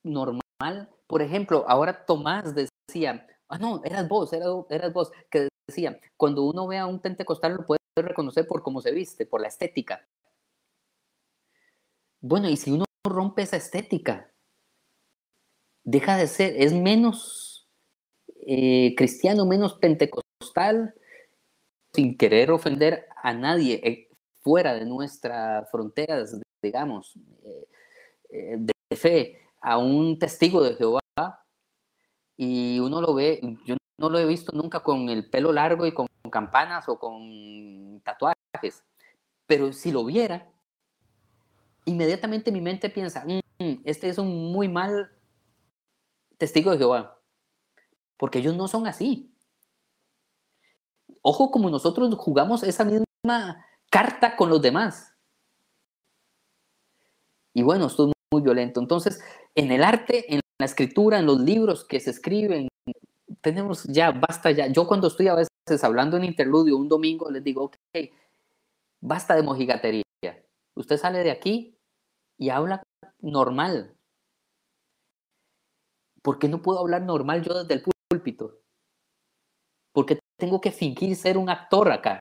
normal. 0.05 0.91
Por 1.07 1.23
ejemplo, 1.23 1.65
ahora 1.69 2.05
Tomás 2.05 2.55
decía, 2.55 3.27
ah, 3.49 3.59
no, 3.59 3.83
eras 3.85 4.09
vos, 4.09 4.33
eras, 4.33 4.93
vos, 4.93 5.11
que 5.31 5.49
decía, 5.67 6.01
cuando 6.17 6.45
uno 6.45 6.67
ve 6.67 6.79
a 6.79 6.87
un 6.87 7.01
pentecostal 7.01 7.55
lo 7.55 7.67
puede 7.67 7.79
reconocer 7.97 8.47
por 8.47 8.63
cómo 8.63 8.81
se 8.81 8.93
viste, 8.93 9.27
por 9.27 9.41
la 9.41 9.49
estética. 9.49 10.07
Bueno, 12.21 12.49
y 12.49 12.57
si 12.57 12.71
uno 12.71 12.85
rompe 13.05 13.43
esa 13.43 13.57
estética, 13.57 14.33
deja 15.85 16.17
de 16.17 16.27
ser, 16.27 16.55
es 16.57 16.73
menos 16.73 17.69
eh, 18.47 18.95
cristiano, 18.97 19.47
menos 19.47 19.75
pentecostal, 19.75 20.95
sin 21.93 22.17
querer 22.17 22.51
ofender 22.51 23.07
a 23.23 23.33
nadie 23.33 23.81
eh, 23.85 24.09
fuera 24.41 24.75
de 24.75 24.85
nuestras 24.85 25.71
fronteras, 25.71 26.41
digamos, 26.63 27.15
eh, 27.43 27.69
de 28.29 28.97
fe, 28.97 29.41
a 29.61 29.79
un 29.79 30.19
testigo 30.19 30.63
de 30.63 30.75
Jehová, 30.75 31.01
y 32.37 32.79
uno 32.79 33.01
lo 33.01 33.15
ve, 33.15 33.41
yo 33.65 33.77
no 33.99 34.09
lo 34.09 34.19
he 34.19 34.27
visto 34.27 34.53
nunca 34.53 34.81
con 34.81 35.09
el 35.09 35.29
pelo 35.29 35.53
largo 35.53 35.87
y 35.87 35.93
con 35.93 36.07
campanas 36.31 36.89
o 36.89 36.99
con 36.99 38.01
tatuajes, 38.05 38.85
pero 39.47 39.73
si 39.73 39.91
lo 39.91 40.05
viera, 40.05 40.51
inmediatamente 41.85 42.53
mi 42.53 42.61
mente 42.61 42.91
piensa, 42.91 43.25
mm, 43.25 43.83
este 43.85 44.09
es 44.09 44.19
un 44.19 44.53
muy 44.53 44.69
mal 44.69 45.11
testigo 46.37 46.71
de 46.71 46.79
Jehová, 46.79 47.21
porque 48.17 48.39
ellos 48.39 48.57
no 48.57 48.69
son 48.69 48.87
así. 48.87 49.35
Ojo 51.23 51.51
como 51.51 51.69
nosotros 51.69 52.15
jugamos 52.17 52.63
esa 52.63 52.85
misma 52.85 53.67
carta 53.91 54.37
con 54.37 54.49
los 54.49 54.63
demás. 54.63 55.15
Y 57.53 57.63
bueno, 57.63 57.87
esto 57.87 58.07
es 58.07 58.18
muy 58.33 58.43
violento. 58.43 58.81
Entonces, 58.81 59.21
en 59.55 59.73
el 59.73 59.83
arte, 59.83 60.33
en 60.33 60.41
la 60.59 60.67
escritura, 60.67 61.19
en 61.19 61.27
los 61.27 61.41
libros 61.41 61.85
que 61.85 62.01
se 62.01 62.11
escriben, 62.11 62.69
tenemos 63.41 63.85
ya, 63.85 64.11
basta 64.11 64.51
ya. 64.51 64.67
Yo 64.67 64.87
cuando 64.87 65.09
estoy 65.09 65.29
a 65.29 65.35
veces 65.35 65.85
hablando 65.85 66.17
en 66.17 66.25
interludio 66.25 66.77
un 66.77 66.89
domingo, 66.89 67.31
les 67.31 67.43
digo, 67.45 67.65
ok, 67.65 67.77
basta 69.01 69.35
de 69.35 69.43
mojigatería. 69.43 70.03
Usted 70.75 70.97
sale 70.97 71.25
de 71.25 71.31
aquí 71.31 71.77
y 72.37 72.51
habla 72.51 72.83
normal. 73.21 73.97
¿Por 76.23 76.39
qué 76.39 76.49
no 76.49 76.63
puedo 76.63 76.81
hablar 76.81 77.03
normal 77.03 77.43
yo 77.43 77.55
desde 77.63 77.75
el 77.75 77.85
púlpito? 78.11 78.61
Porque 79.93 80.19
tengo 80.37 80.61
que 80.61 80.71
fingir 80.71 81.17
ser 81.17 81.39
un 81.39 81.51
actor 81.51 81.91
acá. 81.91 82.21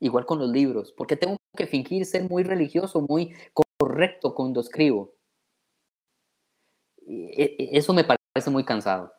Igual 0.00 0.26
con 0.26 0.38
los 0.38 0.50
libros. 0.50 0.92
Porque 0.92 1.16
tengo 1.16 1.36
que 1.56 1.66
fingir 1.66 2.06
ser 2.06 2.28
muy 2.28 2.42
religioso, 2.42 3.00
muy 3.00 3.34
correcto 3.82 4.32
cuando 4.32 4.60
escribo. 4.60 5.12
E, 7.04 7.56
e, 7.58 7.78
eso 7.78 7.92
me 7.92 8.04
parece 8.04 8.48
muy 8.48 8.64
cansado. 8.64 9.12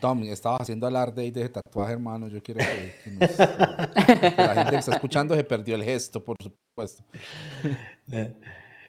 Tom, 0.00 0.22
estabas 0.22 0.62
haciendo 0.62 0.86
alarde 0.86 1.30
de 1.30 1.40
ese 1.40 1.50
tatuaje, 1.50 1.92
hermano. 1.92 2.28
Yo 2.28 2.42
quiero 2.42 2.60
que, 3.04 4.34
la 4.38 4.54
gente 4.54 4.70
que 4.70 4.76
está 4.76 4.94
escuchando 4.94 5.34
se 5.34 5.44
perdió 5.44 5.74
el 5.74 5.84
gesto, 5.84 6.24
por 6.24 6.36
supuesto. 6.42 7.04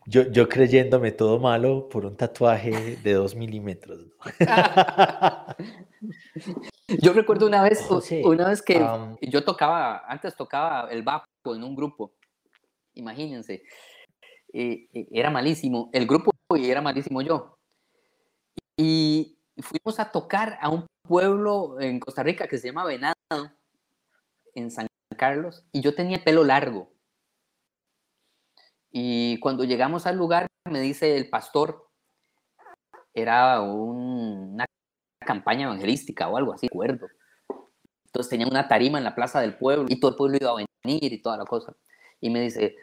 Yo, 0.05 0.31
yo 0.31 0.47
creyéndome 0.47 1.11
todo 1.11 1.39
malo 1.39 1.89
por 1.89 2.05
un 2.05 2.15
tatuaje 2.15 2.95
de 3.03 3.13
dos 3.13 3.35
milímetros. 3.35 3.99
yo 6.87 7.13
recuerdo 7.13 7.47
una 7.47 7.63
vez, 7.63 7.87
una 8.23 8.49
vez 8.49 8.61
que 8.61 8.79
yo 9.21 9.43
tocaba, 9.43 10.03
antes 10.07 10.35
tocaba 10.35 10.89
el 10.91 11.03
bajo 11.03 11.25
en 11.45 11.63
un 11.63 11.75
grupo. 11.75 12.13
Imagínense. 12.93 13.63
Eh, 14.53 14.89
eh, 14.93 15.07
era 15.11 15.29
malísimo 15.29 15.89
el 15.93 16.05
grupo 16.05 16.31
y 16.55 16.69
era 16.69 16.81
malísimo 16.81 17.21
yo. 17.21 17.57
Y 18.75 19.37
fuimos 19.57 19.99
a 19.99 20.11
tocar 20.11 20.57
a 20.61 20.69
un 20.69 20.85
pueblo 21.07 21.79
en 21.79 21.99
Costa 21.99 22.23
Rica 22.23 22.47
que 22.47 22.57
se 22.57 22.67
llama 22.67 22.85
Venado, 22.85 23.15
en 24.55 24.71
San 24.71 24.87
Carlos, 25.17 25.63
y 25.71 25.81
yo 25.81 25.95
tenía 25.95 26.23
pelo 26.23 26.43
largo. 26.43 26.91
Y 28.91 29.39
cuando 29.39 29.63
llegamos 29.63 30.05
al 30.05 30.17
lugar, 30.17 30.47
me 30.69 30.81
dice 30.81 31.15
el 31.15 31.29
pastor, 31.29 31.87
era 33.13 33.61
una 33.61 34.65
campaña 35.25 35.65
evangelística 35.65 36.27
o 36.27 36.37
algo 36.37 36.53
así, 36.53 36.67
recuerdo. 36.67 37.07
Entonces 38.05 38.29
tenía 38.29 38.47
una 38.47 38.67
tarima 38.67 38.97
en 38.97 39.03
la 39.03 39.15
plaza 39.15 39.39
del 39.39 39.57
pueblo 39.57 39.85
y 39.87 39.99
todo 39.99 40.11
el 40.11 40.17
pueblo 40.17 40.37
iba 40.39 40.51
a 40.51 40.65
venir 40.83 41.13
y 41.13 41.21
toda 41.21 41.37
la 41.37 41.45
cosa. 41.45 41.75
Y 42.19 42.29
me 42.29 42.41
dice, 42.41 42.75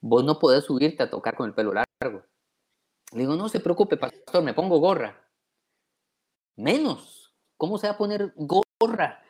vos 0.00 0.24
no 0.24 0.38
podés 0.38 0.64
subirte 0.64 1.02
a 1.02 1.10
tocar 1.10 1.36
con 1.36 1.46
el 1.48 1.54
pelo 1.54 1.72
largo. 1.72 2.24
Le 3.12 3.20
digo, 3.20 3.36
no 3.36 3.48
se 3.48 3.60
preocupe, 3.60 3.96
pastor, 3.96 4.42
me 4.42 4.54
pongo 4.54 4.78
gorra. 4.78 5.28
Menos. 6.56 7.34
¿Cómo 7.56 7.78
se 7.78 7.86
va 7.86 7.94
a 7.94 7.98
poner 7.98 8.34
gorra 8.36 9.22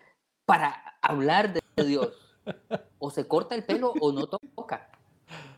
para 0.46 0.96
hablar 1.02 1.52
de 1.52 1.84
Dios? 1.84 2.40
O 2.98 3.10
se 3.10 3.28
corta 3.28 3.54
el 3.54 3.64
pelo 3.64 3.92
o 4.00 4.12
no 4.12 4.26
toca. 4.26 4.90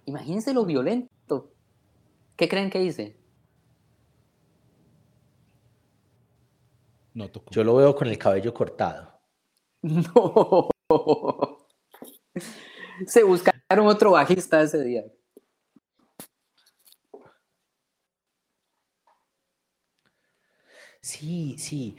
Imagínense 0.04 0.52
lo 0.52 0.64
violento. 0.64 1.52
¿Qué 2.36 2.48
creen 2.48 2.70
que 2.70 2.82
hice? 2.82 3.16
No 7.16 7.30
Yo 7.50 7.64
lo 7.64 7.76
veo 7.76 7.96
con 7.96 8.08
el 8.08 8.18
cabello 8.18 8.52
cortado. 8.52 9.18
No. 9.80 10.68
Se 13.06 13.22
buscaron 13.22 13.86
otro 13.86 14.10
bajista 14.10 14.60
ese 14.60 14.84
día. 14.84 15.04
Sí, 21.00 21.56
sí. 21.58 21.96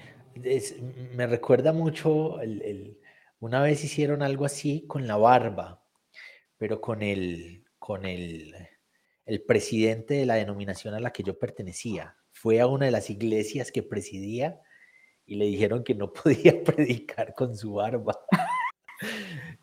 me 1.15 1.25
recuerda 1.25 1.73
mucho, 1.73 2.37
una 3.39 3.61
vez 3.63 3.83
hicieron 3.83 4.21
algo 4.21 4.45
así 4.45 4.85
con 4.85 5.07
la 5.07 5.17
barba, 5.17 5.83
pero 6.57 6.79
con 6.79 7.01
el, 7.01 7.65
con 7.79 8.05
el, 8.05 8.53
el 9.25 9.41
presidente 9.41 10.13
de 10.13 10.27
la 10.27 10.35
denominación 10.35 10.93
a 10.93 10.99
la 10.99 11.11
que 11.11 11.23
yo 11.23 11.39
pertenecía. 11.39 12.17
Fue 12.31 12.59
a 12.59 12.67
una 12.67 12.85
de 12.85 12.91
las 12.91 13.09
iglesias 13.09 13.71
que 13.71 13.81
presidía 13.81 14.61
y 15.27 15.35
le 15.35 15.45
dijeron 15.45 15.83
que 15.83 15.93
no 15.93 16.11
podía 16.13 16.63
predicar 16.63 17.35
con 17.35 17.55
su 17.55 17.73
barba. 17.73 18.19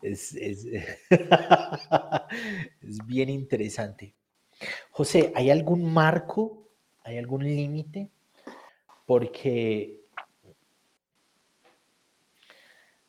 Es, 0.01 0.33
es, 0.35 0.65
es, 2.81 3.05
bien 3.05 3.29
interesante. 3.29 4.15
José, 4.91 5.33
¿hay 5.35 5.49
algún 5.49 5.91
marco? 5.91 6.69
¿Hay 7.03 7.17
algún 7.17 7.43
límite? 7.43 8.11
Porque 9.05 10.05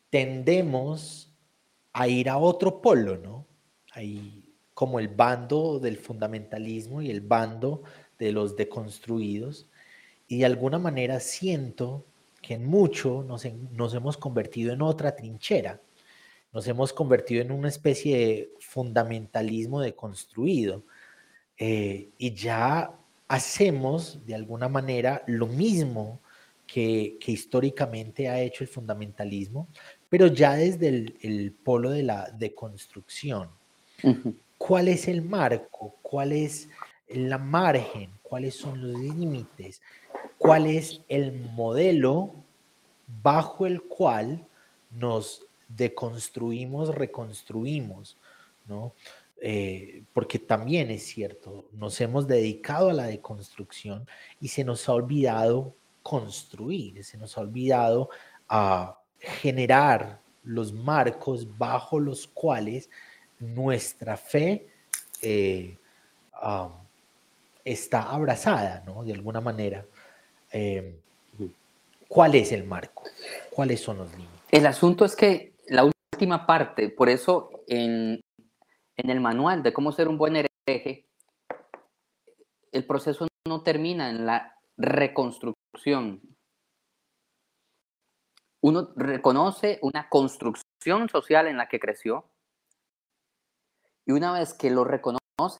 tendemos 0.09 1.31
a 1.93 2.07
ir 2.07 2.29
a 2.29 2.37
otro 2.37 2.81
polo, 2.81 3.17
¿no? 3.17 3.45
Hay 3.91 4.43
como 4.73 4.99
el 4.99 5.07
bando 5.07 5.79
del 5.79 5.97
fundamentalismo 5.97 7.01
y 7.01 7.09
el 7.11 7.21
bando 7.21 7.83
de 8.17 8.31
los 8.31 8.55
deconstruidos. 8.55 9.69
Y 10.27 10.39
de 10.39 10.45
alguna 10.45 10.79
manera 10.79 11.19
siento 11.19 12.05
que 12.47 12.53
en 12.53 12.65
mucho 12.65 13.25
nos, 13.27 13.45
nos 13.73 13.93
hemos 13.93 14.15
convertido 14.15 14.71
en 14.71 14.81
otra 14.81 15.13
trinchera. 15.13 15.81
Nos 16.53 16.65
hemos 16.69 16.93
convertido 16.93 17.41
en 17.41 17.51
una 17.51 17.67
especie 17.67 18.17
de 18.17 18.51
fundamentalismo 18.61 19.81
deconstruido. 19.81 20.83
Eh, 21.57 22.07
y 22.17 22.33
ya 22.33 22.93
hacemos 23.27 24.25
de 24.25 24.35
alguna 24.35 24.69
manera 24.69 25.23
lo 25.27 25.47
mismo 25.47 26.21
que, 26.65 27.17
históricamente 27.25 28.29
ha 28.29 28.39
hecho 28.39 28.63
el 28.63 28.69
fundamentalismo, 28.69 29.67
pero 30.07 30.27
ya 30.27 30.53
desde 30.53 30.87
el, 30.87 31.51
polo 31.51 31.89
de 31.89 32.03
la 32.03 32.31
deconstrucción. 32.31 33.49
¿Cuál 34.57 34.87
es 34.87 35.09
el 35.09 35.21
marco? 35.21 35.97
¿Cuál 36.01 36.31
es 36.31 36.69
la 37.09 37.39
margen? 37.39 38.11
¿Cuáles 38.21 38.55
son 38.55 38.93
los 38.93 39.01
límites? 39.01 39.81
¿Cuál 40.37 40.67
es 40.67 41.01
el 41.07 41.33
modelo 41.33 42.33
bajo 43.23 43.65
el 43.65 43.81
cual 43.81 44.45
nos 44.91 45.45
deconstruimos, 45.67 46.93
reconstruimos? 46.93 48.17
¿no? 48.67 48.93
eh, 49.39 50.03
porque 50.13 50.39
también 50.39 50.89
es 50.89 51.03
cierto, 51.03 51.65
nos 51.71 51.99
hemos 52.01 52.27
dedicado 52.27 52.89
a 52.89 52.93
la 52.93 53.05
deconstrucción 53.05 54.07
y 54.41 54.47
se 54.47 54.63
nos 54.63 54.87
ha 54.89 54.93
olvidado 54.93 55.75
construir, 56.01 57.03
se 57.03 57.17
nos 57.17 57.37
ha 57.37 57.41
olvidado 57.41 58.09
a 58.49 58.99
generar 59.19 60.19
los 60.43 60.73
marcos 60.73 61.57
bajo 61.57 61.99
los 61.99 62.27
cuales 62.27 62.89
nuestra 63.39 64.17
fe 64.17 64.67
eh, 65.21 65.77
está 67.63 68.01
abrazada, 68.03 68.83
¿no? 68.85 69.03
De 69.03 69.13
alguna 69.13 69.41
manera. 69.41 69.85
Eh, 70.51 71.01
¿Cuál 72.07 72.35
es 72.35 72.51
el 72.51 72.63
marco? 72.63 73.03
¿Cuáles 73.51 73.81
son 73.81 73.97
los 73.97 74.11
límites? 74.11 74.41
El 74.51 74.65
asunto 74.65 75.03
es 75.05 75.15
que 75.15 75.53
la 75.67 75.83
última 75.83 76.45
parte, 76.45 76.89
por 76.89 77.09
eso 77.09 77.49
en, 77.67 78.21
en 78.95 79.09
el 79.09 79.19
manual 79.19 79.61
de 79.61 79.73
cómo 79.73 79.91
ser 79.91 80.07
un 80.07 80.17
buen 80.17 80.35
hereje, 80.37 81.05
el 82.71 82.85
proceso 82.85 83.27
no 83.47 83.63
termina 83.63 84.09
en 84.09 84.25
la 84.25 84.55
reconstrucción. 84.77 86.21
Uno 88.61 88.93
reconoce 88.95 89.79
una 89.81 90.09
construcción 90.09 91.09
social 91.09 91.47
en 91.47 91.57
la 91.57 91.67
que 91.67 91.79
creció 91.79 92.29
y 94.05 94.13
una 94.13 94.31
vez 94.31 94.53
que 94.53 94.69
lo 94.69 94.83
reconoce, 94.83 95.59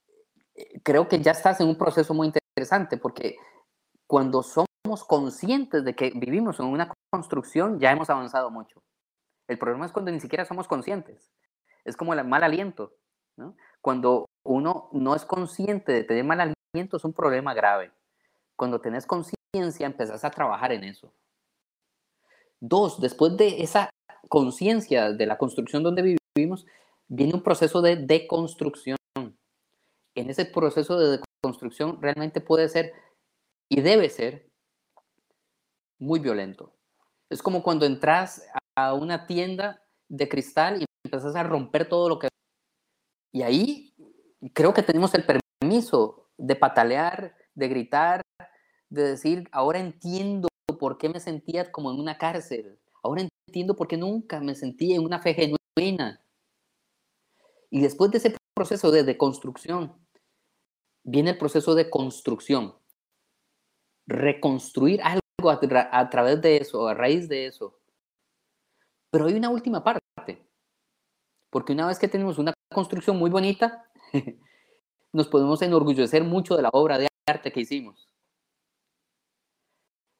creo 0.84 1.08
que 1.08 1.20
ya 1.20 1.32
estás 1.32 1.60
en 1.60 1.68
un 1.68 1.78
proceso 1.78 2.14
muy 2.14 2.28
interesante 2.28 2.98
porque 2.98 3.36
cuando 4.08 4.42
somos 4.88 5.04
conscientes 5.04 5.84
de 5.84 5.96
que 5.96 6.14
vivimos 6.16 6.62
en 6.62 6.68
una 6.68 6.94
construcción, 7.12 7.78
ya 7.78 7.92
hemos 7.92 8.10
avanzado 8.10 8.50
mucho. 8.50 8.82
El 9.50 9.58
problema 9.58 9.86
es 9.86 9.92
cuando 9.92 10.12
ni 10.12 10.22
siquiera 10.22 10.46
somos 10.46 10.66
conscientes. 10.66 11.30
Es 11.84 11.98
como 11.98 12.14
el 12.14 12.24
mal 12.24 12.42
aliento. 12.42 12.94
Cuando 13.82 14.28
uno 14.46 14.88
no 14.94 15.14
es 15.14 15.26
consciente 15.26 15.92
de 15.92 16.06
tener 16.06 16.24
mal 16.24 16.40
aliento 16.74 16.96
es 16.96 17.04
un 17.04 17.12
problema 17.12 17.54
grave. 17.54 17.92
Cuando 18.56 18.80
tenés 18.80 19.06
conciencia 19.06 19.86
empezás 19.86 20.24
a 20.24 20.32
trabajar 20.32 20.72
en 20.72 20.86
eso. 20.86 21.12
Dos, 22.62 23.02
después 23.02 23.36
de 23.36 23.62
esa 23.62 23.90
conciencia 24.30 25.12
de 25.12 25.26
la 25.26 25.38
construcción 25.38 25.84
donde 25.84 26.18
vivimos, 26.38 26.66
viene 27.10 27.34
un 27.34 27.44
proceso 27.44 27.82
de 27.82 27.98
deconstrucción. 27.98 28.96
En 30.16 30.30
ese 30.30 30.46
proceso 30.46 30.98
de 30.98 31.20
deconstrucción 31.44 32.02
realmente 32.02 32.40
puede 32.40 32.70
ser 32.70 32.94
y 33.70 33.82
debe 33.82 34.10
ser 34.10 34.48
muy 36.00 36.20
violento. 36.20 36.74
Es 37.30 37.42
como 37.42 37.64
cuando 37.64 37.86
entras 37.86 38.44
a 38.76 38.94
una 38.94 39.26
tienda 39.28 39.82
de 40.08 40.30
cristal 40.30 40.82
y 40.82 40.86
empezás 41.06 41.36
a 41.36 41.44
romper 41.44 41.90
todo 41.90 42.10
lo 42.10 42.20
que... 42.20 42.30
Y 43.34 43.42
ahí 43.42 43.94
creo 44.54 44.74
que 44.74 44.84
tenemos 44.84 45.14
el 45.14 45.26
permiso 45.26 46.30
de 46.38 46.56
patalear, 46.56 47.36
de 47.54 47.68
gritar, 47.68 48.22
de 48.90 49.04
decir, 49.04 49.50
ahora 49.52 49.80
entiendo 49.80 50.48
por 50.80 50.98
qué 50.98 51.10
me 51.10 51.20
sentía 51.20 51.72
como 51.72 51.92
en 51.92 52.00
una 52.00 52.18
cárcel. 52.18 52.80
Ahora 53.04 53.28
entiendo 53.48 53.76
por 53.76 53.88
qué 53.88 53.98
nunca 53.98 54.40
me 54.40 54.56
sentí 54.56 54.94
en 54.94 55.04
una 55.04 55.20
fe 55.20 55.34
genuina. 55.34 56.24
Y 57.70 57.82
después 57.82 58.12
de 58.12 58.20
ese 58.20 58.38
proceso 58.56 58.92
de 58.92 59.04
deconstrucción, 59.04 59.94
viene 61.04 61.32
el 61.32 61.38
proceso 61.38 61.76
de 61.76 61.90
construcción. 61.90 62.76
Reconstruir 64.08 65.02
algo 65.02 65.22
a, 65.40 66.10
través 66.10 66.42
de 66.42 66.58
eso, 66.58 66.88
a 66.88 66.96
raíz 66.96 67.30
de 67.30 67.46
eso. 67.46 67.80
Pero 69.12 69.26
hay 69.26 69.36
una 69.36 69.50
última 69.50 69.84
parte. 69.84 70.02
Porque 71.52 71.74
una 71.74 71.88
vez 71.88 72.00
que 72.00 72.08
tenemos 72.08 72.40
una 72.40 72.54
construcción 72.74 73.18
muy 73.18 73.30
bonita, 73.30 73.88
nos 75.14 75.28
podemos 75.28 75.62
enorgullecer 75.62 76.24
mucho 76.24 76.56
de 76.56 76.64
la 76.64 76.70
obra 76.74 76.98
de 76.98 77.08
arte 77.28 77.52
que 77.52 77.62
hicimos. 77.62 78.10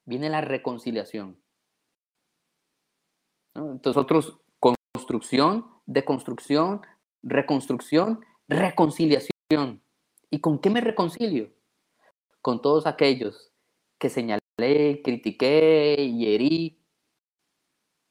Viene 0.06 0.30
la 0.30 0.42
reconciliación. 0.42 1.42
Entonces, 3.56 3.96
nosotros, 3.96 4.40
construcción, 4.94 5.66
deconstrucción, 5.88 6.82
reconstrucción, 7.24 8.24
reconciliación. 8.48 9.82
¿Y 10.30 10.42
con 10.42 10.60
qué 10.60 10.70
me 10.70 10.82
reconcilio? 10.82 11.52
Con 12.42 12.62
todos 12.62 12.86
aquellos 12.86 13.52
que 13.98 14.10
señalé, 14.10 14.47
critiqué 14.58 15.96
y 16.00 16.34
herí, 16.34 16.84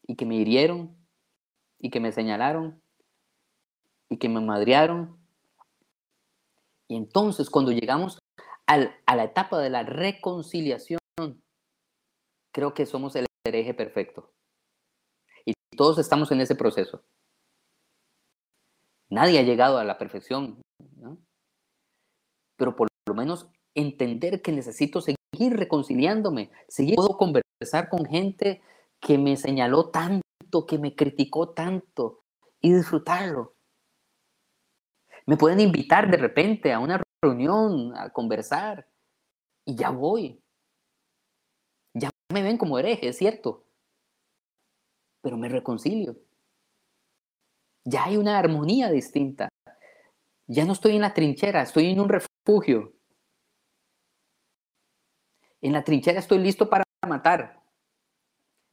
y 0.07 0.16
que 0.16 0.24
me 0.24 0.36
hirieron, 0.36 0.97
y 1.78 1.90
que 1.90 2.01
me 2.01 2.12
señalaron, 2.12 2.80
y 4.09 4.18
que 4.18 4.28
me 4.28 4.40
madrearon. 4.40 5.18
Y 6.88 6.97
entonces 6.97 7.51
cuando 7.51 7.72
llegamos 7.72 8.18
a 8.66 8.78
la 8.78 9.24
etapa 9.24 9.59
de 9.59 9.70
la 9.70 9.82
reconciliación, 9.82 10.99
creo 12.53 12.74
que 12.74 12.86
somos 12.86 13.16
el 13.16 13.26
hereje 13.44 13.74
perfecto. 13.74 14.32
Y 15.44 15.53
todos 15.76 15.99
estamos 15.99 16.30
en 16.30 16.40
ese 16.40 16.55
proceso. 16.55 17.05
Nadie 19.09 19.38
ha 19.38 19.42
llegado 19.42 19.78
a 19.78 19.84
la 19.84 19.99
perfección, 19.99 20.62
pero 22.57 22.74
por 22.74 22.88
lo 23.09 23.14
menos 23.14 23.49
entender 23.74 24.42
que 24.42 24.53
necesito 24.53 25.01
seguir 25.01 25.16
reconciliándome, 25.33 26.51
seguir, 26.68 26.97
puedo 26.97 27.16
conversar 27.16 27.89
con 27.89 28.05
gente 28.07 28.62
que 29.01 29.18
me 29.18 29.37
señaló 29.37 29.91
tanto, 29.91 30.66
que 30.66 30.79
me 30.79 30.95
criticó 30.95 31.51
tanto 31.51 32.22
y 32.61 32.72
disfrutarlo. 32.72 33.55
Me 35.27 35.37
pueden 35.37 35.61
invitar 35.61 36.11
de 36.11 36.16
repente 36.16 36.72
a 36.72 36.79
una 36.79 37.03
reunión, 37.22 37.97
a 37.97 38.11
conversar, 38.11 38.87
y 39.64 39.74
ya 39.74 39.91
voy. 39.91 40.41
Ya 41.95 42.11
me 42.33 42.43
ven 42.43 42.59
como 42.59 42.79
hereje, 42.79 43.09
es 43.09 43.18
cierto, 43.18 43.64
pero 45.22 45.37
me 45.37 45.49
reconcilio 45.49 46.16
ya 47.87 48.05
hay 48.05 48.16
una 48.16 48.39
armonía 48.39 48.91
distinta. 48.91 49.49
Ya 50.49 50.64
no 50.64 50.72
estoy 50.72 50.97
en 50.97 51.03
la 51.03 51.14
trinchera, 51.14 51.62
estoy 51.62 51.87
en 51.87 52.01
un 52.01 52.09
refugio. 52.09 52.93
En 55.61 55.72
la 55.72 55.84
trinchera 55.84 56.18
estoy 56.18 56.38
listo 56.38 56.68
para 56.68 56.84
matar. 57.07 57.62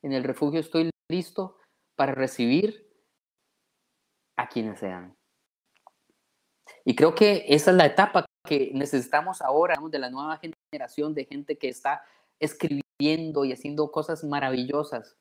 En 0.01 0.13
el 0.13 0.23
refugio 0.23 0.59
estoy 0.59 0.89
listo 1.09 1.57
para 1.95 2.13
recibir 2.13 2.89
a 4.37 4.47
quienes 4.47 4.79
sean. 4.79 5.15
Y 6.85 6.95
creo 6.95 7.15
que 7.15 7.45
esa 7.47 7.71
es 7.71 7.77
la 7.77 7.85
etapa 7.85 8.25
que 8.45 8.71
necesitamos 8.73 9.41
ahora 9.41 9.75
de 9.89 9.99
la 9.99 10.09
nueva 10.09 10.39
generación 10.71 11.13
de 11.13 11.25
gente 11.25 11.57
que 11.57 11.69
está 11.69 12.03
escribiendo 12.39 13.45
y 13.45 13.53
haciendo 13.53 13.91
cosas 13.91 14.23
maravillosas. 14.23 15.17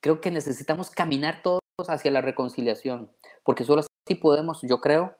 Creo 0.00 0.20
que 0.20 0.30
necesitamos 0.30 0.90
caminar 0.90 1.42
todos 1.42 1.60
hacia 1.88 2.10
la 2.10 2.20
reconciliación, 2.20 3.10
porque 3.42 3.64
solo 3.64 3.80
así 3.80 4.14
podemos, 4.14 4.60
yo 4.62 4.80
creo, 4.80 5.16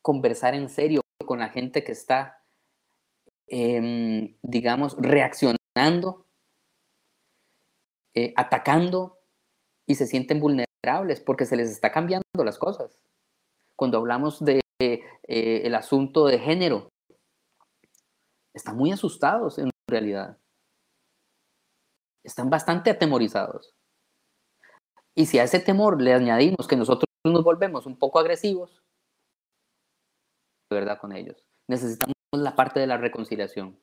conversar 0.00 0.54
en 0.54 0.68
serio 0.68 1.02
con 1.26 1.40
la 1.40 1.50
gente 1.50 1.84
que 1.84 1.92
está, 1.92 2.37
em, 3.50 4.36
digamos, 4.42 4.96
reaccionando, 4.98 6.26
eh, 8.14 8.32
atacando 8.36 9.18
y 9.86 9.94
se 9.94 10.06
sienten 10.06 10.40
vulnerables 10.40 11.20
porque 11.24 11.46
se 11.46 11.56
les 11.56 11.70
está 11.70 11.92
cambiando 11.92 12.24
las 12.44 12.58
cosas. 12.58 13.02
Cuando 13.76 13.98
hablamos 13.98 14.44
de 14.44 14.60
eh, 14.80 15.62
el 15.64 15.74
asunto 15.74 16.26
de 16.26 16.38
género, 16.38 16.88
están 18.54 18.76
muy 18.76 18.92
asustados 18.92 19.58
en 19.58 19.70
realidad. 19.88 20.38
Están 22.24 22.50
bastante 22.50 22.90
atemorizados. 22.90 23.74
Y 25.14 25.26
si 25.26 25.38
a 25.38 25.44
ese 25.44 25.60
temor 25.60 26.00
le 26.00 26.12
añadimos 26.14 26.68
que 26.68 26.76
nosotros 26.76 27.06
nos 27.24 27.44
volvemos 27.44 27.86
un 27.86 27.98
poco 27.98 28.18
agresivos, 28.18 28.82
de 30.70 30.76
verdad 30.78 30.98
con 31.00 31.12
ellos. 31.12 31.44
Necesitamos 31.68 32.14
la 32.32 32.54
parte 32.54 32.80
de 32.80 32.86
la 32.86 32.98
reconciliación. 32.98 33.78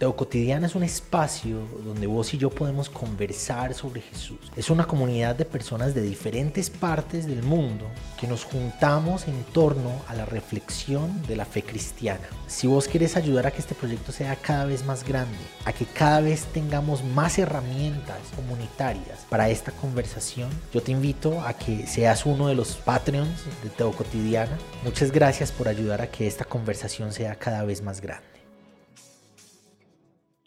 Teo 0.00 0.16
Cotidiana 0.16 0.66
es 0.66 0.74
un 0.74 0.82
espacio 0.82 1.58
donde 1.84 2.06
vos 2.06 2.32
y 2.32 2.38
yo 2.38 2.48
podemos 2.48 2.88
conversar 2.88 3.74
sobre 3.74 4.00
Jesús. 4.00 4.50
Es 4.56 4.70
una 4.70 4.86
comunidad 4.86 5.36
de 5.36 5.44
personas 5.44 5.94
de 5.94 6.00
diferentes 6.00 6.70
partes 6.70 7.26
del 7.26 7.42
mundo 7.42 7.84
que 8.18 8.26
nos 8.26 8.44
juntamos 8.44 9.28
en 9.28 9.44
torno 9.52 9.92
a 10.08 10.14
la 10.14 10.24
reflexión 10.24 11.22
de 11.28 11.36
la 11.36 11.44
fe 11.44 11.62
cristiana. 11.62 12.26
Si 12.46 12.66
vos 12.66 12.88
querés 12.88 13.14
ayudar 13.18 13.46
a 13.46 13.50
que 13.50 13.58
este 13.58 13.74
proyecto 13.74 14.10
sea 14.10 14.36
cada 14.36 14.64
vez 14.64 14.86
más 14.86 15.06
grande, 15.06 15.36
a 15.66 15.72
que 15.74 15.84
cada 15.84 16.22
vez 16.22 16.46
tengamos 16.46 17.04
más 17.04 17.38
herramientas 17.38 18.20
comunitarias 18.34 19.26
para 19.28 19.50
esta 19.50 19.70
conversación, 19.70 20.48
yo 20.72 20.82
te 20.82 20.92
invito 20.92 21.42
a 21.42 21.52
que 21.52 21.86
seas 21.86 22.24
uno 22.24 22.48
de 22.48 22.54
los 22.54 22.76
Patreons 22.76 23.44
de 23.62 23.68
Teo 23.68 23.92
Cotidiana. 23.92 24.56
Muchas 24.82 25.12
gracias 25.12 25.52
por 25.52 25.68
ayudar 25.68 26.00
a 26.00 26.10
que 26.10 26.26
esta 26.26 26.46
conversación 26.46 27.12
sea 27.12 27.34
cada 27.34 27.64
vez 27.64 27.82
más 27.82 28.00
grande 28.00 28.29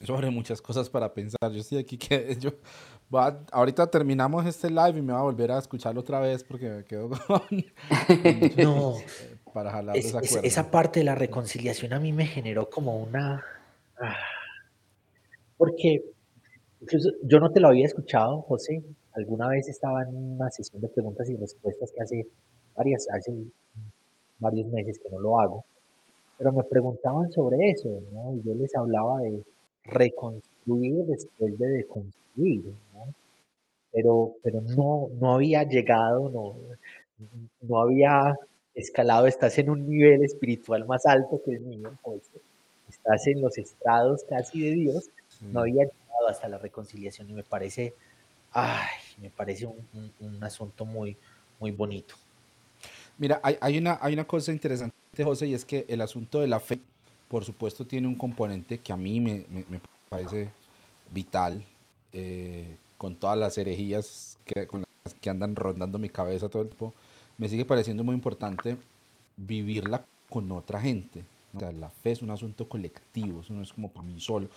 sobre 0.06 0.30
muchas 0.30 0.62
cosas 0.62 0.90
para 0.90 1.14
pensar. 1.14 1.52
Yo 1.52 1.60
estoy 1.60 1.78
aquí 1.80 1.98
que 1.98 2.36
yo 2.40 2.52
ahorita 3.52 3.88
terminamos 3.88 4.46
este 4.46 4.70
live 4.70 4.98
y 4.98 5.02
me 5.02 5.14
voy 5.14 5.22
a 5.22 5.24
volver 5.24 5.52
a 5.52 5.60
escucharlo 5.60 6.02
otra 6.02 6.20
vez 6.20 6.44
porque 6.44 6.70
me 6.70 6.84
quedo 6.84 7.10
con... 7.28 7.42
no, 8.58 8.96
para 9.54 9.72
jalar 9.72 9.98
esa, 9.98 10.20
esa 10.20 10.72
parte 10.72 11.00
de 11.02 11.06
la 11.06 11.16
reconciliación 11.16 11.94
a 11.94 12.00
mí 12.00 12.12
me 12.12 12.26
generó 12.26 12.70
como 12.70 12.98
una... 12.98 13.44
Ah, 14.00 14.16
porque 15.58 16.04
yo 17.24 17.40
no 17.40 17.52
te 17.52 17.60
lo 17.60 17.70
había 17.70 17.86
escuchado, 17.86 18.42
José. 18.42 18.84
Alguna 19.14 19.48
vez 19.48 19.70
estaba 19.70 20.04
en 20.04 20.16
una 20.16 20.50
sesión 20.50 20.82
de 20.82 20.90
preguntas 20.90 21.30
y 21.30 21.36
respuestas 21.36 21.92
que 21.92 22.02
hace 22.02 22.28
varias, 22.76 23.08
hace 23.10 23.32
varios 24.40 24.68
meses 24.68 25.00
que 25.00 25.10
no 25.10 25.20
lo 25.20 25.40
hago, 25.40 25.66
pero 26.38 26.52
me 26.52 26.64
preguntaban 26.64 27.32
sobre 27.32 27.70
eso, 27.70 28.02
¿no? 28.12 28.34
Y 28.36 28.42
yo 28.44 28.54
les 28.56 28.76
hablaba 28.76 29.22
de 29.22 29.44
reconstruir 29.84 31.06
después 31.06 31.58
de 31.58 31.68
deconstruir, 31.68 32.66
¿no? 32.94 33.14
Pero, 33.92 34.34
pero 34.42 34.62
no, 34.62 35.10
no 35.20 35.36
había 35.36 35.64
llegado, 35.64 36.30
no, 36.30 36.56
no 37.62 37.80
había 37.80 38.36
escalado, 38.74 39.28
estás 39.28 39.58
en 39.60 39.70
un 39.70 39.88
nivel 39.88 40.24
espiritual 40.24 40.86
más 40.86 41.06
alto 41.06 41.42
que 41.46 41.52
el 41.52 41.62
mío, 41.62 41.92
pues, 42.02 42.22
estás 42.90 43.28
en 43.28 43.42
los 43.42 43.58
estrados 43.58 44.24
casi 44.28 44.62
de 44.62 44.72
Dios, 44.72 45.10
no 45.42 45.62
había 45.62 45.84
llegado 45.84 46.28
hasta 46.28 46.48
la 46.48 46.58
reconciliación 46.58 47.30
y 47.30 47.34
me 47.34 47.44
parece, 47.44 47.94
ay, 48.52 48.88
me 49.22 49.30
parece 49.30 49.68
un, 49.68 50.12
un, 50.20 50.44
asunto 50.44 50.86
muy, 50.86 51.18
muy 51.60 51.72
bonito. 51.72 52.16
Mira, 53.18 53.40
hay, 53.44 53.58
hay, 53.62 53.78
una, 53.78 54.00
hay 54.02 54.14
una 54.14 54.26
cosa 54.26 54.52
interesante, 54.52 54.96
José, 55.24 55.48
y 55.48 55.54
es 55.54 55.66
que 55.66 55.86
el 55.88 56.02
asunto 56.02 56.40
de 56.40 56.48
la 56.48 56.60
fe, 56.60 56.80
por 57.34 57.46
supuesto, 57.46 57.84
tiene 57.84 58.08
un 58.08 58.14
componente 58.14 58.78
que 58.78 58.94
a 58.94 58.96
mí 58.96 59.20
me, 59.20 59.44
parece 60.08 60.52
vital, 61.10 61.66
eh, 62.12 62.78
con 62.96 63.16
todas 63.16 63.36
las 63.36 63.58
herejías 63.58 64.38
que, 64.46 64.68
andan 65.28 65.56
rondando 65.56 65.98
mi 65.98 66.10
cabeza 66.10 66.48
todo 66.48 66.62
el 66.62 66.68
tiempo, 66.68 66.94
me 67.40 67.50
sigue 67.50 67.66
pareciendo 67.66 68.04
muy 68.04 68.14
importante 68.14 68.78
vivirla 69.36 70.06
con 70.30 70.52
otra 70.52 70.80
gente. 70.80 71.26
O 71.56 71.60
sea, 71.60 71.72
la 71.72 71.90
fe 71.90 72.12
es 72.12 72.22
un 72.22 72.30
asunto 72.30 72.70
colectivo, 72.70 73.42
eso 73.42 73.52
no 73.52 73.64
es 73.64 73.74
como 73.74 73.90
para 73.90 74.06
mí 74.06 74.20
solo. 74.20 74.48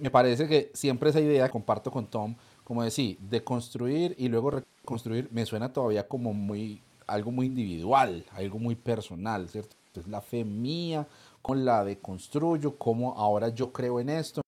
Me 0.00 0.08
parece 0.08 0.46
que 0.46 0.70
siempre 0.74 1.10
esa 1.10 1.20
idea, 1.20 1.50
comparto 1.50 1.90
con 1.90 2.06
Tom, 2.06 2.36
como 2.62 2.84
decir, 2.84 3.18
de 3.18 3.42
construir 3.42 4.14
y 4.16 4.28
luego 4.28 4.52
reconstruir, 4.52 5.28
me 5.32 5.44
suena 5.44 5.72
todavía 5.72 6.06
como 6.06 6.32
muy, 6.32 6.80
algo 7.08 7.32
muy 7.32 7.46
individual, 7.46 8.24
algo 8.30 8.60
muy 8.60 8.76
personal, 8.76 9.48
¿cierto? 9.48 9.74
Es 9.98 10.06
la 10.06 10.20
fe 10.20 10.44
mía, 10.44 11.08
con 11.46 11.64
la 11.64 11.84
de 11.84 11.98
construyo, 11.98 12.76
como 12.76 13.12
ahora 13.16 13.50
yo 13.50 13.72
creo 13.72 14.00
en 14.00 14.08
esto. 14.08 14.42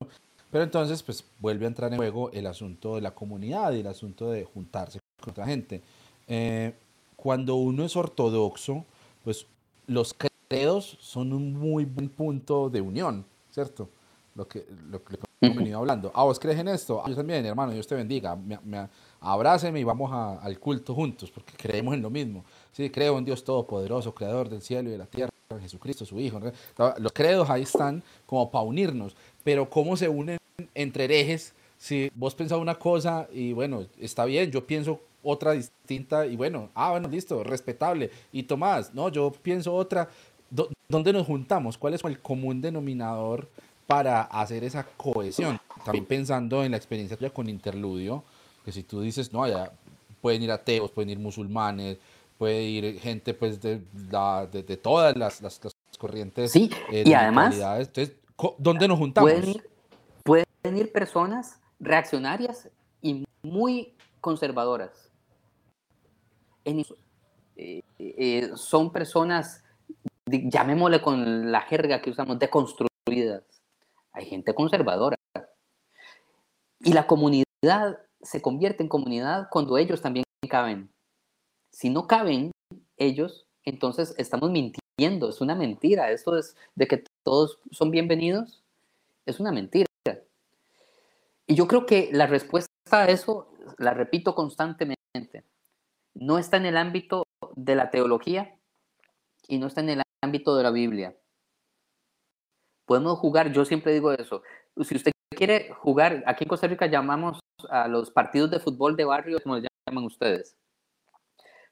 Pero 0.51 0.65
entonces, 0.65 1.01
pues 1.05 1.25
vuelve 1.39 1.65
a 1.65 1.69
entrar 1.69 1.93
en 1.93 1.97
juego 1.97 2.33
el 2.33 2.45
asunto 2.45 2.97
de 2.97 3.03
la 3.03 3.13
comunidad 3.13 3.73
y 3.73 3.81
el 3.81 3.87
asunto 3.87 4.33
de 4.33 4.43
juntarse 4.43 4.99
con 5.21 5.31
otra 5.31 5.47
gente. 5.47 5.81
Eh, 6.27 6.75
cuando 7.15 7.55
uno 7.55 7.85
es 7.85 7.95
ortodoxo, 7.95 8.85
pues 9.23 9.47
los 9.87 10.13
credos 10.49 10.99
son 11.01 11.33
un 11.33 11.53
muy 11.53 11.85
buen 11.85 12.09
punto 12.09 12.69
de 12.69 12.81
unión, 12.81 13.25
¿cierto? 13.53 13.89
Lo 14.35 14.49
que, 14.49 14.67
lo 14.91 15.01
que 15.05 15.19
hemos 15.41 15.57
venido 15.57 15.79
hablando. 15.79 16.11
Ah, 16.17 16.25
vos 16.25 16.41
crees 16.41 16.59
en 16.59 16.67
esto. 16.67 17.01
Ah, 17.05 17.09
yo 17.09 17.15
también, 17.15 17.47
hermano, 17.47 17.71
Dios 17.71 17.87
te 17.87 17.95
bendiga. 17.95 18.35
Me, 18.35 18.59
me, 18.65 18.89
abráceme 19.21 19.79
y 19.79 19.85
vamos 19.85 20.11
al 20.13 20.59
culto 20.59 20.97
juntos, 20.97 21.31
porque 21.31 21.53
creemos 21.57 21.95
en 21.95 22.03
lo 22.03 22.11
mismo. 22.11 22.45
Sí, 22.73 22.91
creo 22.91 23.19
en 23.19 23.25
Dios 23.25 23.45
Todopoderoso, 23.45 24.13
Creador 24.13 24.49
del 24.49 24.63
cielo 24.63 24.89
y 24.89 24.93
de 24.93 24.99
la 24.99 25.07
tierra, 25.07 25.31
Jesucristo, 25.63 26.05
su 26.05 26.21
Hijo. 26.21 26.39
Los 26.99 27.13
credos 27.13 27.49
ahí 27.49 27.63
están 27.63 28.03
como 28.27 28.51
para 28.51 28.65
unirnos, 28.65 29.17
pero 29.43 29.71
¿cómo 29.71 29.97
se 29.97 30.07
unen 30.07 30.37
entre 30.75 31.05
herejes? 31.05 31.55
Si 31.79 32.11
vos 32.15 32.35
pensás 32.35 32.59
una 32.59 32.75
cosa 32.75 33.27
y 33.33 33.55
bueno, 33.55 33.87
está 33.99 34.27
bien, 34.27 34.51
yo 34.51 34.67
pienso 34.67 35.01
otra 35.23 35.53
distinta 35.53 36.27
y 36.27 36.37
bueno, 36.37 36.69
ah, 36.75 36.91
bueno, 36.91 37.09
listo, 37.09 37.43
respetable. 37.45 38.11
Y 38.31 38.43
Tomás, 38.43 38.93
no, 38.93 39.09
yo 39.09 39.33
pienso 39.33 39.75
otra. 39.75 40.11
¿Dónde 40.87 41.15
nos 41.15 41.27
juntamos? 41.27 41.79
¿Cuál 41.79 41.95
es 41.95 42.05
el 42.05 42.21
común 42.21 42.61
denominador 42.61 43.49
para 43.87 44.21
hacer 44.25 44.65
esa 44.65 44.85
cohesión? 44.99 45.59
También 45.83 46.05
pensando 46.05 46.63
en 46.63 46.73
la 46.73 46.77
experiencia 46.77 47.17
tuya 47.17 47.31
con 47.31 47.49
Interludio, 47.49 48.23
que 48.67 48.73
si 48.73 48.83
tú 48.83 49.01
dices, 49.01 49.33
no, 49.33 49.49
ya 49.49 49.73
pueden 50.21 50.43
ir 50.43 50.51
ateos, 50.51 50.91
pueden 50.91 51.09
ir 51.09 51.19
musulmanes, 51.19 51.97
puede 52.39 52.63
ir 52.63 53.01
gente 53.01 53.35
pues 53.35 53.61
de, 53.61 53.83
de, 54.53 54.77
todas 54.77 55.17
las, 55.17 55.43
las, 55.43 55.61
corrientes. 55.99 56.53
Sí, 56.53 56.71
eh, 56.93 57.03
y 57.05 57.13
además... 57.13 57.57
Entonces, 57.57 58.17
¿dónde 58.57 58.87
nos 58.87 58.99
juntamos? 58.99 59.31
Pueden 59.31 59.49
ir, 59.51 59.69
pueden 60.23 60.77
ir 60.77 60.93
personas 60.93 61.61
reaccionarias 61.81 62.71
y 63.03 63.25
muy 63.43 63.95
conservadoras 64.21 65.09
eh, 67.57 67.83
eh, 67.99 68.51
son 68.55 68.93
personas, 68.93 69.65
llamémosle 70.27 71.01
con 71.01 71.51
la 71.51 71.63
jerga 71.63 72.03
que 72.03 72.11
usamos, 72.11 72.39
deconstruidas. 72.39 73.43
Hay 74.13 74.27
gente 74.27 74.55
conservadora. 74.55 75.17
Y 76.81 76.93
la 76.93 77.07
comunidad 77.07 77.99
se 78.21 78.43
convierte 78.43 78.83
en 78.83 78.89
comunidad 78.89 79.49
cuando 79.51 79.79
ellos 79.79 80.01
también 80.01 80.25
caben. 80.49 80.91
Si 81.79 81.91
no 81.91 82.09
caben 82.09 82.51
ellos, 82.97 83.47
entonces 83.63 84.13
estamos 84.19 84.51
mintiendo, 84.51 85.29
es 85.29 85.41
una 85.41 85.55
mentira. 85.55 86.11
Esto 86.11 86.37
es 86.37 86.57
de 86.75 86.89
que 86.89 87.05
todos 87.25 87.61
son 87.71 87.93
bienvenidos, 87.93 88.65
es 89.27 89.39
una 89.39 89.53
mentira. 89.53 89.87
Y 91.47 91.55
yo 91.55 91.69
creo 91.69 91.87
que 91.87 92.11
la 92.13 92.27
respuesta 92.27 92.69
a 92.91 93.07
eso, 93.07 93.53
la 93.79 93.95
repito 93.95 94.35
constantemente, 94.35 95.45
no 96.15 96.41
está 96.41 96.57
en 96.57 96.67
el 96.67 96.77
ámbito 96.77 97.23
de 97.55 97.77
la 97.77 97.91
teología 97.91 98.59
y 99.47 99.59
no 99.59 99.69
está 99.69 99.81
en 99.81 99.91
el 99.91 100.03
ámbito 100.21 100.57
de 100.57 100.65
la 100.65 100.73
Biblia. 100.73 101.17
Podemos 102.87 103.21
jugar, 103.21 103.53
yo 103.53 103.65
siempre 103.65 103.95
digo 103.95 104.11
eso, 104.11 104.43
si 104.83 104.97
usted 104.97 105.13
quiere 105.31 105.73
jugar, 105.75 106.25
aquí 106.27 106.43
en 106.43 106.49
Costa 106.49 106.67
Rica 106.67 106.87
llamamos 106.87 107.39
a 107.71 107.87
los 107.87 108.11
partidos 108.11 108.51
de 108.51 108.59
fútbol 108.59 108.97
de 108.97 109.05
barrio, 109.05 109.39
como 109.41 109.55
les 109.55 109.69
llaman 109.87 110.07
ustedes, 110.07 110.57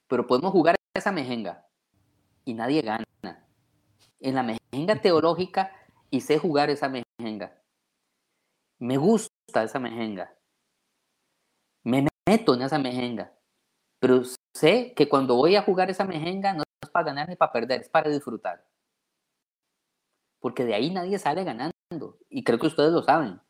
pero 0.09 0.27
podemos 0.27 0.53
jugar 0.53 0.77
esa 0.95 1.13
mejenga 1.13 1.67
y 2.45 2.55
nadie 2.55 2.83
gana. 2.83 3.05
En 4.21 4.35
la 4.35 4.43
mejenga 4.43 5.01
teológica 5.01 5.73
y 6.11 6.21
sé 6.21 6.39
jugar 6.39 6.71
esa 6.71 6.89
mejenga. 6.89 7.61
Me 8.79 8.97
gusta 8.97 9.63
esa 9.63 9.79
mejenga. 9.79 10.35
Me 11.83 12.07
meto 12.27 12.55
en 12.55 12.63
esa 12.63 12.79
mejenga. 12.79 13.33
Pero 14.01 14.23
sé 14.55 14.95
que 14.95 15.09
cuando 15.09 15.37
voy 15.37 15.57
a 15.57 15.63
jugar 15.63 15.91
esa 15.91 16.05
mejenga 16.05 16.55
no 16.55 16.63
es 16.83 16.91
para 16.91 17.07
ganar 17.07 17.29
ni 17.29 17.37
para 17.37 17.53
perder, 17.53 17.81
es 17.81 17.89
para 17.89 18.11
disfrutar. 18.11 18.65
Porque 20.41 20.65
de 20.65 20.75
ahí 20.75 20.91
nadie 20.91 21.19
sale 21.19 21.45
ganando. 21.45 22.19
Y 22.29 22.45
creo 22.45 22.59
que 22.59 22.67
ustedes 22.67 22.93
lo 22.93 23.03
saben. 23.03 23.41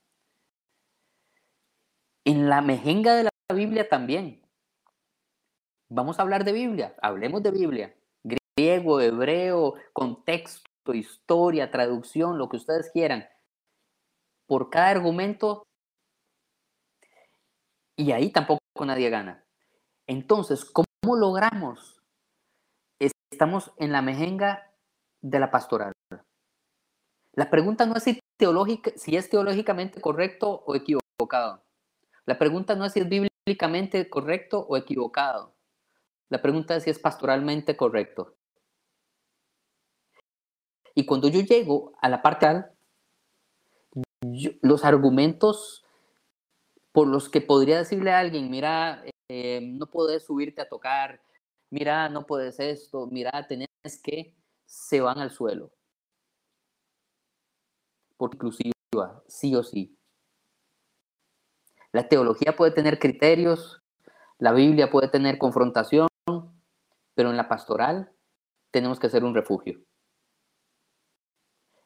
En 2.25 2.49
la 2.49 2.61
mejenga 2.61 3.15
de 3.15 3.25
la 3.25 3.31
Biblia 3.55 3.89
también. 3.89 4.46
Vamos 5.89 6.19
a 6.19 6.23
hablar 6.23 6.45
de 6.45 6.53
Biblia. 6.53 6.95
Hablemos 7.01 7.43
de 7.43 7.51
Biblia. 7.51 7.95
Griego, 8.25 9.01
hebreo, 9.01 9.75
contexto, 9.93 10.95
historia, 10.95 11.71
traducción, 11.71 12.39
lo 12.39 12.49
que 12.49 12.57
ustedes 12.57 12.91
quieran. 12.91 13.29
Por 14.47 14.71
cada 14.71 14.91
argumento. 14.91 15.67
Y 17.97 18.13
ahí 18.13 18.31
tampoco 18.31 18.61
nadie 18.85 19.11
gana. 19.11 19.45
Entonces, 20.07 20.65
¿cómo 20.65 21.17
logramos? 21.17 22.03
Estamos 22.99 23.73
en 23.77 23.93
la 23.93 24.03
mejenga 24.03 24.73
de 25.21 25.41
la 25.41 25.51
pastoral. 25.51 25.93
La 27.33 27.51
pregunta 27.51 27.87
no 27.87 27.97
es 27.97 28.03
si, 28.03 28.21
si 28.97 29.17
es 29.17 29.29
teológicamente 29.29 30.01
correcto 30.01 30.65
o 30.67 30.75
equivocado. 30.75 31.63
La 32.25 32.39
pregunta 32.39 32.75
no 32.75 32.85
es 32.85 32.93
si 32.93 33.01
es 33.01 33.09
bíblicamente 33.09 34.09
correcto 34.09 34.67
o 34.69 34.77
equivocado. 34.77 35.56
La 36.29 36.43
pregunta 36.43 36.77
es 36.77 36.85
si 36.85 36.91
es 36.91 36.99
pastoralmente 36.99 37.77
correcto. 37.77 38.37
Y 40.95 41.05
cuando 41.05 41.29
yo 41.29 41.41
llego 41.41 41.93
a 42.01 42.09
la 42.09 42.23
parte 42.23 42.65
los 44.63 44.85
argumentos 44.85 45.85
por 46.93 47.07
los 47.07 47.29
que 47.29 47.43
podría 47.43 47.79
decirle 47.79 48.13
a 48.13 48.21
alguien, 48.21 48.51
mira, 48.51 49.05
eh, 49.29 49.61
no 49.61 49.87
puedes 49.87 50.25
subirte 50.25 50.63
a 50.63 50.69
tocar, 50.69 51.21
mira, 51.71 52.09
no 52.09 52.25
puedes 52.25 52.59
esto, 52.59 53.07
mira, 53.07 53.47
tenés 53.47 53.69
que, 54.03 54.35
se 54.65 55.01
van 55.01 55.19
al 55.19 55.31
suelo. 55.31 55.71
Por 58.17 58.35
inclusiva, 58.35 59.23
sí 59.29 59.55
o 59.55 59.63
sí. 59.63 59.97
La 61.93 62.09
teología 62.09 62.57
puede 62.57 62.73
tener 62.73 62.99
criterios, 62.99 63.83
la 64.39 64.53
Biblia 64.53 64.91
puede 64.91 65.09
tener 65.09 65.39
confrontación, 65.39 66.09
pero 67.17 67.31
en 67.31 67.37
la 67.37 67.49
pastoral 67.49 68.13
tenemos 68.71 69.01
que 69.01 69.09
ser 69.09 69.25
un 69.25 69.35
refugio. 69.35 69.81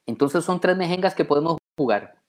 Entonces 0.05 0.45
son 0.45 0.61
tres 0.61 0.76
mejengas 0.76 1.14
que 1.14 1.24
podemos 1.24 1.57
jugar. 1.78 2.20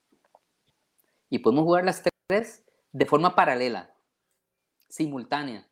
Y 1.30 1.39
podemos 1.39 1.64
jugar 1.64 1.84
las 1.84 2.04
tres 2.28 2.64
de 2.91 3.06
forma 3.08 3.36
paralela, 3.36 3.93
simultánea. 4.88 5.68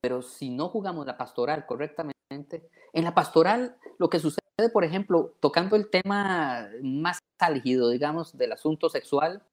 Pero 0.00 0.22
si 0.22 0.50
no 0.50 0.68
jugamos 0.68 1.04
la 1.04 1.18
pastoral 1.18 1.66
correctamente, 1.66 2.70
en 2.92 3.04
la 3.04 3.14
pastoral 3.14 3.76
lo 3.98 4.08
que 4.08 4.20
sucede, 4.20 4.70
por 4.72 4.84
ejemplo, 4.84 5.34
tocando 5.40 5.74
el 5.74 5.90
tema 5.90 6.68
más 6.80 7.18
álgido, 7.40 7.90
digamos, 7.90 8.36
del 8.36 8.52
asunto 8.52 8.88
sexual, 8.88 9.44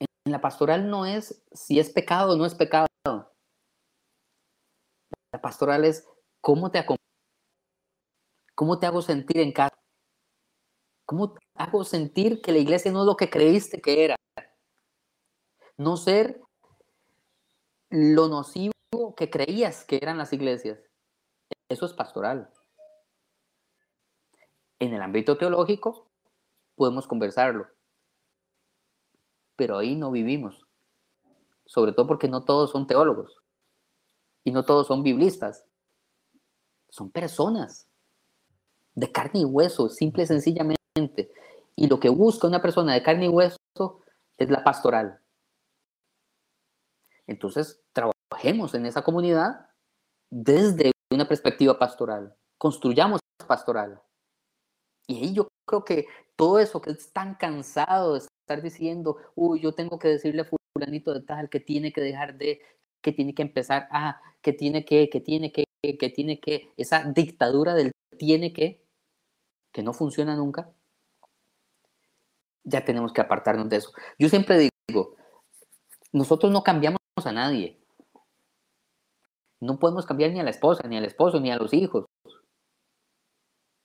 en 0.00 0.32
la 0.32 0.42
pastoral 0.42 0.90
no 0.90 1.06
es 1.06 1.42
si 1.52 1.78
es 1.78 1.88
pecado 1.88 2.34
o 2.34 2.36
no 2.36 2.44
es 2.44 2.54
pecado. 2.54 2.86
La 5.36 5.42
pastoral 5.42 5.84
es 5.84 6.08
cómo 6.40 6.70
te 6.70 6.82
cómo 8.54 8.78
te 8.78 8.86
hago 8.86 9.02
sentir 9.02 9.36
en 9.36 9.52
casa, 9.52 9.76
cómo 11.04 11.34
te 11.34 11.40
hago 11.56 11.84
sentir 11.84 12.40
que 12.40 12.52
la 12.52 12.58
iglesia 12.58 12.90
no 12.90 13.00
es 13.00 13.06
lo 13.06 13.18
que 13.18 13.28
creíste 13.28 13.82
que 13.82 14.06
era. 14.06 14.16
No 15.76 15.98
ser 15.98 16.40
lo 17.90 18.28
nocivo 18.28 18.72
que 19.14 19.28
creías 19.28 19.84
que 19.84 19.98
eran 20.00 20.16
las 20.16 20.32
iglesias. 20.32 20.78
Eso 21.68 21.84
es 21.84 21.92
pastoral. 21.92 22.50
En 24.78 24.94
el 24.94 25.02
ámbito 25.02 25.36
teológico 25.36 26.08
podemos 26.76 27.06
conversarlo, 27.06 27.68
pero 29.54 29.76
ahí 29.76 29.96
no 29.96 30.10
vivimos, 30.10 30.66
sobre 31.66 31.92
todo 31.92 32.06
porque 32.06 32.26
no 32.26 32.42
todos 32.42 32.70
son 32.70 32.86
teólogos 32.86 33.42
y 34.46 34.52
no 34.52 34.64
todos 34.64 34.86
son 34.86 35.02
biblistas, 35.02 35.64
son 36.88 37.10
personas 37.10 37.88
de 38.94 39.10
carne 39.10 39.40
y 39.40 39.44
hueso, 39.44 39.88
simple 39.88 40.22
y 40.22 40.26
sencillamente. 40.26 41.32
Y 41.74 41.88
lo 41.88 41.98
que 41.98 42.08
busca 42.08 42.46
una 42.46 42.62
persona 42.62 42.94
de 42.94 43.02
carne 43.02 43.26
y 43.26 43.28
hueso 43.28 43.58
es 44.38 44.48
la 44.48 44.62
pastoral. 44.62 45.20
Entonces, 47.26 47.82
trabajemos 47.92 48.72
en 48.74 48.86
esa 48.86 49.02
comunidad 49.02 49.68
desde 50.30 50.92
una 51.12 51.26
perspectiva 51.26 51.76
pastoral, 51.76 52.36
construyamos 52.56 53.18
pastoral. 53.48 54.00
Y 55.08 55.24
ahí 55.24 55.34
yo 55.34 55.48
creo 55.66 55.84
que 55.84 56.06
todo 56.36 56.60
eso 56.60 56.80
que 56.80 56.90
es 56.90 57.12
tan 57.12 57.34
cansado 57.34 58.12
de 58.12 58.20
estar 58.20 58.62
diciendo, 58.62 59.16
uy, 59.34 59.58
yo 59.60 59.72
tengo 59.72 59.98
que 59.98 60.06
decirle 60.06 60.42
a 60.42 60.50
fulanito 60.72 61.12
de 61.12 61.22
tal 61.22 61.50
que 61.50 61.58
tiene 61.58 61.92
que 61.92 62.00
dejar 62.00 62.38
de, 62.38 62.60
que 63.06 63.12
tiene 63.12 63.34
que 63.34 63.42
empezar 63.42 63.86
a, 63.92 64.20
que 64.42 64.52
tiene 64.52 64.84
que, 64.84 65.08
que 65.08 65.20
tiene 65.20 65.52
que, 65.52 65.64
que 65.80 66.10
tiene 66.10 66.40
que, 66.40 66.72
esa 66.76 67.04
dictadura 67.04 67.72
del 67.72 67.92
tiene 68.18 68.52
que, 68.52 68.82
que 69.70 69.84
no 69.84 69.92
funciona 69.92 70.34
nunca, 70.34 70.72
ya 72.64 72.84
tenemos 72.84 73.12
que 73.12 73.20
apartarnos 73.20 73.68
de 73.68 73.76
eso. 73.76 73.92
Yo 74.18 74.28
siempre 74.28 74.68
digo, 74.88 75.14
nosotros 76.12 76.50
no 76.50 76.64
cambiamos 76.64 76.98
a 77.24 77.30
nadie. 77.30 77.78
No 79.60 79.78
podemos 79.78 80.04
cambiar 80.04 80.32
ni 80.32 80.40
a 80.40 80.42
la 80.42 80.50
esposa, 80.50 80.88
ni 80.88 80.96
al 80.96 81.04
esposo, 81.04 81.38
ni 81.38 81.52
a 81.52 81.56
los 81.56 81.72
hijos. 81.72 82.06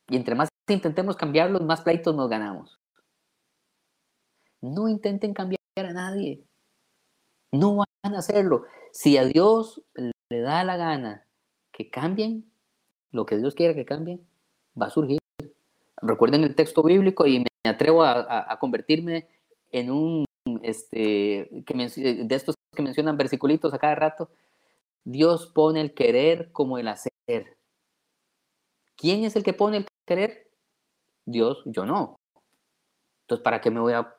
Y 0.10 0.16
entre 0.16 0.34
más 0.34 0.50
intentemos 0.68 1.16
cambiarlos, 1.16 1.62
más 1.62 1.82
pleitos 1.82 2.16
nos 2.16 2.28
ganamos. 2.28 2.80
No 4.62 4.90
intenten 4.90 5.36
cambiar 5.36 5.60
a 5.76 5.94
nadie. 5.94 6.44
No 7.52 7.76
van 7.76 8.16
a 8.16 8.18
hacerlo. 8.18 8.66
Si 8.92 9.18
a 9.18 9.26
Dios 9.26 9.82
le 9.96 10.42
da 10.42 10.64
la 10.64 10.78
gana 10.78 11.26
que 11.72 11.90
cambien, 11.90 12.52
lo 13.12 13.26
que 13.26 13.38
Dios 13.38 13.56
quiera 13.56 13.74
que 13.74 13.86
cambien, 13.86 14.26
va 14.80 14.88
a 14.88 14.90
surgir. 14.90 15.20
Recuerden 16.02 16.44
el 16.44 16.56
texto 16.56 16.84
bíblico 16.84 17.26
y 17.26 17.40
me 17.40 17.70
atrevo 17.70 18.04
a, 18.04 18.58
convertirme 18.60 19.28
en 19.72 19.92
un, 19.92 20.26
este, 20.62 21.64
que 21.66 21.74
de 21.74 22.36
estos 22.36 22.56
que 22.76 22.82
mencionan 22.82 23.18
versiculitos 23.18 23.74
a 23.74 23.80
cada 23.80 23.96
rato. 23.96 24.30
Dios 25.04 25.48
pone 25.48 25.82
el 25.82 25.94
querer 25.94 26.52
como 26.52 26.78
el 26.78 26.88
hacer. 26.88 27.12
¿Quién 28.96 29.24
es 29.24 29.36
el 29.36 29.44
que 29.44 29.54
pone 29.54 29.78
el 29.78 29.88
querer? 30.06 30.52
Dios, 31.26 31.64
yo 31.66 31.86
no. 31.86 32.18
Entonces, 33.24 33.44
¿para 33.44 33.62
qué 33.62 33.72
me 33.72 33.80
voy 33.80 33.94
a 33.94 34.16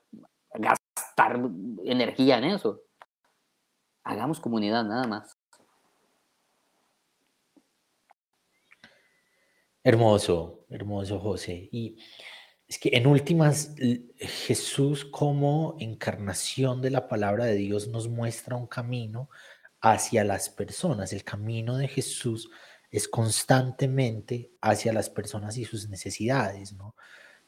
gastar 0.54 1.40
energía 1.84 2.38
en 2.38 2.44
eso? 2.44 2.80
Hagamos 4.04 4.40
comunidad 4.40 4.84
nada 4.84 5.06
más. 5.06 5.36
Hermoso, 9.84 10.64
hermoso 10.70 11.18
José. 11.18 11.68
Y 11.72 11.96
es 12.68 12.78
que 12.78 12.90
en 12.92 13.06
últimas, 13.06 13.74
Jesús 14.18 15.04
como 15.04 15.76
encarnación 15.80 16.80
de 16.80 16.90
la 16.90 17.08
palabra 17.08 17.44
de 17.44 17.56
Dios 17.56 17.88
nos 17.88 18.08
muestra 18.08 18.56
un 18.56 18.66
camino 18.66 19.28
hacia 19.80 20.24
las 20.24 20.48
personas. 20.48 21.12
El 21.12 21.24
camino 21.24 21.76
de 21.76 21.88
Jesús 21.88 22.48
es 22.90 23.08
constantemente 23.08 24.52
hacia 24.60 24.92
las 24.92 25.10
personas 25.10 25.56
y 25.56 25.64
sus 25.64 25.88
necesidades, 25.88 26.72
¿no? 26.74 26.94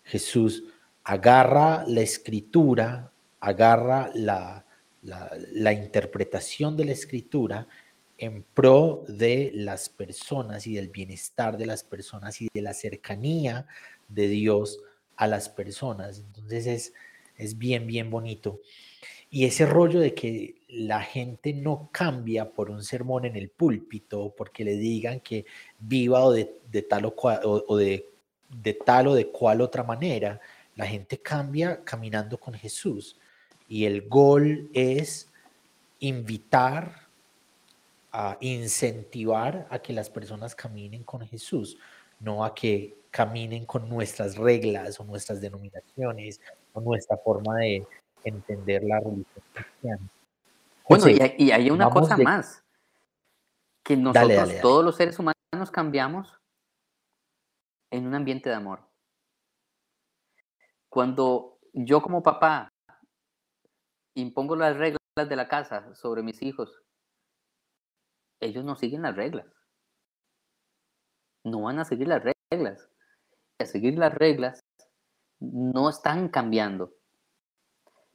Jesús 0.03 0.65
agarra 1.05 1.85
la 1.87 2.01
escritura, 2.01 3.13
agarra 3.41 4.11
la, 4.15 4.67
la, 5.05 5.73
interpretación 5.73 6.77
de 6.77 6.87
la 6.87 6.93
escritura 6.93 7.69
en 8.17 8.43
pro 8.43 9.05
de 9.09 9.51
las 9.55 9.89
personas 9.89 10.67
y 10.67 10.75
del 10.75 10.89
bienestar 10.89 11.59
de 11.59 11.67
las 11.67 11.85
personas 11.85 12.41
y 12.41 12.49
de 12.53 12.63
la 12.63 12.73
cercanía 12.73 13.67
de 14.09 14.29
Dios 14.29 14.81
a 15.17 15.27
las 15.27 15.49
personas. 15.49 16.21
Entonces 16.21 16.67
es, 16.67 16.93
es 17.37 17.59
bien, 17.59 17.87
bien 17.87 18.11
bonito. 18.11 18.61
Y 19.31 19.47
ese 19.47 19.67
rollo 19.67 19.99
de 19.99 20.15
que 20.15 20.63
la 20.69 21.03
gente 21.03 21.53
no 21.53 21.91
cambia 21.93 22.51
por 22.51 22.71
un 22.71 22.85
sermón 22.85 23.25
en 23.25 23.37
el 23.37 23.51
púlpito, 23.51 24.33
porque 24.37 24.65
le 24.65 24.77
digan 24.77 25.21
que 25.21 25.45
viva 25.79 26.25
o 26.25 26.33
de, 26.33 26.47
tal 26.89 27.07
o, 27.07 27.17
cual, 27.17 27.41
o, 27.45 27.77
de, 27.77 28.09
de 28.49 28.75
tal 28.75 29.09
o 29.09 29.15
de 29.15 29.27
cual 29.29 29.61
otra 29.61 29.83
manera, 29.83 30.41
la 30.77 30.87
gente 30.87 31.19
cambia 31.19 31.83
caminando 31.83 32.39
con 32.39 32.55
Jesús. 32.55 33.19
Y 33.75 33.87
el 33.87 34.09
gol 34.09 34.71
es 34.73 35.29
invitar, 35.99 37.09
a 38.13 38.37
incentivar 38.39 39.67
a 39.69 39.81
que 39.81 39.93
las 39.93 40.09
personas 40.09 40.55
caminen 40.55 41.03
con 41.03 41.27
Jesús, 41.27 41.77
no 42.21 42.45
a 42.45 42.55
que 42.55 42.97
caminen 43.11 43.67
con 43.67 43.89
nuestras 43.89 44.37
reglas 44.37 45.01
o 45.01 45.05
nuestras 45.05 45.41
denominaciones 45.41 46.41
o 46.73 46.81
nuestra 46.81 47.17
forma 47.17 47.57
de, 47.57 47.85
entender 48.23 48.85
la 48.85 49.01
religión 49.01 49.45
cristiana. 49.53 50.09
Bueno, 50.89 51.09
y, 51.37 51.51
hay 51.51 51.69
una 51.69 51.91
cosa 51.91 52.17
más, 52.17 52.63
que 53.83 53.97
nosotros, 53.97 54.61
todos 54.63 54.85
los 54.85 54.95
seres 54.95 55.19
humanos, 55.19 55.35
cambiamos 55.73 56.33
en 57.91 58.07
un 58.07 58.15
ambiente 58.15 58.51
de 58.51 58.55
amor. 58.55 58.83
Cuando 60.89 61.59
yo 61.73 62.01
como 62.01 62.23
papá 62.23 62.71
impongo 64.15 64.57
las 64.57 64.77
reglas 64.77 64.99
de 65.17 65.37
la 65.37 65.49
casa 65.49 65.95
sobre 65.95 66.23
mis 66.23 66.43
hijos, 66.43 66.83
ellos 68.41 68.65
no 68.65 68.77
siguen 68.77 69.03
las 69.03 69.17
reglas. 69.17 69.47
No 71.45 71.63
van 71.63 71.79
a 71.79 71.85
seguir 71.85 72.09
las 72.09 72.23
reglas. 72.51 72.89
A 73.59 73.67
seguir 73.67 73.99
las 73.99 74.15
reglas 74.15 74.61
no 75.41 75.89
están 75.89 76.29
cambiando. 76.29 76.93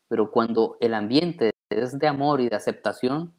Pero 0.07 0.31
cuando 0.31 0.77
el 0.79 0.93
ambiente 0.93 1.51
es 1.69 1.97
de 1.97 2.07
amor 2.07 2.41
y 2.41 2.49
de 2.49 2.55
aceptación, 2.55 3.33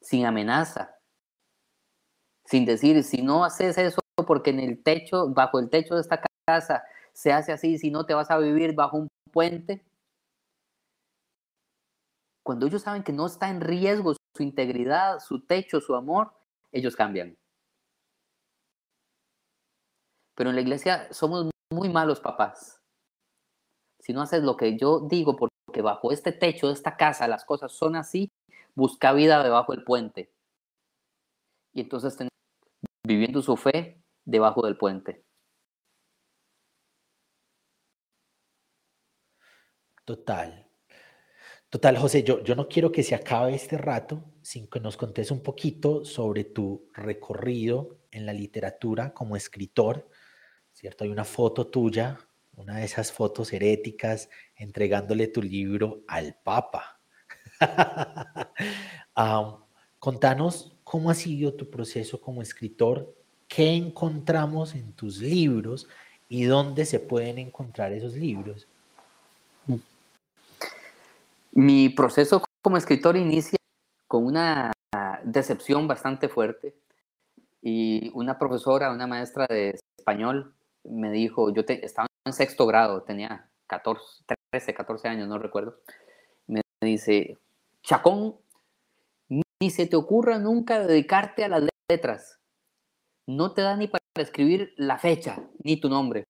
sin 0.00 0.26
amenaza, 0.26 0.96
sin 2.44 2.64
decir, 2.64 3.02
si 3.04 3.22
no 3.22 3.44
haces 3.44 3.78
eso 3.78 4.00
porque 4.26 4.50
en 4.50 4.60
el 4.60 4.82
techo, 4.82 5.28
bajo 5.28 5.58
el 5.58 5.70
techo 5.70 5.94
de 5.94 6.00
esta 6.00 6.20
casa 6.46 6.84
se 7.12 7.32
hace 7.32 7.52
así, 7.52 7.78
si 7.78 7.90
no 7.90 8.04
te 8.04 8.14
vas 8.14 8.30
a 8.30 8.38
vivir 8.38 8.74
bajo 8.74 8.96
un 8.96 9.08
puente. 9.32 9.84
Cuando 12.42 12.66
ellos 12.66 12.82
saben 12.82 13.02
que 13.02 13.12
no 13.12 13.26
está 13.26 13.50
en 13.50 13.60
riesgo 13.60 14.14
su 14.36 14.42
integridad, 14.42 15.20
su 15.20 15.40
techo, 15.40 15.80
su 15.80 15.94
amor, 15.94 16.32
ellos 16.72 16.96
cambian. 16.96 17.36
Pero 20.34 20.50
en 20.50 20.56
la 20.56 20.62
iglesia 20.62 21.12
somos 21.12 21.50
muy 21.70 21.88
malos 21.88 22.20
papás 22.20 22.82
si 24.02 24.12
no 24.12 24.20
haces 24.20 24.42
lo 24.42 24.56
que 24.56 24.76
yo 24.76 25.00
digo, 25.00 25.36
porque 25.36 25.80
bajo 25.80 26.10
este 26.12 26.32
techo 26.32 26.70
esta 26.70 26.96
casa 26.96 27.28
las 27.28 27.44
cosas 27.44 27.72
son 27.72 27.94
así, 27.96 28.32
busca 28.74 29.12
vida 29.12 29.42
debajo 29.44 29.72
del 29.72 29.84
puente. 29.84 30.32
Y 31.72 31.82
entonces 31.82 32.18
viviendo 33.06 33.42
su 33.42 33.56
fe 33.56 34.02
debajo 34.24 34.62
del 34.62 34.76
puente. 34.76 35.24
Total. 40.04 40.71
Total, 41.72 41.96
José, 41.96 42.22
yo, 42.22 42.44
yo 42.44 42.54
no 42.54 42.68
quiero 42.68 42.92
que 42.92 43.02
se 43.02 43.14
acabe 43.14 43.54
este 43.54 43.78
rato 43.78 44.22
sin 44.42 44.66
que 44.66 44.78
nos 44.78 44.98
contes 44.98 45.30
un 45.30 45.42
poquito 45.42 46.04
sobre 46.04 46.44
tu 46.44 46.90
recorrido 46.92 47.96
en 48.10 48.26
la 48.26 48.34
literatura 48.34 49.14
como 49.14 49.36
escritor, 49.36 50.06
¿cierto? 50.70 51.04
Hay 51.04 51.10
una 51.10 51.24
foto 51.24 51.68
tuya 51.68 52.18
una 52.56 52.76
de 52.76 52.84
esas 52.84 53.10
fotos 53.10 53.54
heréticas 53.54 54.28
entregándole 54.54 55.28
tu 55.28 55.40
libro 55.40 56.02
al 56.08 56.36
Papa. 56.44 57.00
contanos 59.98 60.76
cómo 60.84 61.08
ha 61.08 61.14
sido 61.14 61.54
tu 61.54 61.70
proceso 61.70 62.20
como 62.20 62.42
escritor, 62.42 63.16
qué 63.48 63.72
encontramos 63.72 64.74
en 64.74 64.92
tus 64.92 65.22
libros 65.22 65.88
y 66.28 66.44
dónde 66.44 66.84
se 66.84 67.00
pueden 67.00 67.38
encontrar 67.38 67.94
esos 67.94 68.12
libros. 68.12 68.68
Mi 71.52 71.90
proceso 71.90 72.42
como 72.62 72.76
escritor 72.76 73.16
inicia 73.16 73.58
con 74.08 74.26
una 74.26 74.72
decepción 75.24 75.86
bastante 75.86 76.28
fuerte 76.28 76.74
y 77.60 78.10
una 78.14 78.38
profesora, 78.38 78.90
una 78.90 79.06
maestra 79.06 79.46
de 79.48 79.78
español 79.98 80.54
me 80.84 81.10
dijo, 81.10 81.52
yo 81.52 81.62
estaba 81.66 82.08
en 82.24 82.32
sexto 82.32 82.66
grado, 82.66 83.02
tenía 83.02 83.48
14, 83.68 84.24
13, 84.50 84.74
14 84.74 85.08
años, 85.08 85.28
no 85.28 85.38
recuerdo, 85.38 85.76
me 86.46 86.62
dice, 86.80 87.38
Chacón, 87.82 88.36
ni 89.28 89.70
se 89.70 89.86
te 89.86 89.96
ocurra 89.96 90.38
nunca 90.38 90.84
dedicarte 90.84 91.44
a 91.44 91.48
las 91.48 91.68
letras, 91.88 92.40
no 93.26 93.52
te 93.52 93.62
da 93.62 93.76
ni 93.76 93.86
para 93.86 94.02
escribir 94.16 94.74
la 94.76 94.98
fecha, 94.98 95.42
ni 95.62 95.78
tu 95.78 95.88
nombre. 95.88 96.24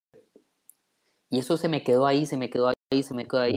Y 1.31 1.39
eso 1.39 1.57
se 1.57 1.68
me 1.68 1.83
quedó 1.83 2.07
ahí, 2.07 2.27
se 2.27 2.37
me 2.37 2.51
quedó 2.51 2.68
ahí, 2.68 3.03
se 3.03 3.14
me 3.14 3.27
quedó 3.27 3.41
ahí. 3.41 3.57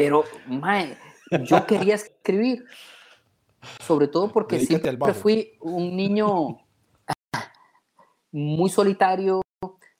Pero, 0.00 0.24
mae, 0.46 0.96
yo 1.42 1.66
quería 1.66 1.94
escribir. 1.94 2.64
Sobre 3.86 4.08
todo 4.08 4.32
porque 4.32 4.58
siempre 4.58 4.96
fui 5.12 5.58
un 5.60 5.94
niño 5.94 6.58
muy 8.32 8.70
solitario, 8.70 9.42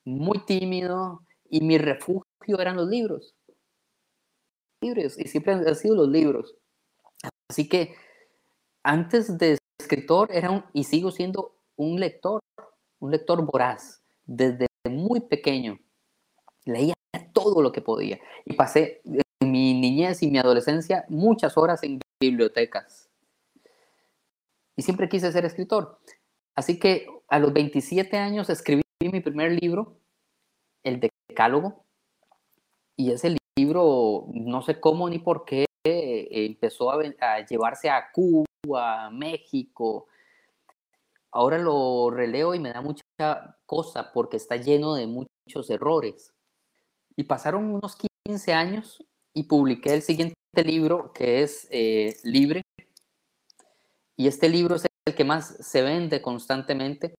muy 0.03 0.39
tímido, 0.47 1.21
y 1.51 1.61
mi 1.61 1.77
refugio 1.77 2.25
eran 2.59 2.77
los 2.77 2.89
libros. 2.89 3.35
Libros, 4.81 5.19
y 5.19 5.29
siempre 5.29 5.53
han 5.53 5.77
sido 5.77 5.95
los 5.97 6.09
libros. 6.09 6.57
Así 7.51 7.69
que 7.69 7.95
antes 8.83 9.37
de 9.37 9.59
escritor 9.79 10.31
era 10.33 10.51
un, 10.51 10.65
y 10.73 10.85
sigo 10.85 11.11
siendo 11.11 11.57
un 11.77 12.01
lector, 12.01 12.41
un 13.01 13.11
lector 13.11 13.45
voraz, 13.45 14.03
desde 14.25 14.67
muy 14.89 15.21
pequeño. 15.21 15.79
Leía 16.65 16.95
todo 17.35 17.61
lo 17.61 17.71
que 17.71 17.83
podía 17.83 18.19
y 18.47 18.55
pasé 18.55 19.03
mi 19.05 19.21
niñez 19.91 20.23
y 20.23 20.31
mi 20.31 20.39
adolescencia 20.39 21.05
muchas 21.09 21.57
horas 21.57 21.83
en 21.83 22.01
bibliotecas. 22.21 23.09
Y 24.77 24.83
siempre 24.83 25.09
quise 25.09 25.33
ser 25.33 25.45
escritor. 25.45 25.99
Así 26.55 26.79
que 26.79 27.07
a 27.29 27.39
los 27.39 27.53
27 27.53 28.17
años 28.17 28.51
escribí 28.51 28.83
mi 29.01 29.21
primer 29.21 29.53
libro, 29.61 29.97
El 30.83 31.01
Decálogo, 31.01 31.85
y 32.97 33.13
ese 33.13 33.37
libro, 33.57 34.27
no 34.33 34.63
sé 34.63 34.79
cómo 34.79 35.09
ni 35.09 35.19
por 35.19 35.45
qué, 35.45 35.67
empezó 35.85 36.91
a, 36.91 37.01
a 37.21 37.47
llevarse 37.47 37.89
a 37.89 38.11
Cuba, 38.13 39.07
a 39.07 39.11
México. 39.11 40.07
Ahora 41.31 41.59
lo 41.59 42.11
releo 42.11 42.55
y 42.55 42.61
me 42.61 42.73
da 42.73 42.83
mucha 42.83 43.05
cosa 43.65 44.13
porque 44.13 44.37
está 44.37 44.57
lleno 44.57 44.95
de 44.95 45.07
muchos 45.07 45.71
errores. 45.71 46.35
Y 47.17 47.25
pasaron 47.25 47.73
unos 47.73 47.97
15 48.27 48.53
años 48.53 49.05
y 49.35 49.45
publiqué 49.45 49.95
el 49.95 50.03
siguiente 50.03 50.35
libro 50.65 51.13
que 51.13 51.43
es 51.43 51.69
eh, 51.71 52.17
Libre. 52.25 52.63
Y 54.17 54.29
este 54.29 54.49
libro 54.49 54.77
es 54.77 54.87
el 55.07 55.15
que 55.15 55.25
más 55.25 55.57
se 55.61 55.83
vende 55.83 56.21
constantemente. 56.21 57.15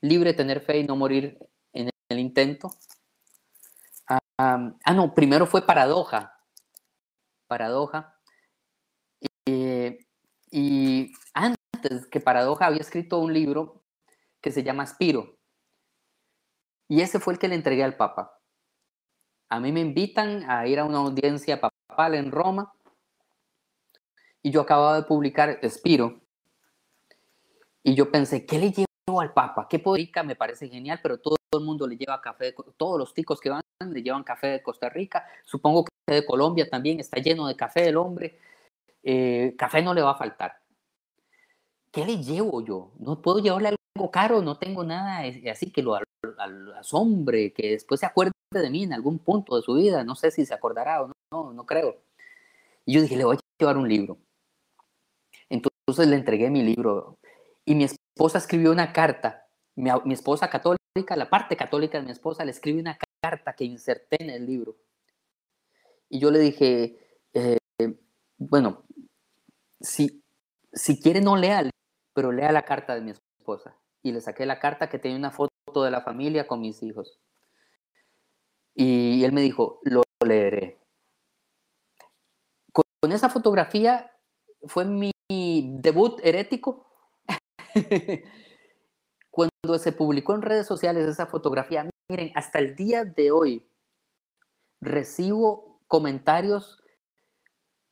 Libre, 0.00 0.34
tener 0.34 0.60
fe 0.60 0.78
y 0.78 0.84
no 0.84 0.96
morir 0.96 1.38
en 1.72 1.90
el 2.08 2.18
intento. 2.18 2.70
ah, 4.38 4.74
no, 4.94 5.14
primero 5.14 5.46
fue 5.46 5.66
Paradoja. 5.66 6.38
Paradoja. 7.48 8.14
y 10.50 11.12
antes 11.34 12.06
que 12.06 12.20
Paradoja 12.20 12.66
había 12.66 12.80
escrito 12.80 13.18
un 13.18 13.32
libro 13.32 13.84
que 14.40 14.50
se 14.50 14.62
llama 14.62 14.84
Aspiro. 14.84 15.36
Y 16.88 17.00
ese 17.00 17.18
fue 17.18 17.34
el 17.34 17.38
que 17.38 17.48
le 17.48 17.56
entregué 17.56 17.82
al 17.82 17.96
Papa. 17.96 18.35
A 19.48 19.60
mí 19.60 19.72
me 19.72 19.80
invitan 19.80 20.48
a 20.50 20.66
ir 20.66 20.78
a 20.78 20.84
una 20.84 20.98
audiencia 20.98 21.60
papal 21.60 22.14
en 22.14 22.30
Roma 22.30 22.72
y 24.42 24.50
yo 24.50 24.60
acababa 24.60 24.96
de 24.96 25.02
publicar 25.02 25.58
Espiro 25.62 26.20
y 27.82 27.94
yo 27.94 28.10
pensé, 28.10 28.44
¿qué 28.44 28.58
le 28.58 28.72
llevo 28.72 29.20
al 29.20 29.32
Papa? 29.32 29.68
¿Qué 29.68 29.80
rica 29.84 30.24
Me 30.24 30.34
parece 30.34 30.68
genial, 30.68 30.98
pero 31.02 31.18
todo 31.18 31.36
el 31.52 31.60
mundo 31.60 31.86
le 31.86 31.96
lleva 31.96 32.20
café, 32.20 32.54
todos 32.76 32.98
los 32.98 33.14
ticos 33.14 33.40
que 33.40 33.50
van 33.50 33.62
le 33.84 34.02
llevan 34.02 34.24
café 34.24 34.48
de 34.48 34.62
Costa 34.62 34.88
Rica, 34.88 35.26
supongo 35.44 35.84
que 35.84 36.14
de 36.14 36.24
Colombia 36.24 36.68
también 36.68 36.98
está 36.98 37.20
lleno 37.20 37.46
de 37.46 37.56
café 37.56 37.88
el 37.88 37.96
hombre, 37.96 38.38
eh, 39.02 39.54
café 39.56 39.82
no 39.82 39.92
le 39.94 40.02
va 40.02 40.12
a 40.12 40.16
faltar. 40.16 40.58
¿Qué 41.92 42.04
le 42.04 42.22
llevo 42.22 42.64
yo? 42.64 42.92
No 42.98 43.20
puedo 43.22 43.38
llevarle 43.38 43.76
algo 43.94 44.10
caro, 44.10 44.42
no 44.42 44.58
tengo 44.58 44.84
nada 44.84 45.22
así 45.50 45.70
que 45.70 45.82
lo 45.82 45.94
asombre, 46.78 47.52
que 47.52 47.70
después 47.70 48.00
se 48.00 48.06
acuerde 48.06 48.32
de 48.50 48.70
mí 48.70 48.84
en 48.84 48.92
algún 48.92 49.18
punto 49.18 49.56
de 49.56 49.62
su 49.62 49.74
vida, 49.74 50.04
no 50.04 50.14
sé 50.14 50.30
si 50.30 50.46
se 50.46 50.54
acordará 50.54 51.02
o 51.02 51.12
no, 51.32 51.52
no, 51.52 51.66
creo. 51.66 51.96
Y 52.84 52.94
yo 52.94 53.02
dije, 53.02 53.16
le 53.16 53.24
voy 53.24 53.36
a 53.36 53.40
llevar 53.58 53.76
un 53.76 53.88
libro. 53.88 54.18
Entonces 55.48 56.06
le 56.08 56.16
entregué 56.16 56.50
mi 56.50 56.62
libro 56.62 57.18
y 57.64 57.74
mi 57.74 57.84
esposa 57.84 58.38
escribió 58.38 58.72
una 58.72 58.92
carta, 58.92 59.46
mi, 59.74 59.90
esposa 60.12 60.48
católica, 60.48 61.16
la 61.16 61.28
parte 61.28 61.56
católica 61.56 61.98
de 61.98 62.04
mi 62.04 62.12
esposa 62.12 62.44
le 62.44 62.50
escribió 62.50 62.80
una 62.80 62.98
carta 63.20 63.52
que 63.54 63.64
inserté 63.64 64.22
en 64.22 64.30
el 64.30 64.46
libro. 64.46 64.76
Y 66.08 66.20
yo 66.20 66.30
le 66.30 66.38
dije, 66.38 66.98
eh, 67.34 67.58
bueno, 68.38 68.84
si, 69.80 70.22
si 70.72 71.00
quiere 71.00 71.20
no 71.20 71.36
lea, 71.36 71.68
pero 72.14 72.32
lea 72.32 72.52
la 72.52 72.64
carta 72.64 72.94
de 72.94 73.00
mi 73.00 73.10
esposa. 73.10 73.76
Y 74.02 74.12
le 74.12 74.20
saqué 74.20 74.46
la 74.46 74.60
carta 74.60 74.88
que 74.88 74.98
tenía 74.98 75.18
una 75.18 75.30
foto 75.30 75.55
de 75.82 75.90
la 75.90 76.00
familia 76.00 76.46
con 76.46 76.60
mis 76.60 76.82
hijos. 76.82 77.18
Y 78.74 79.24
él 79.24 79.32
me 79.32 79.40
dijo, 79.40 79.80
lo 79.84 80.02
leeré. 80.24 80.78
Con 82.72 83.12
esa 83.12 83.28
fotografía 83.28 84.12
fue 84.64 84.84
mi 84.84 85.12
debut 85.28 86.20
herético. 86.22 86.86
Cuando 89.30 89.78
se 89.78 89.92
publicó 89.92 90.34
en 90.34 90.42
redes 90.42 90.66
sociales 90.66 91.06
esa 91.06 91.26
fotografía, 91.26 91.88
miren, 92.08 92.32
hasta 92.34 92.58
el 92.58 92.74
día 92.74 93.04
de 93.04 93.30
hoy 93.30 93.66
recibo 94.80 95.80
comentarios 95.86 96.82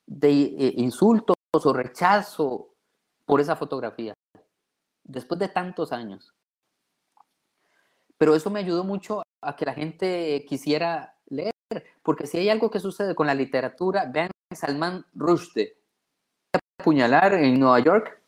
de 0.06 0.30
eh, 0.30 0.74
insultos 0.76 1.36
o 1.52 1.72
rechazo 1.72 2.74
por 3.24 3.40
esa 3.40 3.56
fotografía, 3.56 4.14
después 5.02 5.38
de 5.38 5.48
tantos 5.48 5.92
años. 5.92 6.34
Pero 8.18 8.34
eso 8.34 8.50
me 8.50 8.60
ayudó 8.60 8.84
mucho 8.84 9.22
a 9.40 9.56
que 9.56 9.64
la 9.64 9.74
gente 9.74 10.44
quisiera 10.48 11.16
leer, 11.26 11.52
porque 12.02 12.26
si 12.26 12.38
hay 12.38 12.48
algo 12.48 12.70
que 12.70 12.80
sucede 12.80 13.14
con 13.14 13.26
la 13.26 13.34
literatura, 13.34 14.06
vean 14.06 14.30
Salman 14.54 15.04
Rushdie, 15.14 15.76
apuñalar 16.78 17.34
en 17.34 17.58
Nueva 17.58 17.80
York. 17.80 18.20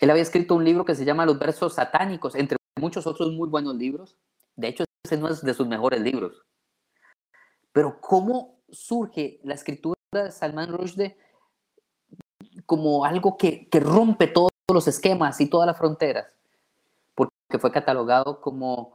Él 0.00 0.10
había 0.10 0.22
escrito 0.22 0.54
un 0.54 0.64
libro 0.64 0.84
que 0.84 0.94
se 0.94 1.04
llama 1.04 1.26
Los 1.26 1.38
versos 1.38 1.74
satánicos, 1.74 2.34
entre 2.34 2.56
muchos 2.80 3.06
otros 3.06 3.32
muy 3.32 3.48
buenos 3.48 3.74
libros. 3.76 4.16
De 4.56 4.68
hecho, 4.68 4.84
ese 5.04 5.16
no 5.16 5.28
es 5.28 5.42
de 5.42 5.54
sus 5.54 5.66
mejores 5.66 6.00
libros. 6.00 6.44
Pero 7.72 8.00
¿cómo 8.00 8.60
surge 8.70 9.40
la 9.44 9.54
escritura 9.54 9.98
de 10.12 10.30
Salman 10.30 10.72
Rushdie 10.72 11.16
como 12.66 13.04
algo 13.04 13.36
que, 13.36 13.68
que 13.68 13.80
rompe 13.80 14.28
todos 14.28 14.50
los 14.72 14.88
esquemas 14.88 15.40
y 15.40 15.48
todas 15.48 15.66
las 15.66 15.76
fronteras? 15.76 16.33
Porque 17.54 17.60
fue 17.60 17.70
catalogado 17.70 18.40
como 18.40 18.94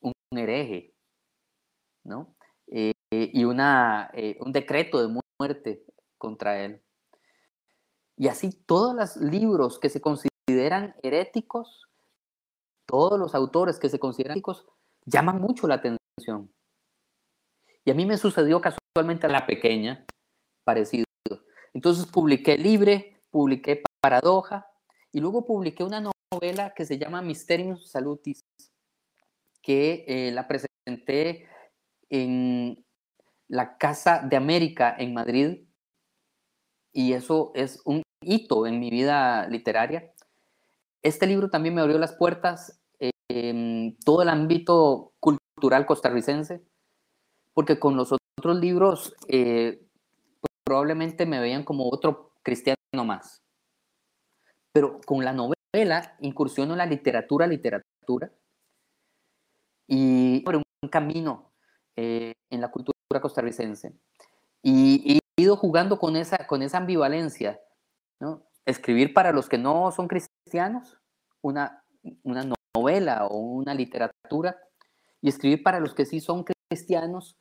un 0.00 0.14
hereje, 0.38 0.94
¿no? 2.04 2.34
Eh, 2.68 2.94
y 3.10 3.44
una, 3.44 4.10
eh, 4.14 4.38
un 4.40 4.50
decreto 4.50 5.06
de 5.06 5.20
muerte 5.38 5.84
contra 6.16 6.64
él. 6.64 6.82
Y 8.16 8.28
así 8.28 8.50
todos 8.64 8.96
los 8.96 9.16
libros 9.16 9.78
que 9.78 9.90
se 9.90 10.00
consideran 10.00 10.96
heréticos, 11.02 11.86
todos 12.86 13.18
los 13.18 13.34
autores 13.34 13.78
que 13.78 13.90
se 13.90 13.98
consideran 13.98 14.36
heréticos, 14.36 14.66
llaman 15.04 15.38
mucho 15.38 15.68
la 15.68 15.74
atención. 15.74 16.50
Y 17.84 17.90
a 17.90 17.94
mí 17.94 18.06
me 18.06 18.16
sucedió 18.16 18.62
casualmente 18.62 19.26
a 19.26 19.30
la 19.30 19.46
pequeña, 19.46 20.06
parecido. 20.64 21.04
Entonces 21.74 22.06
publiqué 22.06 22.56
Libre, 22.56 23.20
publiqué 23.30 23.82
Paradoja, 24.00 24.66
y 25.12 25.20
luego 25.20 25.44
publiqué 25.44 25.84
una 25.84 26.00
novela 26.32 26.74
que 26.74 26.84
se 26.84 26.98
llama 26.98 27.22
Mysterium 27.22 27.78
Salutis, 27.78 28.40
que 29.62 30.04
eh, 30.06 30.30
la 30.32 30.46
presenté 30.46 31.48
en 32.10 32.84
la 33.48 33.78
Casa 33.78 34.22
de 34.28 34.36
América 34.36 34.94
en 34.98 35.14
Madrid 35.14 35.64
y 36.92 37.12
eso 37.12 37.52
es 37.54 37.80
un 37.84 38.02
hito 38.22 38.66
en 38.66 38.80
mi 38.80 38.90
vida 38.90 39.46
literaria. 39.48 40.12
Este 41.02 41.26
libro 41.26 41.48
también 41.48 41.74
me 41.74 41.80
abrió 41.80 41.98
las 41.98 42.12
puertas 42.12 42.80
en 43.30 43.96
todo 44.04 44.22
el 44.22 44.28
ámbito 44.28 45.12
cultural 45.20 45.86
costarricense, 45.86 46.62
porque 47.52 47.78
con 47.78 47.96
los 47.96 48.12
otros 48.12 48.58
libros 48.58 49.14
eh, 49.28 49.82
probablemente 50.64 51.26
me 51.26 51.40
veían 51.40 51.64
como 51.64 51.88
otro 51.90 52.32
cristiano 52.42 52.76
más. 53.04 53.42
Pero 54.72 55.00
con 55.06 55.24
la 55.24 55.32
novela 55.32 55.57
incursiono 56.20 56.72
en 56.74 56.78
la 56.78 56.86
literatura, 56.86 57.46
literatura, 57.46 58.32
y 59.86 60.40
por 60.40 60.56
un 60.56 60.88
camino 60.90 61.52
eh, 61.96 62.34
en 62.50 62.60
la 62.60 62.70
cultura 62.70 62.94
costarricense. 63.20 63.92
Y, 64.62 65.18
he 65.36 65.42
ido 65.42 65.56
jugando 65.56 65.98
con 65.98 66.16
esa, 66.16 66.46
con 66.46 66.62
esa 66.62 66.78
ambivalencia, 66.78 67.60
¿no? 68.20 68.44
Escribir 68.66 69.14
para 69.14 69.32
los 69.32 69.48
que 69.48 69.56
no 69.56 69.92
son 69.92 70.08
cristianos, 70.08 70.98
una, 71.42 71.84
una 72.24 72.44
novela 72.74 73.26
o 73.26 73.38
una 73.38 73.72
literatura, 73.72 74.58
y 75.20 75.28
escribir 75.28 75.62
para 75.62 75.80
los 75.80 75.94
que 75.94 76.04
sí 76.04 76.20
son 76.20 76.44
cristianos 76.44 77.36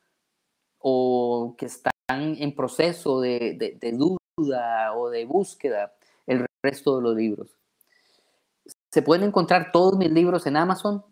o 0.80 1.56
que 1.58 1.66
están 1.66 1.92
en 2.10 2.56
proceso 2.56 3.20
de, 3.20 3.78
de, 3.80 3.92
duda 3.92 4.96
o 4.96 5.10
de 5.10 5.26
búsqueda 5.26 5.94
el 6.26 6.46
resto 6.64 6.98
de 6.98 7.04
los 7.04 7.16
libros. 7.16 7.58
Se 8.92 9.02
pueden 9.02 9.28
encontrar 9.28 9.72
todos 9.72 9.98
mis 9.98 10.12
libros 10.12 10.46
en 10.48 10.58
Amazon. 10.58 11.04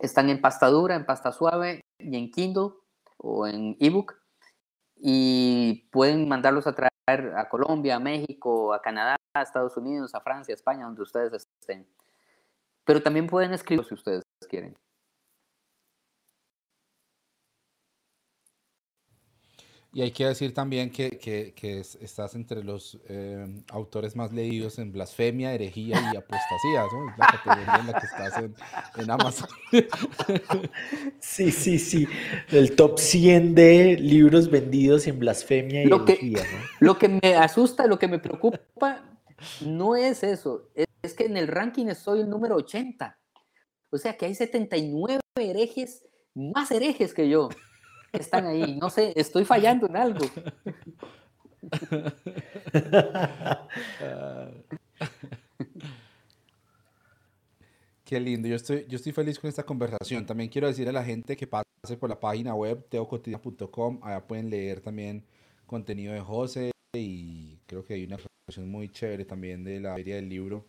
Están 0.00 0.30
en 0.30 0.40
pasta 0.40 0.68
dura, 0.68 0.94
en 0.94 1.04
pasta 1.04 1.32
suave 1.32 1.80
y 1.98 2.16
en 2.16 2.30
Kindle 2.30 2.70
o 3.18 3.46
en 3.46 3.76
ebook. 3.80 4.14
Y 4.96 5.88
pueden 5.90 6.28
mandarlos 6.28 6.66
a 6.66 6.74
traer 6.74 7.34
a 7.36 7.48
Colombia, 7.48 7.96
a 7.96 8.00
México, 8.00 8.72
a 8.72 8.80
Canadá, 8.80 9.16
a 9.34 9.42
Estados 9.42 9.76
Unidos, 9.76 10.14
a 10.14 10.20
Francia, 10.20 10.52
a 10.52 10.56
España, 10.56 10.84
donde 10.84 11.02
ustedes 11.02 11.46
estén. 11.60 11.86
Pero 12.84 13.02
también 13.02 13.26
pueden 13.26 13.52
escribir 13.52 13.84
si 13.84 13.94
ustedes 13.94 14.22
quieren. 14.48 14.74
Y 19.98 20.02
hay 20.02 20.12
que 20.12 20.26
decir 20.26 20.54
también 20.54 20.90
que, 20.90 21.18
que, 21.18 21.52
que 21.56 21.80
estás 21.80 22.36
entre 22.36 22.62
los 22.62 23.00
eh, 23.08 23.44
autores 23.72 24.14
más 24.14 24.32
leídos 24.32 24.78
en 24.78 24.92
blasfemia, 24.92 25.52
herejía 25.52 26.00
y 26.14 26.16
apostasía, 26.16 26.84
¿no? 26.92 27.10
Es 27.10 27.18
la 27.18 27.26
categoría 27.26 27.80
en 27.80 27.86
la 27.88 27.92
que 27.98 28.06
estás 28.06 28.38
en, 28.38 28.54
en, 28.96 29.10
Amazon. 29.10 29.48
Sí, 31.18 31.50
sí, 31.50 31.80
sí. 31.80 32.06
El 32.52 32.76
top 32.76 33.00
100 33.00 33.56
de 33.56 33.96
libros 33.96 34.48
vendidos 34.48 35.08
en 35.08 35.18
blasfemia 35.18 35.82
y 35.82 35.86
lo 35.86 36.04
herejía, 36.04 36.44
que, 36.44 36.52
¿no? 36.52 36.58
Lo 36.78 36.96
que 36.96 37.08
me 37.08 37.34
asusta, 37.34 37.88
lo 37.88 37.98
que 37.98 38.06
me 38.06 38.20
preocupa, 38.20 39.02
no 39.66 39.96
es 39.96 40.22
eso. 40.22 40.70
Es 41.02 41.12
que 41.14 41.24
en 41.24 41.36
el 41.36 41.48
ranking 41.48 41.92
soy 41.96 42.20
el 42.20 42.30
número 42.30 42.54
80. 42.54 43.18
O 43.90 43.98
sea 43.98 44.16
que 44.16 44.26
hay 44.26 44.36
79 44.36 45.18
herejes, 45.40 46.04
más 46.34 46.70
herejes 46.70 47.12
que 47.12 47.28
yo 47.28 47.48
están 48.12 48.46
ahí. 48.46 48.78
No 48.80 48.90
sé, 48.90 49.12
estoy 49.16 49.44
fallando 49.44 49.86
en 49.86 49.96
algo. 49.96 50.26
Qué 58.04 58.20
lindo, 58.20 58.48
yo 58.48 58.56
estoy, 58.56 58.86
yo 58.88 58.96
estoy 58.96 59.12
feliz 59.12 59.38
con 59.38 59.48
esta 59.48 59.62
conversación. 59.62 60.24
También 60.24 60.48
quiero 60.48 60.66
decir 60.66 60.88
a 60.88 60.92
la 60.92 61.04
gente 61.04 61.36
que 61.36 61.46
pase 61.46 61.96
por 61.98 62.08
la 62.08 62.18
página 62.18 62.54
web 62.54 62.86
teocotidiana.com, 62.88 64.00
allá 64.02 64.26
pueden 64.26 64.48
leer 64.48 64.80
también 64.80 65.24
contenido 65.66 66.14
de 66.14 66.20
José 66.20 66.70
y 66.94 67.58
creo 67.66 67.84
que 67.84 67.94
hay 67.94 68.04
una 68.04 68.16
presentación 68.16 68.70
muy 68.70 68.88
chévere 68.88 69.26
también 69.26 69.62
de 69.62 69.80
la 69.80 69.94
feria 69.94 70.16
del 70.16 70.28
libro 70.28 70.64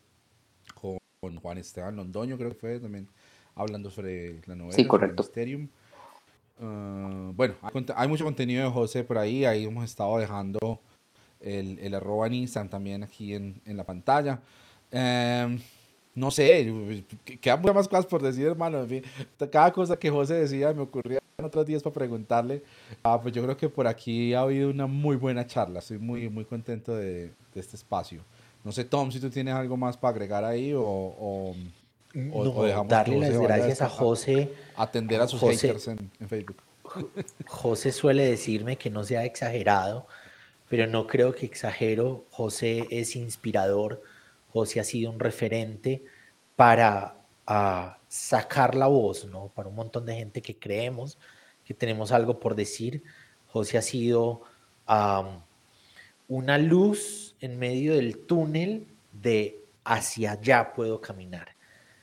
con 0.76 1.00
Juan 1.38 1.58
Esteban 1.58 1.96
Londoño, 1.96 2.38
creo 2.38 2.50
que 2.50 2.58
fue 2.58 2.80
también 2.80 3.08
hablando 3.56 3.90
sobre 3.90 4.42
la 4.46 4.56
novela. 4.56 4.76
Sí, 4.76 4.86
correcto. 4.86 5.24
Mysterium. 5.24 5.70
Uh, 6.60 7.32
bueno, 7.34 7.56
hay, 7.96 8.08
mucho 8.08 8.26
contenido 8.26 8.64
de 8.66 8.70
José 8.70 9.04
por 9.04 9.18
ahí. 9.18 9.46
Ahí 9.46 9.66
hemos 9.66 9.86
estado 9.86 10.18
dejando 10.18 10.80
el, 11.40 11.80
el 11.80 11.96
arroba 11.96 12.28
en 12.28 12.34
Instagram 12.34 12.70
también 12.70 13.04
aquí 13.04 13.34
en, 13.34 13.62
en 13.66 13.78
la 13.78 13.86
pantalla. 13.86 14.42
Um, 14.92 15.60
no 16.16 16.32
sé, 16.32 17.04
quedan 17.40 17.62
muchas 17.62 17.76
más 17.76 17.88
cosas 17.88 18.06
por 18.06 18.22
decir, 18.22 18.46
hermano. 18.46 18.82
En 18.82 18.90
fin, 18.90 19.04
cada 19.52 19.72
cosa 19.72 19.98
que 19.98 20.10
José 20.10 20.34
decía 20.36 20.74
me 20.74 20.82
ocurría 20.82 21.20
en 21.38 21.46
otros 21.46 21.66
días 21.66 21.82
para 21.82 21.94
preguntarle. 21.94 22.62
Ah, 23.04 23.20
pues 23.22 23.34
yo 23.34 23.42
creo 23.44 23.56
que 23.56 23.70
por 23.70 23.88
aquí 23.88 24.34
ha 24.34 24.42
habido 24.42 24.70
una 24.70 24.86
muy 24.86 25.16
buena 25.16 25.48
charla. 25.48 25.80
Estoy 25.80 25.98
muy, 25.98 26.30
muy 26.30 26.44
contento 26.44 26.94
de, 26.96 27.28
de 27.54 27.60
este 27.60 27.78
espacio. 27.78 28.22
No 28.64 28.74
sé, 28.74 28.84
Tom, 28.84 29.12
si 29.12 29.22
tú 29.22 29.30
tienes 29.30 29.54
algo 29.54 29.78
más 29.78 29.96
para 29.96 30.12
agregar 30.12 30.44
ahí 30.44 30.74
o, 30.74 30.84
o 30.84 31.56
o, 32.16 32.44
no, 32.44 32.52
o 32.52 32.84
darle 32.86 33.20
las 33.20 33.38
gracias 33.38 33.82
a 33.82 33.90
José. 33.90 34.52
atender 34.76 35.22
a 35.22 35.28
sus 35.28 35.40
José, 35.40 35.68
haters 35.68 35.88
en, 35.90 36.12
en, 36.20 36.30
Facebook. 36.30 36.58
José 37.46 37.92
suele 37.92 38.26
decirme 38.26 38.78
que 38.78 38.90
no 38.90 39.04
sea 39.04 39.26
exagerado, 39.26 40.08
pero 40.70 40.88
no 40.88 41.06
creo 41.06 41.36
que 41.36 41.46
exagero. 41.46 42.26
José 42.32 42.88
es 42.90 43.16
inspirador. 43.16 44.02
José 44.52 44.80
ha 44.80 44.84
sido 44.84 45.12
un 45.12 45.20
referente 45.20 46.04
para 46.56 47.16
sacar 48.08 48.76
la 48.76 48.88
voz, 48.88 49.26
¿no? 49.26 49.48
Para 49.56 49.70
un 49.70 49.76
montón 49.76 50.06
de 50.06 50.16
gente 50.16 50.42
que 50.42 50.58
creemos 50.58 51.18
que 51.64 51.74
tenemos 51.74 52.12
algo 52.12 52.40
por 52.40 52.56
decir. 52.56 53.04
José 53.48 53.78
ha 53.78 53.82
sido 53.82 54.42
um, 54.88 55.42
una 56.28 56.58
luz 56.58 57.36
en 57.40 57.58
medio 57.58 57.96
del 57.96 58.18
túnel 58.26 58.88
de 59.12 59.64
hacia 59.84 60.34
allá 60.34 60.74
puedo 60.74 61.02
caminar 61.02 61.59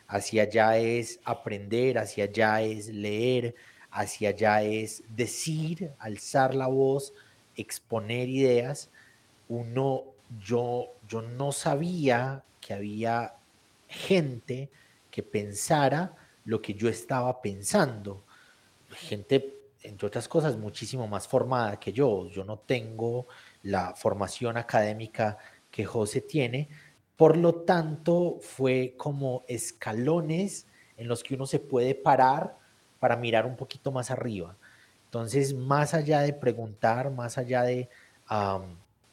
hacia 0.08 0.44
allá 0.44 0.78
es 0.78 1.20
aprender, 1.24 1.98
hacia 1.98 2.24
allá 2.24 2.62
es 2.62 2.88
leer, 2.88 3.54
hacia 3.90 4.30
allá 4.30 4.62
es 4.62 5.02
decir, 5.08 5.92
alzar 5.98 6.54
la 6.54 6.66
voz, 6.66 7.12
exponer 7.54 8.28
ideas. 8.28 8.90
Uno, 9.48 10.04
yo, 10.38 10.94
yo 11.08 11.22
no 11.22 11.52
sabía 11.52 12.44
que 12.60 12.74
había 12.74 13.34
gente 13.88 14.70
que 15.10 15.22
pensara 15.22 16.14
lo 16.44 16.60
que 16.60 16.74
yo 16.74 16.88
estaba 16.88 17.40
pensando. 17.40 18.24
Gente, 18.90 19.54
entre 19.82 20.06
otras 20.06 20.28
cosas, 20.28 20.56
muchísimo 20.56 21.06
más 21.08 21.26
formada 21.26 21.78
que 21.78 21.92
yo. 21.92 22.28
Yo 22.28 22.44
no 22.44 22.58
tengo 22.58 23.26
la 23.62 23.94
formación 23.94 24.56
académica 24.56 25.38
que 25.70 25.84
José 25.84 26.20
tiene, 26.20 26.68
por 27.16 27.36
lo 27.36 27.54
tanto, 27.54 28.38
fue 28.40 28.94
como 28.96 29.44
escalones 29.48 30.66
en 30.96 31.08
los 31.08 31.22
que 31.22 31.34
uno 31.34 31.46
se 31.46 31.58
puede 31.58 31.94
parar 31.94 32.58
para 33.00 33.16
mirar 33.16 33.46
un 33.46 33.56
poquito 33.56 33.90
más 33.90 34.10
arriba. 34.10 34.56
Entonces, 35.06 35.54
más 35.54 35.94
allá 35.94 36.20
de 36.20 36.32
preguntar, 36.32 37.10
más 37.10 37.38
allá 37.38 37.62
de 37.62 37.88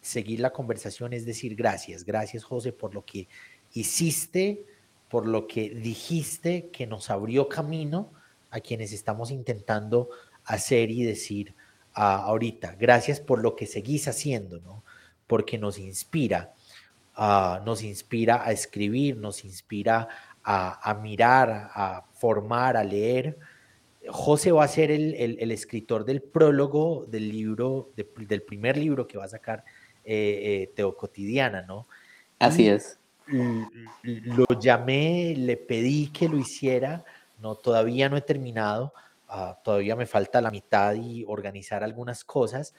seguir 0.02 0.42
la 0.42 0.52
conversación, 0.52 1.14
es 1.14 1.26
decir, 1.26 1.56
gracias, 1.56 2.04
gracias 2.04 2.44
José 2.44 2.74
por 2.74 2.94
lo 2.94 3.06
que 3.06 3.28
hiciste, 3.74 4.66
por 5.08 5.28
lo 5.28 5.48
que 5.48 5.70
dijiste, 5.70 6.70
que 6.72 6.88
nos 6.88 7.10
abrió 7.10 7.48
camino 7.48 8.12
a 8.50 8.60
quienes 8.60 8.92
estamos 8.92 9.32
intentando 9.32 10.10
hacer 10.44 10.92
y 10.92 11.04
decir 11.04 11.54
uh, 11.96 12.02
ahorita. 12.02 12.76
Gracias 12.76 13.20
por 13.20 13.42
lo 13.42 13.56
que 13.56 13.66
seguís 13.66 14.08
haciendo, 14.08 14.60
¿no? 14.60 14.84
Porque 15.28 15.58
nos 15.58 15.78
inspira 15.78 16.54
nos 17.18 17.84
inspira 17.84 18.46
a 18.46 18.52
escribir, 18.52 19.18
nos 19.18 19.46
inspira 19.46 20.08
a, 20.44 21.00
mirar, 21.02 21.72
a 21.74 22.04
formar, 22.14 22.78
a 22.78 22.84
leer. 22.84 23.38
José 24.10 24.52
va 24.52 24.66
a 24.66 24.68
ser 24.68 24.92
el, 24.92 25.52
escritor 25.52 26.06
del 26.06 26.22
prólogo 26.22 27.06
del 27.08 27.30
libro, 27.30 27.92
del 27.96 28.42
primer 28.42 28.78
libro 28.78 29.08
que 29.08 29.18
va 29.18 29.26
a 29.26 29.30
sacar 29.30 29.64
eh, 30.04 30.64
eh, 30.64 30.72
Teo 30.76 30.98
Cotidiana, 30.98 31.62
¿no? 31.62 31.88
Así 32.40 32.68
es. 32.68 33.00
Lo 33.26 34.46
llamé, 34.60 35.34
le 35.38 35.56
pedí 35.56 36.08
que 36.08 36.28
lo 36.28 36.38
hiciera, 36.38 37.06
no, 37.40 37.56
todavía 37.56 38.10
no 38.10 38.18
he 38.18 38.22
terminado, 38.22 38.94
ah, 39.30 39.58
todavía 39.64 39.96
me 39.96 40.06
falta 40.06 40.42
la 40.42 40.52
mitad 40.52 40.94
y 40.96 41.24
organizar 41.26 41.84
algunas 41.86 42.26
cosas, 42.26 42.76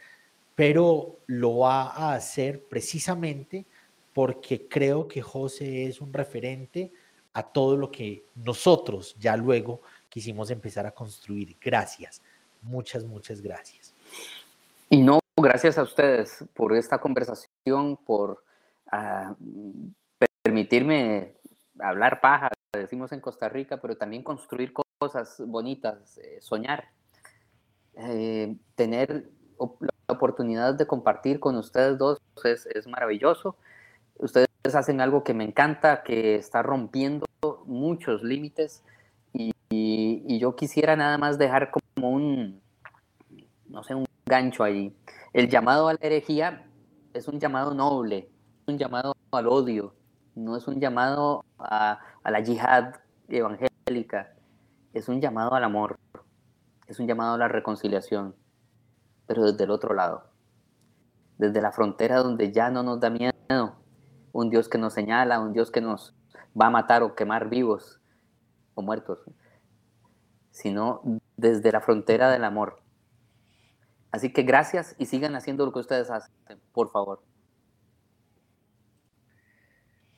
pero 0.54 1.18
lo 1.26 1.58
va 1.58 1.90
a 1.90 2.14
hacer 2.14 2.62
precisamente 2.68 3.64
porque 4.14 4.68
creo 4.68 5.06
que 5.08 5.20
José 5.20 5.86
es 5.86 6.00
un 6.00 6.12
referente 6.12 6.92
a 7.34 7.42
todo 7.42 7.76
lo 7.76 7.90
que 7.90 8.24
nosotros 8.36 9.16
ya 9.18 9.36
luego 9.36 9.82
quisimos 10.08 10.50
empezar 10.50 10.86
a 10.86 10.92
construir. 10.92 11.56
Gracias, 11.60 12.22
muchas, 12.62 13.04
muchas 13.04 13.42
gracias. 13.42 13.92
Y 14.88 15.02
no, 15.02 15.18
gracias 15.36 15.76
a 15.76 15.82
ustedes 15.82 16.44
por 16.54 16.74
esta 16.76 16.98
conversación, 16.98 17.96
por 17.96 18.44
uh, 18.92 19.34
permitirme 20.42 21.34
hablar 21.80 22.20
paja, 22.20 22.50
decimos 22.72 23.10
en 23.10 23.20
Costa 23.20 23.48
Rica, 23.48 23.80
pero 23.80 23.96
también 23.96 24.22
construir 24.22 24.72
cosas 24.72 25.42
bonitas, 25.44 26.18
eh, 26.18 26.38
soñar, 26.40 26.88
eh, 27.96 28.54
tener 28.76 29.28
la 29.58 30.14
oportunidad 30.14 30.74
de 30.74 30.86
compartir 30.86 31.40
con 31.40 31.56
ustedes 31.56 31.98
dos 31.98 32.20
es, 32.44 32.66
es 32.66 32.86
maravilloso. 32.86 33.56
Ustedes 34.16 34.48
hacen 34.74 35.00
algo 35.00 35.24
que 35.24 35.34
me 35.34 35.44
encanta, 35.44 36.02
que 36.02 36.36
está 36.36 36.62
rompiendo 36.62 37.26
muchos 37.66 38.22
límites 38.22 38.82
Y, 39.32 39.52
yo 40.38 40.54
quisiera 40.56 40.94
nada 40.94 41.18
más 41.18 41.38
dejar 41.38 41.70
como 41.70 42.10
un, 42.10 42.60
no 43.66 43.82
sé, 43.82 43.94
un 43.94 44.04
gancho 44.26 44.62
ahí. 44.62 44.94
El 45.32 45.48
llamado 45.48 45.88
a 45.88 45.94
la 45.94 45.98
herejía 46.00 46.66
es 47.12 47.28
un 47.28 47.40
llamado 47.40 47.74
noble, 47.74 48.28
un 48.66 48.78
llamado 48.78 49.14
al 49.32 49.48
odio, 49.48 49.94
no 50.34 50.56
es 50.56 50.68
un 50.68 50.80
llamado 50.80 51.44
a, 51.58 51.98
a 52.22 52.30
la 52.30 52.40
yihad 52.40 52.94
evangélica, 53.28 54.34
es 54.92 55.08
un 55.08 55.20
llamado 55.20 55.54
al 55.54 55.64
amor, 55.64 55.98
es 56.86 57.00
un 57.00 57.06
llamado 57.06 57.34
a 57.34 57.38
la 57.38 57.48
reconciliación, 57.48 58.34
pero 59.26 59.44
desde 59.44 59.64
el 59.64 59.70
otro 59.70 59.94
lado, 59.94 60.24
desde 61.38 61.60
la 61.60 61.72
frontera 61.72 62.18
donde 62.18 62.52
ya 62.52 62.70
no 62.70 62.82
nos 62.82 63.00
da 63.00 63.10
miedo, 63.10 63.32
un 64.34 64.50
Dios 64.50 64.68
que 64.68 64.78
nos 64.78 64.92
señala, 64.92 65.38
un 65.38 65.52
Dios 65.52 65.70
que 65.70 65.80
nos 65.80 66.12
va 66.60 66.66
a 66.66 66.70
matar 66.70 67.04
o 67.04 67.14
quemar 67.14 67.48
vivos 67.48 68.00
o 68.74 68.82
muertos, 68.82 69.20
sino 70.50 71.00
desde 71.36 71.70
la 71.70 71.80
frontera 71.80 72.30
del 72.30 72.42
amor. 72.42 72.82
Así 74.10 74.32
que 74.32 74.42
gracias 74.42 74.96
y 74.98 75.06
sigan 75.06 75.36
haciendo 75.36 75.64
lo 75.64 75.72
que 75.72 75.78
ustedes 75.78 76.10
hacen, 76.10 76.34
por 76.72 76.90
favor. 76.90 77.22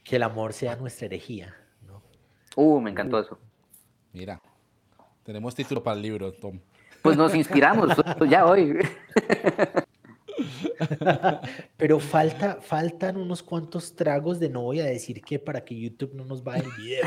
Que 0.02 0.16
el 0.16 0.22
amor 0.22 0.54
sea 0.54 0.76
nuestra 0.76 1.06
herejía. 1.06 1.54
¿no? 1.82 2.02
Uh, 2.56 2.80
me 2.80 2.90
encantó 2.90 3.18
eso. 3.18 3.38
Mira, 4.14 4.40
tenemos 5.24 5.54
título 5.54 5.82
para 5.82 5.96
el 5.96 6.02
libro, 6.02 6.32
Tom. 6.32 6.58
Pues 7.02 7.18
nos 7.18 7.34
inspiramos 7.34 7.94
ya 8.30 8.46
hoy. 8.46 8.78
Pero 11.76 12.00
falta, 12.00 12.58
faltan 12.60 13.16
unos 13.16 13.42
cuantos 13.42 13.94
tragos 13.94 14.38
de 14.38 14.48
no 14.48 14.62
voy 14.62 14.80
a 14.80 14.86
decir 14.86 15.22
que 15.22 15.38
para 15.38 15.64
que 15.64 15.78
YouTube 15.78 16.14
no 16.14 16.24
nos 16.24 16.42
vaya 16.42 16.64
el 16.64 16.72
video, 16.72 17.06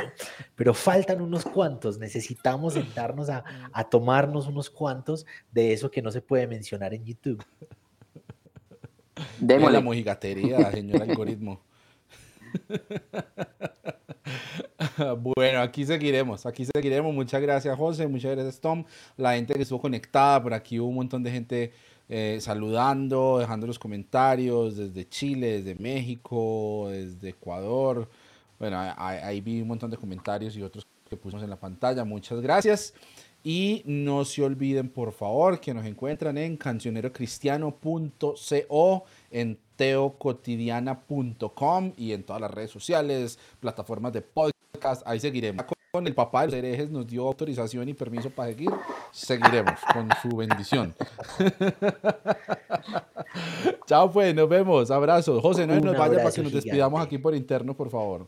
pero 0.55 0.73
faltan 0.73 1.21
unos 1.21 1.45
cuantos. 1.45 1.99
Necesitamos 1.99 2.73
sentarnos 2.73 3.29
a, 3.29 3.43
a 3.71 3.89
tomarnos 3.89 4.47
unos 4.47 4.69
cuantos 4.69 5.25
de 5.51 5.73
eso 5.73 5.89
que 5.89 6.01
no 6.01 6.11
se 6.11 6.21
puede 6.21 6.47
mencionar 6.47 6.93
en 6.93 7.05
YouTube. 7.05 7.43
Démosle. 9.39 9.77
la 9.77 9.81
mojigatería, 9.81 10.71
señor 10.71 11.01
algoritmo. 11.01 11.61
bueno, 15.19 15.61
aquí 15.61 15.85
seguiremos, 15.85 16.45
aquí 16.45 16.65
seguiremos. 16.65 17.13
Muchas 17.13 17.41
gracias, 17.41 17.77
José. 17.77 18.07
Muchas 18.07 18.31
gracias, 18.31 18.59
Tom. 18.59 18.85
La 19.17 19.35
gente 19.35 19.53
que 19.53 19.61
estuvo 19.61 19.81
conectada, 19.81 20.41
por 20.41 20.53
aquí 20.53 20.79
hubo 20.79 20.89
un 20.89 20.95
montón 20.95 21.23
de 21.23 21.31
gente 21.31 21.73
eh, 22.11 22.39
saludando, 22.41 23.37
dejando 23.37 23.67
los 23.67 23.77
comentarios 23.77 24.75
desde 24.75 25.07
Chile, 25.07 25.61
desde 25.61 25.79
México, 25.79 26.87
desde 26.89 27.29
Ecuador. 27.29 28.09
Bueno, 28.57 28.79
ahí, 28.97 29.39
vi 29.41 29.61
un 29.61 29.67
montón 29.67 29.91
de 29.91 29.97
comentarios 29.97 30.57
y 30.57 30.63
otros 30.63 30.87
que 31.07 31.15
pusimos 31.15 31.43
en 31.43 31.51
la 31.51 31.59
pantalla. 31.59 32.03
Muchas 32.03 32.41
gracias. 32.41 32.95
Y 33.43 33.83
no 33.85 34.25
se 34.25 34.43
olviden, 34.43 34.89
por 34.89 35.13
favor, 35.13 35.61
que 35.61 35.73
nos 35.73 35.85
encuentran 35.85 36.37
en 36.37 36.57
cancionerocristiano.co, 36.57 39.05
en 39.31 39.57
teocotidiana.com 39.77 41.93
y 41.95 42.11
en 42.11 42.23
todas 42.23 42.41
las 42.41 42.51
redes 42.51 42.71
sociales, 42.71 43.39
plataformas 43.59 44.11
de 44.11 44.21
podcast. 44.21 45.03
Ahí 45.05 45.21
seguiremos 45.21 45.65
con 45.91 46.05
el 46.05 46.13
papá 46.13 46.41
de 46.41 46.47
los 46.47 46.55
herejes 46.55 46.91
nos 46.91 47.07
dio 47.07 47.25
autorización 47.25 47.89
y 47.89 47.95
permiso 47.95 48.29
para 48.29 48.49
seguir, 48.49 48.69
seguiremos 49.11 49.79
con 49.91 50.07
su 50.21 50.37
bendición. 50.37 50.93
Chao 53.87 54.11
pues, 54.11 54.35
nos 54.35 54.47
vemos, 54.47 54.91
abrazos. 54.91 55.41
José, 55.41 55.65
no 55.65 55.79
nos 55.79 55.97
vaya 55.97 56.17
para 56.17 56.31
que 56.31 56.43
nos 56.43 56.51
despidamos 56.51 57.01
aquí 57.01 57.17
por 57.17 57.33
interno, 57.33 57.75
por 57.75 57.89
favor. 57.89 58.27